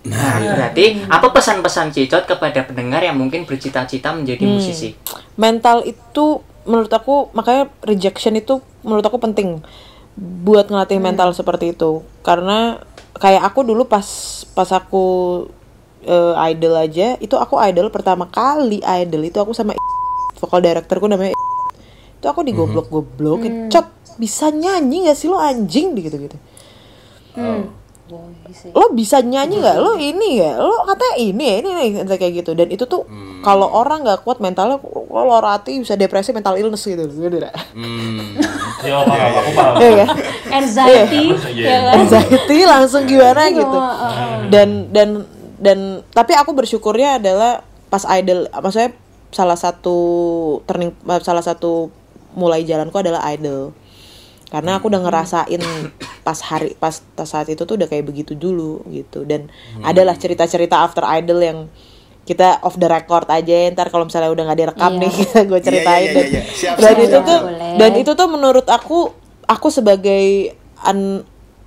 Nah, 0.03 0.37
berarti 0.37 1.05
apa 1.07 1.29
pesan-pesan 1.29 1.89
Cicot 1.91 2.25
kepada 2.25 2.61
pendengar 2.63 3.01
yang 3.01 3.13
mungkin 3.15 3.45
bercita-cita 3.45 4.09
menjadi 4.11 4.41
Hmm. 4.43 4.57
musisi? 4.57 4.97
mental 5.35 5.81
itu 5.83 6.41
menurut 6.65 6.89
aku 6.89 7.29
makanya 7.33 7.69
rejection 7.83 8.33
itu 8.33 8.57
menurut 8.81 9.01
aku 9.01 9.17
penting 9.19 9.61
buat 10.17 10.65
ngelatih 10.67 10.97
mental 10.99 11.29
seperti 11.31 11.73
itu 11.73 12.01
karena 12.21 12.81
kayak 13.15 13.45
aku 13.45 13.61
dulu 13.63 13.85
pas 13.85 14.05
pas 14.51 14.69
aku 14.71 15.05
eh, 16.03 16.35
idol 16.47 16.75
aja 16.75 17.17
itu 17.19 17.35
aku 17.35 17.57
idol 17.59 17.89
pertama 17.89 18.25
kali 18.27 18.81
idol 18.81 19.23
itu 19.23 19.37
aku 19.37 19.53
sama 19.53 19.77
vokal 20.35 20.61
directorku 20.61 21.05
namanya 21.05 21.33
itu 22.25 22.33
aku 22.33 22.41
digoblok-goblokin 22.41 23.69
cot 23.69 23.85
bisa 24.17 24.49
nyanyi 24.49 25.05
gak 25.05 25.19
sih 25.21 25.29
lo 25.29 25.37
anjing 25.37 25.93
gitu 25.93 26.17
gitu 26.17 26.37
Boy 28.05 28.37
sih. 28.53 28.69
lo 28.73 28.93
bisa 28.93 29.25
nyanyi 29.25 29.65
nggak 29.65 29.81
lo 29.81 29.97
ini 29.97 30.37
ya 30.37 30.61
lo 30.61 30.85
katanya 30.85 31.17
ini 31.25 31.45
ya 31.45 31.55
ini 31.65 31.69
nih 31.73 31.89
kayak 32.05 32.33
gitu 32.45 32.53
dan 32.53 32.69
itu 32.69 32.85
tuh 32.85 33.09
kalau 33.41 33.65
orang 33.73 34.05
nggak 34.05 34.29
kuat 34.29 34.45
mentalnya 34.45 34.77
kalau 34.81 35.41
rati 35.41 35.81
bisa 35.81 35.97
depresi 35.97 36.37
mental 36.37 36.61
illness 36.61 36.85
gitu 36.85 37.05
gitu. 37.09 37.45
Hmm. 37.77 38.37
Ya, 38.85 39.01
aku 39.01 39.51
paham. 39.57 39.81
Iya 39.81 40.05
kan? 40.05 40.09
Anxiety, 40.61 41.33
Iya. 41.57 41.97
anxiety 41.97 42.69
langsung 42.69 43.09
gimana 43.09 43.49
gitu 43.49 43.65
Oh, 43.73 43.81
oh, 43.81 44.13
oh. 44.13 44.45
dan 44.53 44.93
dan 44.93 45.25
dan 45.57 45.79
tapi 46.13 46.37
aku 46.37 46.53
bersyukurnya 46.53 47.17
adalah 47.17 47.65
pas 47.89 48.05
idol 48.13 48.45
maksudnya 48.53 48.93
salah 49.33 49.57
satu 49.57 49.97
turning 50.69 50.93
salah 51.25 51.41
satu 51.41 51.89
mulai 52.35 52.63
jalanku 52.63 52.95
adalah 52.95 53.23
idol 53.31 53.71
karena 54.51 54.79
aku 54.79 54.87
udah 54.87 55.01
ngerasain 55.01 55.63
pas 56.21 56.39
hari 56.41 56.75
pas 56.75 57.03
pas 57.15 57.27
saat 57.27 57.49
itu 57.49 57.59
tuh 57.61 57.75
udah 57.75 57.87
kayak 57.87 58.05
begitu 58.05 58.35
dulu 58.35 58.85
gitu 58.89 59.23
dan 59.23 59.51
adalah 59.81 60.15
cerita-cerita 60.15 60.79
after 60.81 61.03
idol 61.11 61.39
yang 61.39 61.59
kita 62.25 62.63
off 62.63 62.75
the 62.75 62.87
record 62.87 63.29
aja 63.29 63.69
ntar 63.71 63.89
kalau 63.89 64.07
misalnya 64.07 64.31
udah 64.31 64.45
nggak 64.45 64.59
direkam 64.59 64.93
Iya. 64.93 65.01
nih 65.01 65.13
kita 65.21 65.39
gue 65.45 65.61
ceritain 65.61 66.03
iya, 66.03 66.15
dan, 66.15 66.27
iya. 66.27 66.43
Siap, 66.47 66.75
dan 66.77 66.85
siap, 66.89 67.03
itu 67.03 67.11
siap. 67.13 67.27
tuh 67.27 67.41
Boleh. 67.43 67.73
dan 67.77 67.91
itu 67.95 68.11
tuh 68.15 68.29
menurut 68.29 68.67
aku 68.67 68.99
aku 69.45 69.69
sebagai 69.69 70.25
an- 70.81 71.25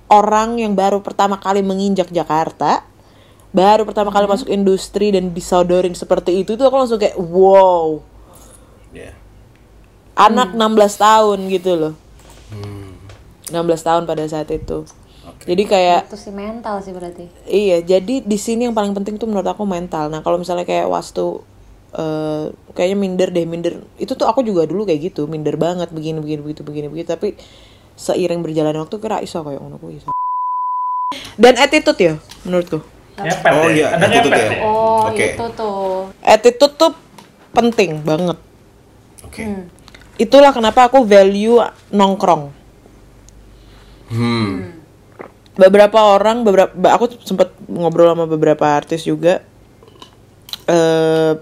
orang 0.08 0.56
yang 0.56 0.72
baru 0.72 0.98
pertama 0.98 1.36
kali 1.36 1.60
menginjak 1.60 2.08
Jakarta 2.08 2.82
baru 3.48 3.84
pertama 3.84 4.08
kali 4.08 4.26
masuk 4.26 4.48
industri 4.48 5.08
dan 5.08 5.30
disodorin 5.30 5.92
seperti 5.92 6.42
itu 6.42 6.56
tuh 6.56 6.64
aku 6.64 6.76
langsung 6.76 6.98
kayak 6.98 7.16
wow 7.16 8.00
Ya. 8.90 9.12
Anak 10.18 10.52
16 10.52 10.58
tahun 10.98 11.38
gitu 11.48 11.72
loh 11.74 11.94
Hmm. 12.48 12.96
16 13.48 13.80
tahun 13.80 14.02
pada 14.04 14.24
saat 14.24 14.48
itu 14.48 14.88
Oke. 15.24 15.44
jadi 15.46 15.62
kayak 15.64 16.00
Itu 16.08 16.16
sih 16.16 16.32
mental 16.32 16.80
sih 16.80 16.96
berarti. 16.96 17.28
Iya, 17.44 17.84
jadi 17.84 18.24
di 18.24 18.38
sini 18.40 18.64
yang 18.64 18.72
paling 18.72 18.96
penting 18.96 19.16
tuh 19.16 19.28
menurut 19.28 19.44
aku 19.44 19.62
mental. 19.62 20.08
Nah, 20.08 20.24
kalau 20.24 20.40
misalnya 20.40 20.64
kayak 20.64 20.88
wastu 20.88 21.44
eh 21.92 22.48
kayaknya 22.72 22.96
minder 22.96 23.28
deh, 23.28 23.44
minder. 23.44 23.84
Itu 23.96 24.12
tuh 24.12 24.24
aku 24.24 24.40
juga 24.40 24.64
dulu 24.64 24.84
kayak 24.84 25.12
gitu, 25.12 25.28
minder 25.28 25.56
banget 25.56 25.92
begini 25.92 26.20
begini 26.20 26.40
begitu 26.40 26.64
begini 26.64 26.88
begitu, 26.88 27.08
tapi 27.08 27.36
seiring 27.94 28.40
berjalannya 28.40 28.80
waktu 28.80 28.96
kira 28.96 29.20
iso 29.20 29.44
kayak 29.44 29.60
ngono 29.60 29.76
kuwi 29.76 30.00
iso. 30.00 30.08
Dan 31.36 31.54
attitude 31.56 32.00
ya 32.00 32.14
menurutku. 32.44 32.80
Ngepet 33.16 33.52
Oh 33.52 33.68
ya? 33.68 33.76
iya, 33.76 33.86
Ada 33.92 34.04
attitude 34.08 34.32
ngepet 34.32 34.40
ya. 34.40 34.56
ya? 34.56 34.60
Oh, 34.64 35.00
Oke. 35.04 35.26
itu 35.32 35.44
tuh. 35.52 35.76
Attitude 36.24 36.74
tuh 36.76 36.92
penting 37.52 37.90
banget. 38.00 38.38
Oke. 39.20 39.44
Itulah 40.18 40.50
kenapa 40.50 40.90
aku 40.90 41.06
value 41.06 41.62
nongkrong. 41.94 42.58
Hmm. 44.08 44.72
beberapa 45.58 46.00
orang 46.00 46.46
beberapa 46.46 46.72
aku 46.94 47.18
sempat 47.26 47.52
ngobrol 47.68 48.08
sama 48.14 48.24
beberapa 48.24 48.64
artis 48.78 49.04
juga 49.04 49.44
eh 50.64 51.36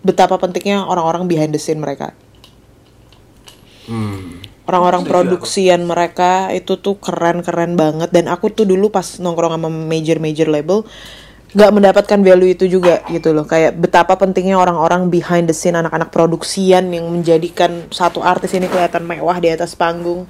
betapa 0.00 0.40
pentingnya 0.40 0.86
orang-orang 0.88 1.28
behind 1.28 1.52
the 1.52 1.60
scene 1.60 1.82
mereka 1.82 2.16
Hmm. 3.82 4.38
orang-orang 4.70 5.02
produksian 5.02 5.82
mereka 5.82 6.54
itu 6.54 6.78
tuh 6.78 7.02
keren-keren 7.02 7.74
banget 7.74 8.14
dan 8.14 8.30
aku 8.30 8.46
tuh 8.54 8.62
dulu 8.62 8.94
pas 8.94 9.18
nongkrong 9.18 9.58
sama 9.58 9.66
major-major 9.66 10.46
label 10.46 10.86
nggak 11.52 11.70
mendapatkan 11.70 12.20
value 12.20 12.56
itu 12.56 12.64
juga 12.66 13.04
gitu 13.12 13.36
loh 13.36 13.44
kayak 13.44 13.76
betapa 13.76 14.16
pentingnya 14.16 14.56
orang-orang 14.56 15.12
behind 15.12 15.44
the 15.44 15.52
scene 15.52 15.76
anak-anak 15.76 16.08
produksian 16.08 16.88
yang 16.88 17.04
menjadikan 17.12 17.92
satu 17.92 18.24
artis 18.24 18.56
ini 18.56 18.66
kelihatan 18.66 19.04
mewah 19.04 19.36
di 19.36 19.52
atas 19.52 19.76
panggung 19.76 20.24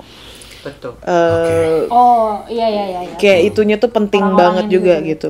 Betul. 0.62 0.94
eh 1.02 1.86
Oh, 1.86 2.42
iya 2.46 2.66
iya 2.66 2.84
iya. 2.86 3.00
iya. 3.06 3.14
kayak 3.18 3.40
itunya 3.50 3.78
tuh 3.78 3.90
penting 3.90 4.22
Orang-orangnya 4.22 4.42
banget 4.42 4.64
juga 4.68 4.94
juga. 4.98 5.08
gitu. 5.08 5.28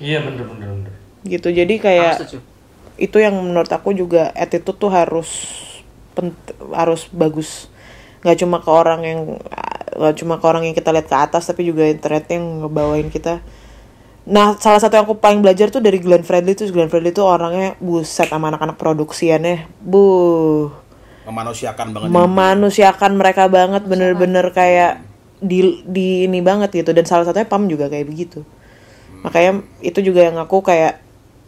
Iya 0.00 0.18
bener 0.20 0.44
bener 0.46 0.68
bener. 0.72 0.92
gitu 1.20 1.48
jadi 1.52 1.74
kayak 1.76 2.12
itu 2.96 3.16
yang 3.16 3.36
menurut 3.36 3.68
aku 3.68 3.92
juga 3.92 4.32
attitude 4.32 4.76
tuh 4.76 4.88
harus 4.88 5.28
pent- 6.12 6.56
harus 6.72 7.08
bagus 7.12 7.68
nggak 8.20 8.36
cuma 8.36 8.60
ke 8.60 8.68
orang 8.68 9.00
yang 9.00 9.20
nggak 9.96 10.16
cuma 10.16 10.36
ke 10.36 10.44
orang 10.44 10.64
yang 10.64 10.72
kita 10.72 10.92
lihat 10.92 11.08
ke 11.08 11.16
atas 11.18 11.44
tapi 11.44 11.64
juga 11.64 11.84
internet 11.84 12.24
yang 12.28 12.64
ngebawain 12.64 13.08
kita 13.08 13.40
nah 14.28 14.52
salah 14.60 14.76
satu 14.76 15.00
yang 15.00 15.04
aku 15.08 15.16
paling 15.16 15.40
belajar 15.40 15.72
tuh 15.72 15.80
dari 15.80 15.96
Glenn 15.96 16.22
Fredly 16.22 16.52
tuh 16.52 16.68
Glenn 16.68 16.92
Fredly 16.92 17.10
tuh 17.10 17.24
orangnya 17.24 17.74
buset 17.80 18.28
sama 18.28 18.52
anak-anak 18.52 18.76
produksiannya. 18.76 19.68
Bu 19.80 20.04
Memanusiakan 21.24 21.94
banget. 21.94 22.08
memanusiakan 22.10 23.12
mereka 23.14 23.46
banget 23.46 23.86
bener-bener 23.86 24.50
kayak 24.50 25.04
di 25.40 25.84
di 25.88 26.28
ini 26.28 26.44
banget 26.44 26.74
gitu. 26.74 26.92
Dan 26.92 27.08
salah 27.08 27.24
satunya 27.24 27.48
Pam 27.48 27.64
juga 27.70 27.88
kayak 27.88 28.06
begitu. 28.08 28.44
Makanya 29.24 29.64
itu 29.80 30.00
juga 30.04 30.26
yang 30.26 30.36
aku 30.36 30.60
kayak 30.64 31.00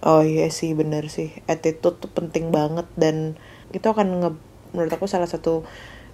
oh 0.04 0.24
iya 0.24 0.48
sih 0.48 0.72
bener 0.72 1.12
sih. 1.12 1.34
Attitude 1.44 1.98
tuh 2.00 2.10
penting 2.12 2.48
banget 2.54 2.88
dan 2.96 3.36
itu 3.72 3.84
akan 3.84 4.06
nge, 4.22 4.30
menurut 4.72 4.92
aku 4.92 5.08
salah 5.08 5.28
satu 5.28 5.64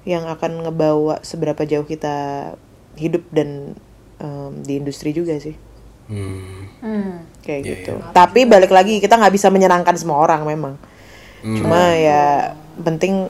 yang 0.06 0.26
akan 0.26 0.64
ngebawa 0.64 1.20
seberapa 1.20 1.62
jauh 1.68 1.84
kita 1.84 2.54
hidup 2.96 3.26
dan 3.30 3.78
em, 4.22 4.62
di 4.64 4.78
industri 4.78 5.12
juga 5.14 5.36
sih 5.38 5.67
Hmm. 6.08 6.64
Hmm. 6.80 7.12
kayak 7.40 7.60
Iya, 7.60 7.68
gitu 7.74 7.92
tapi 8.10 8.44
balik 8.44 8.68
lagi 8.68 8.96
kita 8.96 9.14
nggak 9.14 9.30
bisa 9.30 9.48
menyenangkan 9.48 9.92
semua 9.92 10.18
orang 10.18 10.42
memang 10.42 10.74
cuma 11.38 11.92
ya 11.92 12.52
penting 12.76 13.28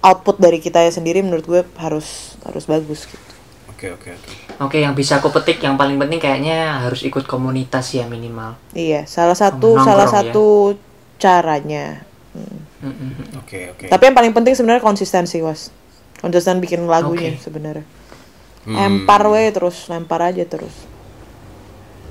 output 0.00 0.36
dari 0.36 0.58
kita 0.58 0.88
sendiri 0.88 1.20
menurut 1.20 1.44
gue 1.44 1.60
harus 1.76 2.34
harus 2.42 2.64
bagus 2.64 3.04
gitu 3.04 3.32
Oke 3.66 3.90
oke 3.90 4.08
oke. 4.08 4.32
Oke, 4.56 4.76
yang 4.78 4.94
bisa 4.94 5.18
aku 5.18 5.28
petik 5.28 5.58
yang 5.58 5.74
paling 5.74 5.98
penting 5.98 6.16
kayaknya 6.16 6.78
harus 6.80 7.02
ikut 7.02 7.26
komunitas 7.26 7.90
ya 7.90 8.06
minimal. 8.06 8.54
iya 8.70 9.02
salah 9.04 9.34
satu 9.34 9.74
Nongkrong 9.74 9.84
salah 9.84 10.06
ya. 10.06 10.12
satu 10.14 10.46
caranya 11.16 11.84
Hmm. 12.34 13.14
Oke 13.38 13.70
oke. 13.70 13.86
tapi 13.86 14.02
yang 14.04 14.12
paling 14.12 14.32
penting 14.32 14.52
sebenarnya 14.52 14.80
konsistensi 14.80 15.38
was 15.38 15.70
konsisten 16.18 16.58
bikin 16.58 16.84
lagunya 16.84 17.32
Oke. 17.32 17.42
sebenarnya 17.42 17.86
Hmm. 18.62 18.74
lempar 18.74 19.24
we 19.26 19.44
terus 19.50 19.86
lempar 19.86 20.24
aja 20.24 20.42
terus 20.42 20.72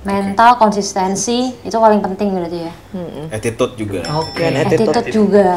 mental 0.04 0.60
konsistensi 0.60 1.56
itu 1.64 1.74
paling 1.74 2.04
penting 2.04 2.36
berarti 2.36 2.60
ya 2.68 2.74
Attitude 3.32 3.74
juga. 3.76 4.00
Oke. 4.20 4.44
Dan 4.44 4.54
attitude. 4.60 4.92
attitude 4.92 5.08
juga 5.12 5.48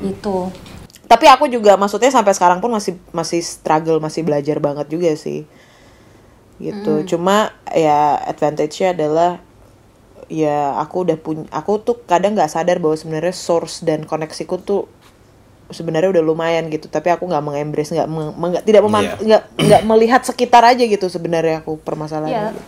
itu 0.00 0.36
Tapi 1.10 1.26
aku 1.26 1.50
juga 1.50 1.74
maksudnya 1.74 2.06
sampai 2.06 2.30
sekarang 2.30 2.62
pun 2.62 2.70
masih 2.70 2.94
masih 3.10 3.42
struggle, 3.42 3.98
masih 3.98 4.22
belajar 4.22 4.62
banget 4.62 4.86
juga 4.86 5.10
sih. 5.18 5.42
Gitu. 6.62 6.92
Cuma 7.10 7.50
ya 7.74 8.14
advantage-nya 8.30 8.94
adalah 8.94 9.42
ya 10.30 10.78
aku 10.78 11.02
udah 11.02 11.18
punya 11.18 11.50
aku 11.50 11.82
tuh 11.82 11.98
kadang 12.06 12.38
nggak 12.38 12.46
sadar 12.46 12.78
bahwa 12.78 12.94
sebenarnya 12.94 13.34
source 13.34 13.82
dan 13.82 14.06
koneksiku 14.06 14.62
tuh 14.62 14.86
sebenarnya 15.74 16.14
udah 16.14 16.22
lumayan 16.22 16.70
gitu 16.70 16.86
tapi 16.86 17.10
aku 17.10 17.26
nggak 17.26 17.42
mengembrace 17.42 17.90
nggak 17.90 18.06
meng- 18.06 18.34
meng- 18.38 18.62
tidak 18.62 18.82
meman- 18.86 19.10
Iya. 19.10 19.18
nggak 19.18 19.42
nggak 19.58 19.82
melihat 19.86 20.22
sekitar 20.22 20.62
aja 20.62 20.82
gitu 20.82 21.06
sebenarnya 21.10 21.66
aku 21.66 21.74
Iya. 21.74 21.82
permasalahannya 21.82 22.54
gitu. 22.54 22.62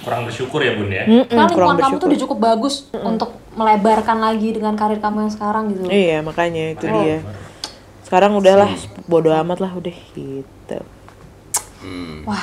Kurang 0.00 0.24
bersyukur 0.24 0.60
ya 0.60 0.72
bun 0.72 0.88
ya. 0.88 1.04
Mm-mm, 1.04 1.26
kan 1.26 1.46
kurang 1.48 1.74
lingkungan 1.74 1.78
kamu 1.78 1.94
tuh 1.96 2.06
udah 2.06 2.20
cukup 2.20 2.38
bagus 2.38 2.74
untuk 2.94 3.30
melebarkan 3.52 4.18
lagi 4.18 4.48
dengan 4.50 4.72
karir 4.72 4.96
kamu 4.96 5.24
yang 5.24 5.32
sekarang 5.32 5.68
gitu 5.68 5.86
Iya 5.86 6.18
makanya 6.20 6.64
itu 6.72 6.86
dia. 6.86 7.18
Sekarang 8.00 8.32
udahlah 8.34 8.70
bodo 9.04 9.28
amat 9.30 9.58
lah 9.58 9.72
udah 9.72 9.92
gitu. 10.12 10.78
wah 12.24 12.42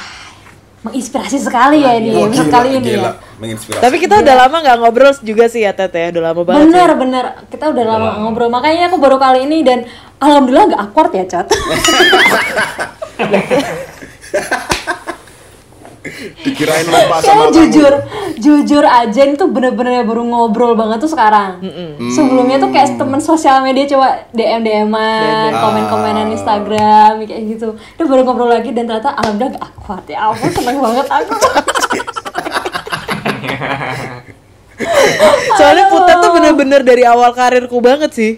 menginspirasi 0.82 1.40
sekali 1.40 1.82
ya 1.82 1.92
ini 1.94 2.14
Oh, 2.14 2.24
episode 2.24 2.46
gila, 2.46 2.56
kali 2.56 2.70
ini 2.74 2.88
gila. 2.88 3.02
ya 3.02 3.12
Menginspirasi. 3.36 3.82
Tapi 3.82 3.96
kita 3.98 4.16
udah 4.18 4.36
lama 4.38 4.56
nggak 4.60 4.78
ngobrol 4.78 5.12
juga 5.20 5.46
sih 5.46 5.62
ya 5.62 5.74
Tete, 5.74 6.08
udah 6.10 6.24
lama 6.24 6.42
banget. 6.42 6.62
bener 6.64 6.90
bener 6.96 7.26
kita 7.50 7.66
udah 7.68 7.84
lama 7.84 8.10
ngobrol 8.20 8.48
makanya 8.48 8.88
aku 8.88 8.96
baru 8.96 9.18
kali 9.18 9.44
ini 9.44 9.60
dan 9.60 9.84
alhamdulillah 10.20 10.66
nggak 10.70 10.82
awkward 10.82 11.12
ya 11.12 11.26
cat 11.26 11.48
Dikirain 16.38 16.86
lupa 16.86 17.18
sama 17.18 17.24
Kayak 17.24 17.38
kamu. 17.42 17.56
jujur, 17.56 17.94
jujur 18.38 18.84
aja 18.84 19.22
ini 19.22 19.34
tuh 19.34 19.48
bener-bener 19.48 20.02
baru 20.02 20.22
ngobrol 20.22 20.74
banget 20.74 21.00
tuh 21.00 21.10
sekarang. 21.10 21.60
Sebelumnya 22.08 22.58
tuh 22.58 22.70
kayak 22.70 22.96
temen 22.96 23.18
sosial 23.20 23.60
media 23.60 23.86
coba 23.88 24.30
DM 24.30 24.62
DM-an, 24.62 25.52
komen-komenan 25.52 26.30
Instagram 26.30 27.22
kayak 27.22 27.44
gitu. 27.50 27.68
Udah 27.74 28.06
baru 28.06 28.22
ngobrol 28.22 28.50
lagi 28.50 28.70
dan 28.70 28.86
ternyata 28.86 29.14
alhamdulillah 29.16 29.56
gak 29.56 29.66
awkward 29.66 30.06
ya. 30.06 30.18
Ampun 30.24 30.50
seneng 30.52 30.78
banget 30.78 31.08
aku. 31.08 31.34
Soalnya 35.56 35.86
Putet 35.88 36.18
tuh 36.20 36.32
bener-bener 36.34 36.82
dari 36.84 37.04
awal 37.04 37.32
karirku 37.32 37.80
banget 37.80 38.12
sih. 38.12 38.34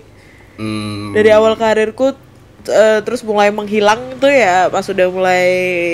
Hmm, 0.57 1.13
Dari 1.13 1.29
awal 1.29 1.53
karirku 1.53 2.13
eh, 2.67 2.99
terus 3.01 3.21
mulai 3.21 3.49
menghilang 3.49 4.17
tuh 4.17 4.27
ya 4.27 4.67
pas 4.67 4.81
udah 4.83 5.07
mulai 5.07 5.45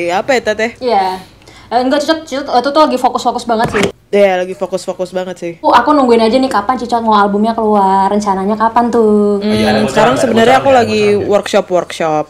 apa 0.09 0.29
ya 0.33 0.41
Tete? 0.41 0.67
Iya. 0.79 1.19
Eh, 1.19 1.32
enggak 1.81 2.03
cocok, 2.05 2.19
cocok 2.27 2.55
itu 2.59 2.69
tuh 2.69 2.81
lagi 2.85 2.97
fokus-fokus 3.01 3.45
banget 3.47 3.67
sih. 3.73 3.85
Ya 4.13 4.37
lagi 4.37 4.53
fokus-fokus 4.53 5.09
banget 5.09 5.35
sih. 5.41 5.53
Oh, 5.65 5.73
aku 5.73 5.89
nungguin 5.89 6.21
aja 6.21 6.37
nih 6.37 6.51
kapan 6.51 6.77
Cicot 6.77 7.01
mau 7.01 7.17
albumnya 7.17 7.57
keluar, 7.57 8.13
rencananya 8.13 8.53
kapan 8.53 8.93
tuh? 8.93 9.41
Hmm, 9.41 9.49
Ada 9.49 9.81
bocoran, 9.81 9.89
sekarang 9.89 10.15
sebenarnya 10.21 10.55
aku 10.61 10.69
lagi 10.69 11.01
ada 11.01 11.13
bocoran. 11.17 11.31
workshop 11.33 11.65
workshop. 11.73 12.25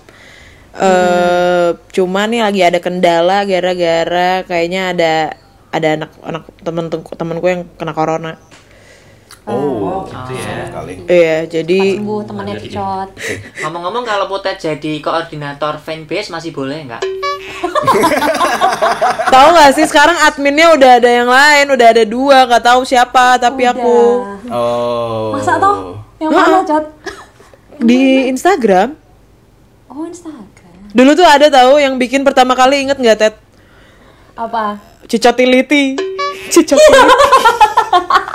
Eh 0.73 1.69
cuma 1.93 2.25
nih 2.25 2.41
lagi 2.41 2.61
ada 2.63 2.79
kendala 2.79 3.43
gara-gara 3.45 4.41
kayaknya 4.47 4.81
ada 4.95 5.13
ada 5.69 5.87
anak 5.99 6.11
anak 6.23 6.43
temen 6.63 6.85
temenku 6.89 7.45
yang 7.51 7.61
kena 7.75 7.93
corona. 7.93 8.39
Oh, 9.43 10.07
gitu 10.07 10.39
ya. 10.39 10.71
sekali. 10.71 10.93
Iya, 11.03 11.37
jadi 11.51 11.99
Sembuh 11.99 12.23
temannya 12.23 12.55
Cicot. 12.63 13.09
Ngomong-ngomong 13.59 14.07
kalau 14.07 14.31
Putet 14.31 14.55
jadi 14.55 15.03
koordinator 15.03 15.75
fanbase 15.77 16.31
masih 16.31 16.55
boleh 16.55 16.87
nggak? 16.87 17.03
tahu 19.33 19.47
nggak 19.51 19.71
sih 19.75 19.83
sekarang 19.83 20.15
adminnya 20.23 20.71
udah 20.71 20.91
ada 20.95 21.09
yang 21.11 21.27
lain, 21.27 21.65
udah 21.69 21.87
ada 21.91 22.03
dua, 22.07 22.47
nggak 22.47 22.63
tahu 22.63 22.87
siapa, 22.87 23.35
tapi 23.35 23.67
aku 23.67 24.23
Udah. 24.47 24.55
Oh. 24.55 25.35
Masa 25.35 25.59
toh? 25.59 25.99
Yang 26.19 26.31
mana, 26.31 26.59
Cot? 26.63 26.85
di 27.83 28.31
Instagram 28.31 28.95
Oh, 29.91 30.07
Instagram. 30.07 30.87
dulu 30.95 31.11
tuh 31.13 31.27
ada 31.27 31.51
tahu 31.51 31.77
yang 31.77 31.99
bikin 31.99 32.23
pertama 32.23 32.55
kali 32.55 32.81
inget 32.81 32.95
nggak 32.95 33.17
Ted? 33.19 33.35
Apa? 34.33 34.79
Cicotility. 35.05 35.99
Cicotility. 36.47 37.11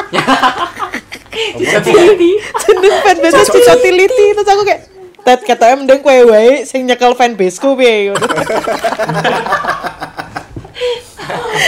Jeneng 2.66 2.96
fanbase 3.04 3.44
Cicotility 3.46 4.26
terus 4.34 4.48
aku 4.48 4.62
kayak 4.64 4.80
Ted 5.26 5.40
kata 5.44 5.76
em 5.76 5.84
deng 5.84 6.00
kue 6.00 6.24
wae 6.24 6.64
sing 6.64 6.88
nyekel 6.88 7.12
fanbase 7.12 7.60
ku 7.60 7.76
piye. 7.76 8.16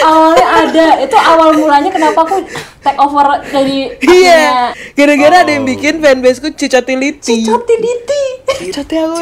Awalnya 0.01 0.47
ada. 0.65 0.87
Itu 1.05 1.17
awal 1.19 1.53
mulanya 1.61 1.93
kenapa 1.93 2.25
aku 2.25 2.41
take 2.81 2.97
over 2.97 3.45
dari 3.53 3.93
Iya, 4.01 4.73
gara-gara 4.97 5.45
ada 5.45 5.53
yang 5.53 5.69
bikin 5.69 6.01
fanbase 6.01 6.41
ku 6.41 6.49
Cicotility. 6.57 7.45
Cotility. 7.45 8.25
Cicoti 8.61 8.97
aku 8.97 9.17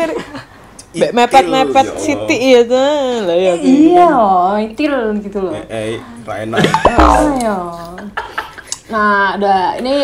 Mbak 0.89 1.11
mepet-mepet 1.13 1.87
ya. 1.95 2.01
Siti 2.01 2.37
iya 2.55 2.61
tuh. 2.65 3.29
Lah 3.29 3.37
ya. 3.37 3.53
Iya 3.61 4.07
loh, 4.09 4.57
itil 4.57 4.95
gitu 5.21 5.39
loh. 5.45 5.53
Eh, 5.69 6.01
Raina. 6.25 6.57
Ayo. 6.97 7.59
Nah, 8.89 9.37
udah 9.37 9.77
ini 9.77 10.01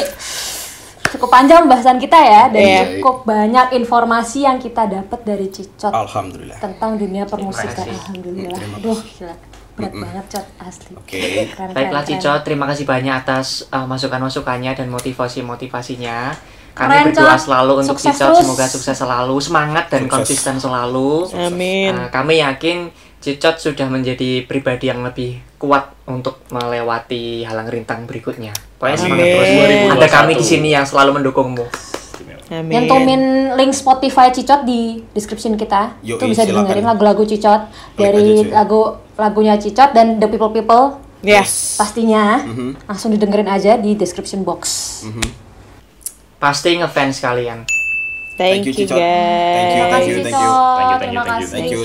cukup 1.08 1.30
panjang 1.30 1.64
pembahasan 1.64 1.96
kita 1.96 2.18
ya 2.18 2.42
dan 2.50 2.60
Iya. 2.60 2.82
cukup 2.98 3.22
banyak 3.22 3.78
informasi 3.78 4.44
yang 4.44 4.58
kita 4.58 4.84
dapat 4.84 5.20
dari 5.22 5.46
Cicot 5.46 5.94
Alhamdulillah. 5.94 6.58
tentang 6.58 6.98
dunia 6.98 7.24
permusikan. 7.24 7.86
Alhamdulillah. 7.86 8.58
Aduh, 8.76 8.98
gila. 8.98 9.34
Berat 9.74 9.90
banget, 9.90 10.24
Cot, 10.30 10.46
asli. 10.62 10.94
Oke. 10.94 11.50
Keren, 11.50 11.74
Baiklah 11.74 12.02
keren, 12.02 12.14
Cicot, 12.14 12.40
terima 12.46 12.62
kasih 12.64 12.86
banyak 12.86 13.10
atas 13.10 13.66
uh, 13.70 13.82
masukan-masukannya 13.84 14.70
dan 14.70 14.86
motivasi-motivasinya. 14.86 16.18
Kami 16.74 16.90
Keren, 16.90 17.04
berdoa 17.08 17.36
selalu 17.36 17.72
untuk 17.80 17.94
Sukses 17.94 18.12
Cicot, 18.12 18.28
terus. 18.28 18.38
semoga 18.42 18.66
sukses 18.66 18.96
selalu, 18.96 19.36
semangat 19.38 19.84
dan 19.88 20.00
Sukses. 20.02 20.12
konsisten 20.12 20.54
selalu. 20.58 21.30
Amin. 21.32 21.94
Uh, 21.94 22.10
kami 22.10 22.34
yakin 22.36 22.90
Cicot 23.16 23.56
sudah 23.56 23.86
menjadi 23.86 24.42
pribadi 24.42 24.86
yang 24.86 25.00
lebih 25.00 25.38
kuat 25.56 25.94
untuk 26.04 26.42
melewati 26.48 27.40
halang 27.42 27.64
rintang 27.66 28.04
berikutnya. 28.04 28.50
Pokoknya 28.74 28.98
semangat 28.98 29.22
Amin. 29.22 29.32
terus. 29.32 29.94
Ada 29.94 30.06
kami 30.12 30.32
2021. 30.34 30.36
di 30.36 30.44
sini 30.44 30.68
yang 30.68 30.82
selalu 30.82 31.10
mendukungmu. 31.16 31.64
Amin. 32.50 32.68
Nyentumin 32.68 33.22
link 33.54 33.72
Spotify 33.72 34.28
Cicot 34.28 34.62
di 34.62 35.00
description 35.10 35.54
kita. 35.54 35.96
Yoi, 36.02 36.18
itu 36.18 36.24
bisa 36.28 36.42
silakan. 36.42 36.66
dengerin 36.66 36.84
lagu-lagu 36.84 37.22
Cicot 37.22 37.70
Klik 37.94 38.02
dari 38.02 38.26
cuy. 38.36 38.50
lagu 38.50 38.80
lagunya 39.14 39.54
Cicot 39.56 39.90
dan 39.90 40.18
The 40.18 40.26
People 40.26 40.50
People 40.50 41.00
Yes. 41.22 41.78
pastinya 41.78 42.42
Mhm. 42.42 42.84
langsung 42.84 43.08
didengerin 43.08 43.48
aja 43.48 43.78
di 43.78 43.94
description 43.94 44.42
box. 44.42 44.60
Pasti 46.38 46.76
ngefans 46.76 47.18
kalian. 47.20 47.64
Thank, 48.34 48.66
Thank 48.66 48.66
you, 48.66 48.72
Cicot. 48.74 48.98
guys. 48.98 49.54
Thank 49.54 49.70
you, 49.70 49.78
Terima 49.78 49.86
thank 49.86 49.94
kasih 49.94 50.10
you, 50.10 50.24
thank 50.26 50.42
you. 50.42 50.50
Thank 50.74 50.90
you, 50.90 50.98
terima 50.98 51.22
thank 51.22 51.30
you, 51.30 51.30
kasih. 51.30 51.54
thank 51.54 51.70
you, 51.70 51.80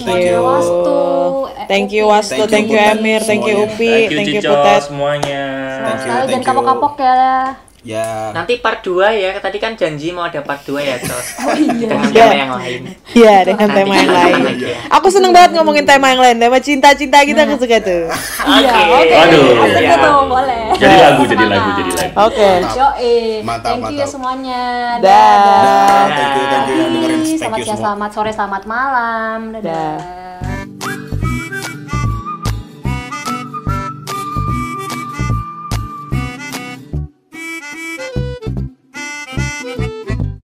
thank 1.70 1.89
you. 1.93 2.04
Wastu. 2.10 2.41
Thank 2.50 2.68
you 2.74 2.78
Emir, 2.82 3.22
thank 3.22 3.43
you. 3.45 3.56
Upi, 3.70 3.78
Thank 3.78 4.10
you, 4.10 4.18
thank 4.18 4.30
you 4.34 4.41
Cicot 4.41 4.58
Putet. 4.58 4.82
semuanya. 4.89 5.41
Thank 5.86 6.02
you, 6.02 6.10
dan 6.10 6.26
thank 6.26 6.41
you. 6.41 6.47
kapok-kapok 6.50 6.93
ya. 6.97 7.68
Ya. 7.80 8.36
Nanti 8.36 8.59
part 8.59 8.84
2 8.84 9.07
ya, 9.13 9.32
tadi 9.39 9.55
kan 9.55 9.71
janji 9.71 10.11
mau 10.11 10.27
ada 10.27 10.43
part 10.43 10.59
2 10.61 10.80
ya, 10.80 10.99
Cot. 10.99 11.23
Oh 11.47 11.55
iya. 11.55 11.88
Dengan 11.88 12.09
Iya. 12.09 12.19
tema 12.21 12.36
yang 12.36 12.51
lain. 12.53 12.82
Iya, 13.15 13.36
dengan 13.45 13.67
Nanti 13.67 13.77
tema 13.80 13.93
yang 13.95 14.11
lain. 14.11 14.41
ya. 14.59 14.75
Aku 14.91 15.07
seneng 15.07 15.32
banget 15.32 15.51
ngomongin 15.55 15.86
tema 15.88 16.11
yang 16.11 16.19
lain, 16.19 16.36
tema 16.36 16.59
cinta-cinta 16.59 17.23
kita 17.23 17.47
aku 17.47 17.55
suka 17.57 17.80
tuh. 17.80 18.11
Iya, 18.45 18.71
oke. 18.91 19.15
Waduh. 19.15 19.45
Asik 19.63 19.80
Iya. 19.80 19.91
gitu, 19.95 20.11
boleh. 20.27 20.63
Jadi 20.75 20.95
lagu, 20.97 21.21
jadi 21.23 21.45
lagu, 21.45 21.69
jadi 21.73 21.91
lagu. 21.93 22.13
Oke. 22.19 22.49
Mantap, 23.41 23.71
Thank 23.71 23.84
you 23.89 23.97
ya 23.97 24.05
semuanya. 24.05 24.61
Dah. 24.99 25.32
Dah, 25.39 26.03
thank 26.09 26.32
you, 26.36 26.43
thank 26.45 26.67
you 26.67 26.75
dengerin. 26.86 27.21
Selamat 27.39 27.57
you 27.57 27.65
siang, 27.65 27.80
selamat 27.80 28.09
sore, 28.11 28.32
selamat 28.32 28.63
malam. 28.65 29.39
Dadah. 29.55 29.63
Dah. 29.63 30.38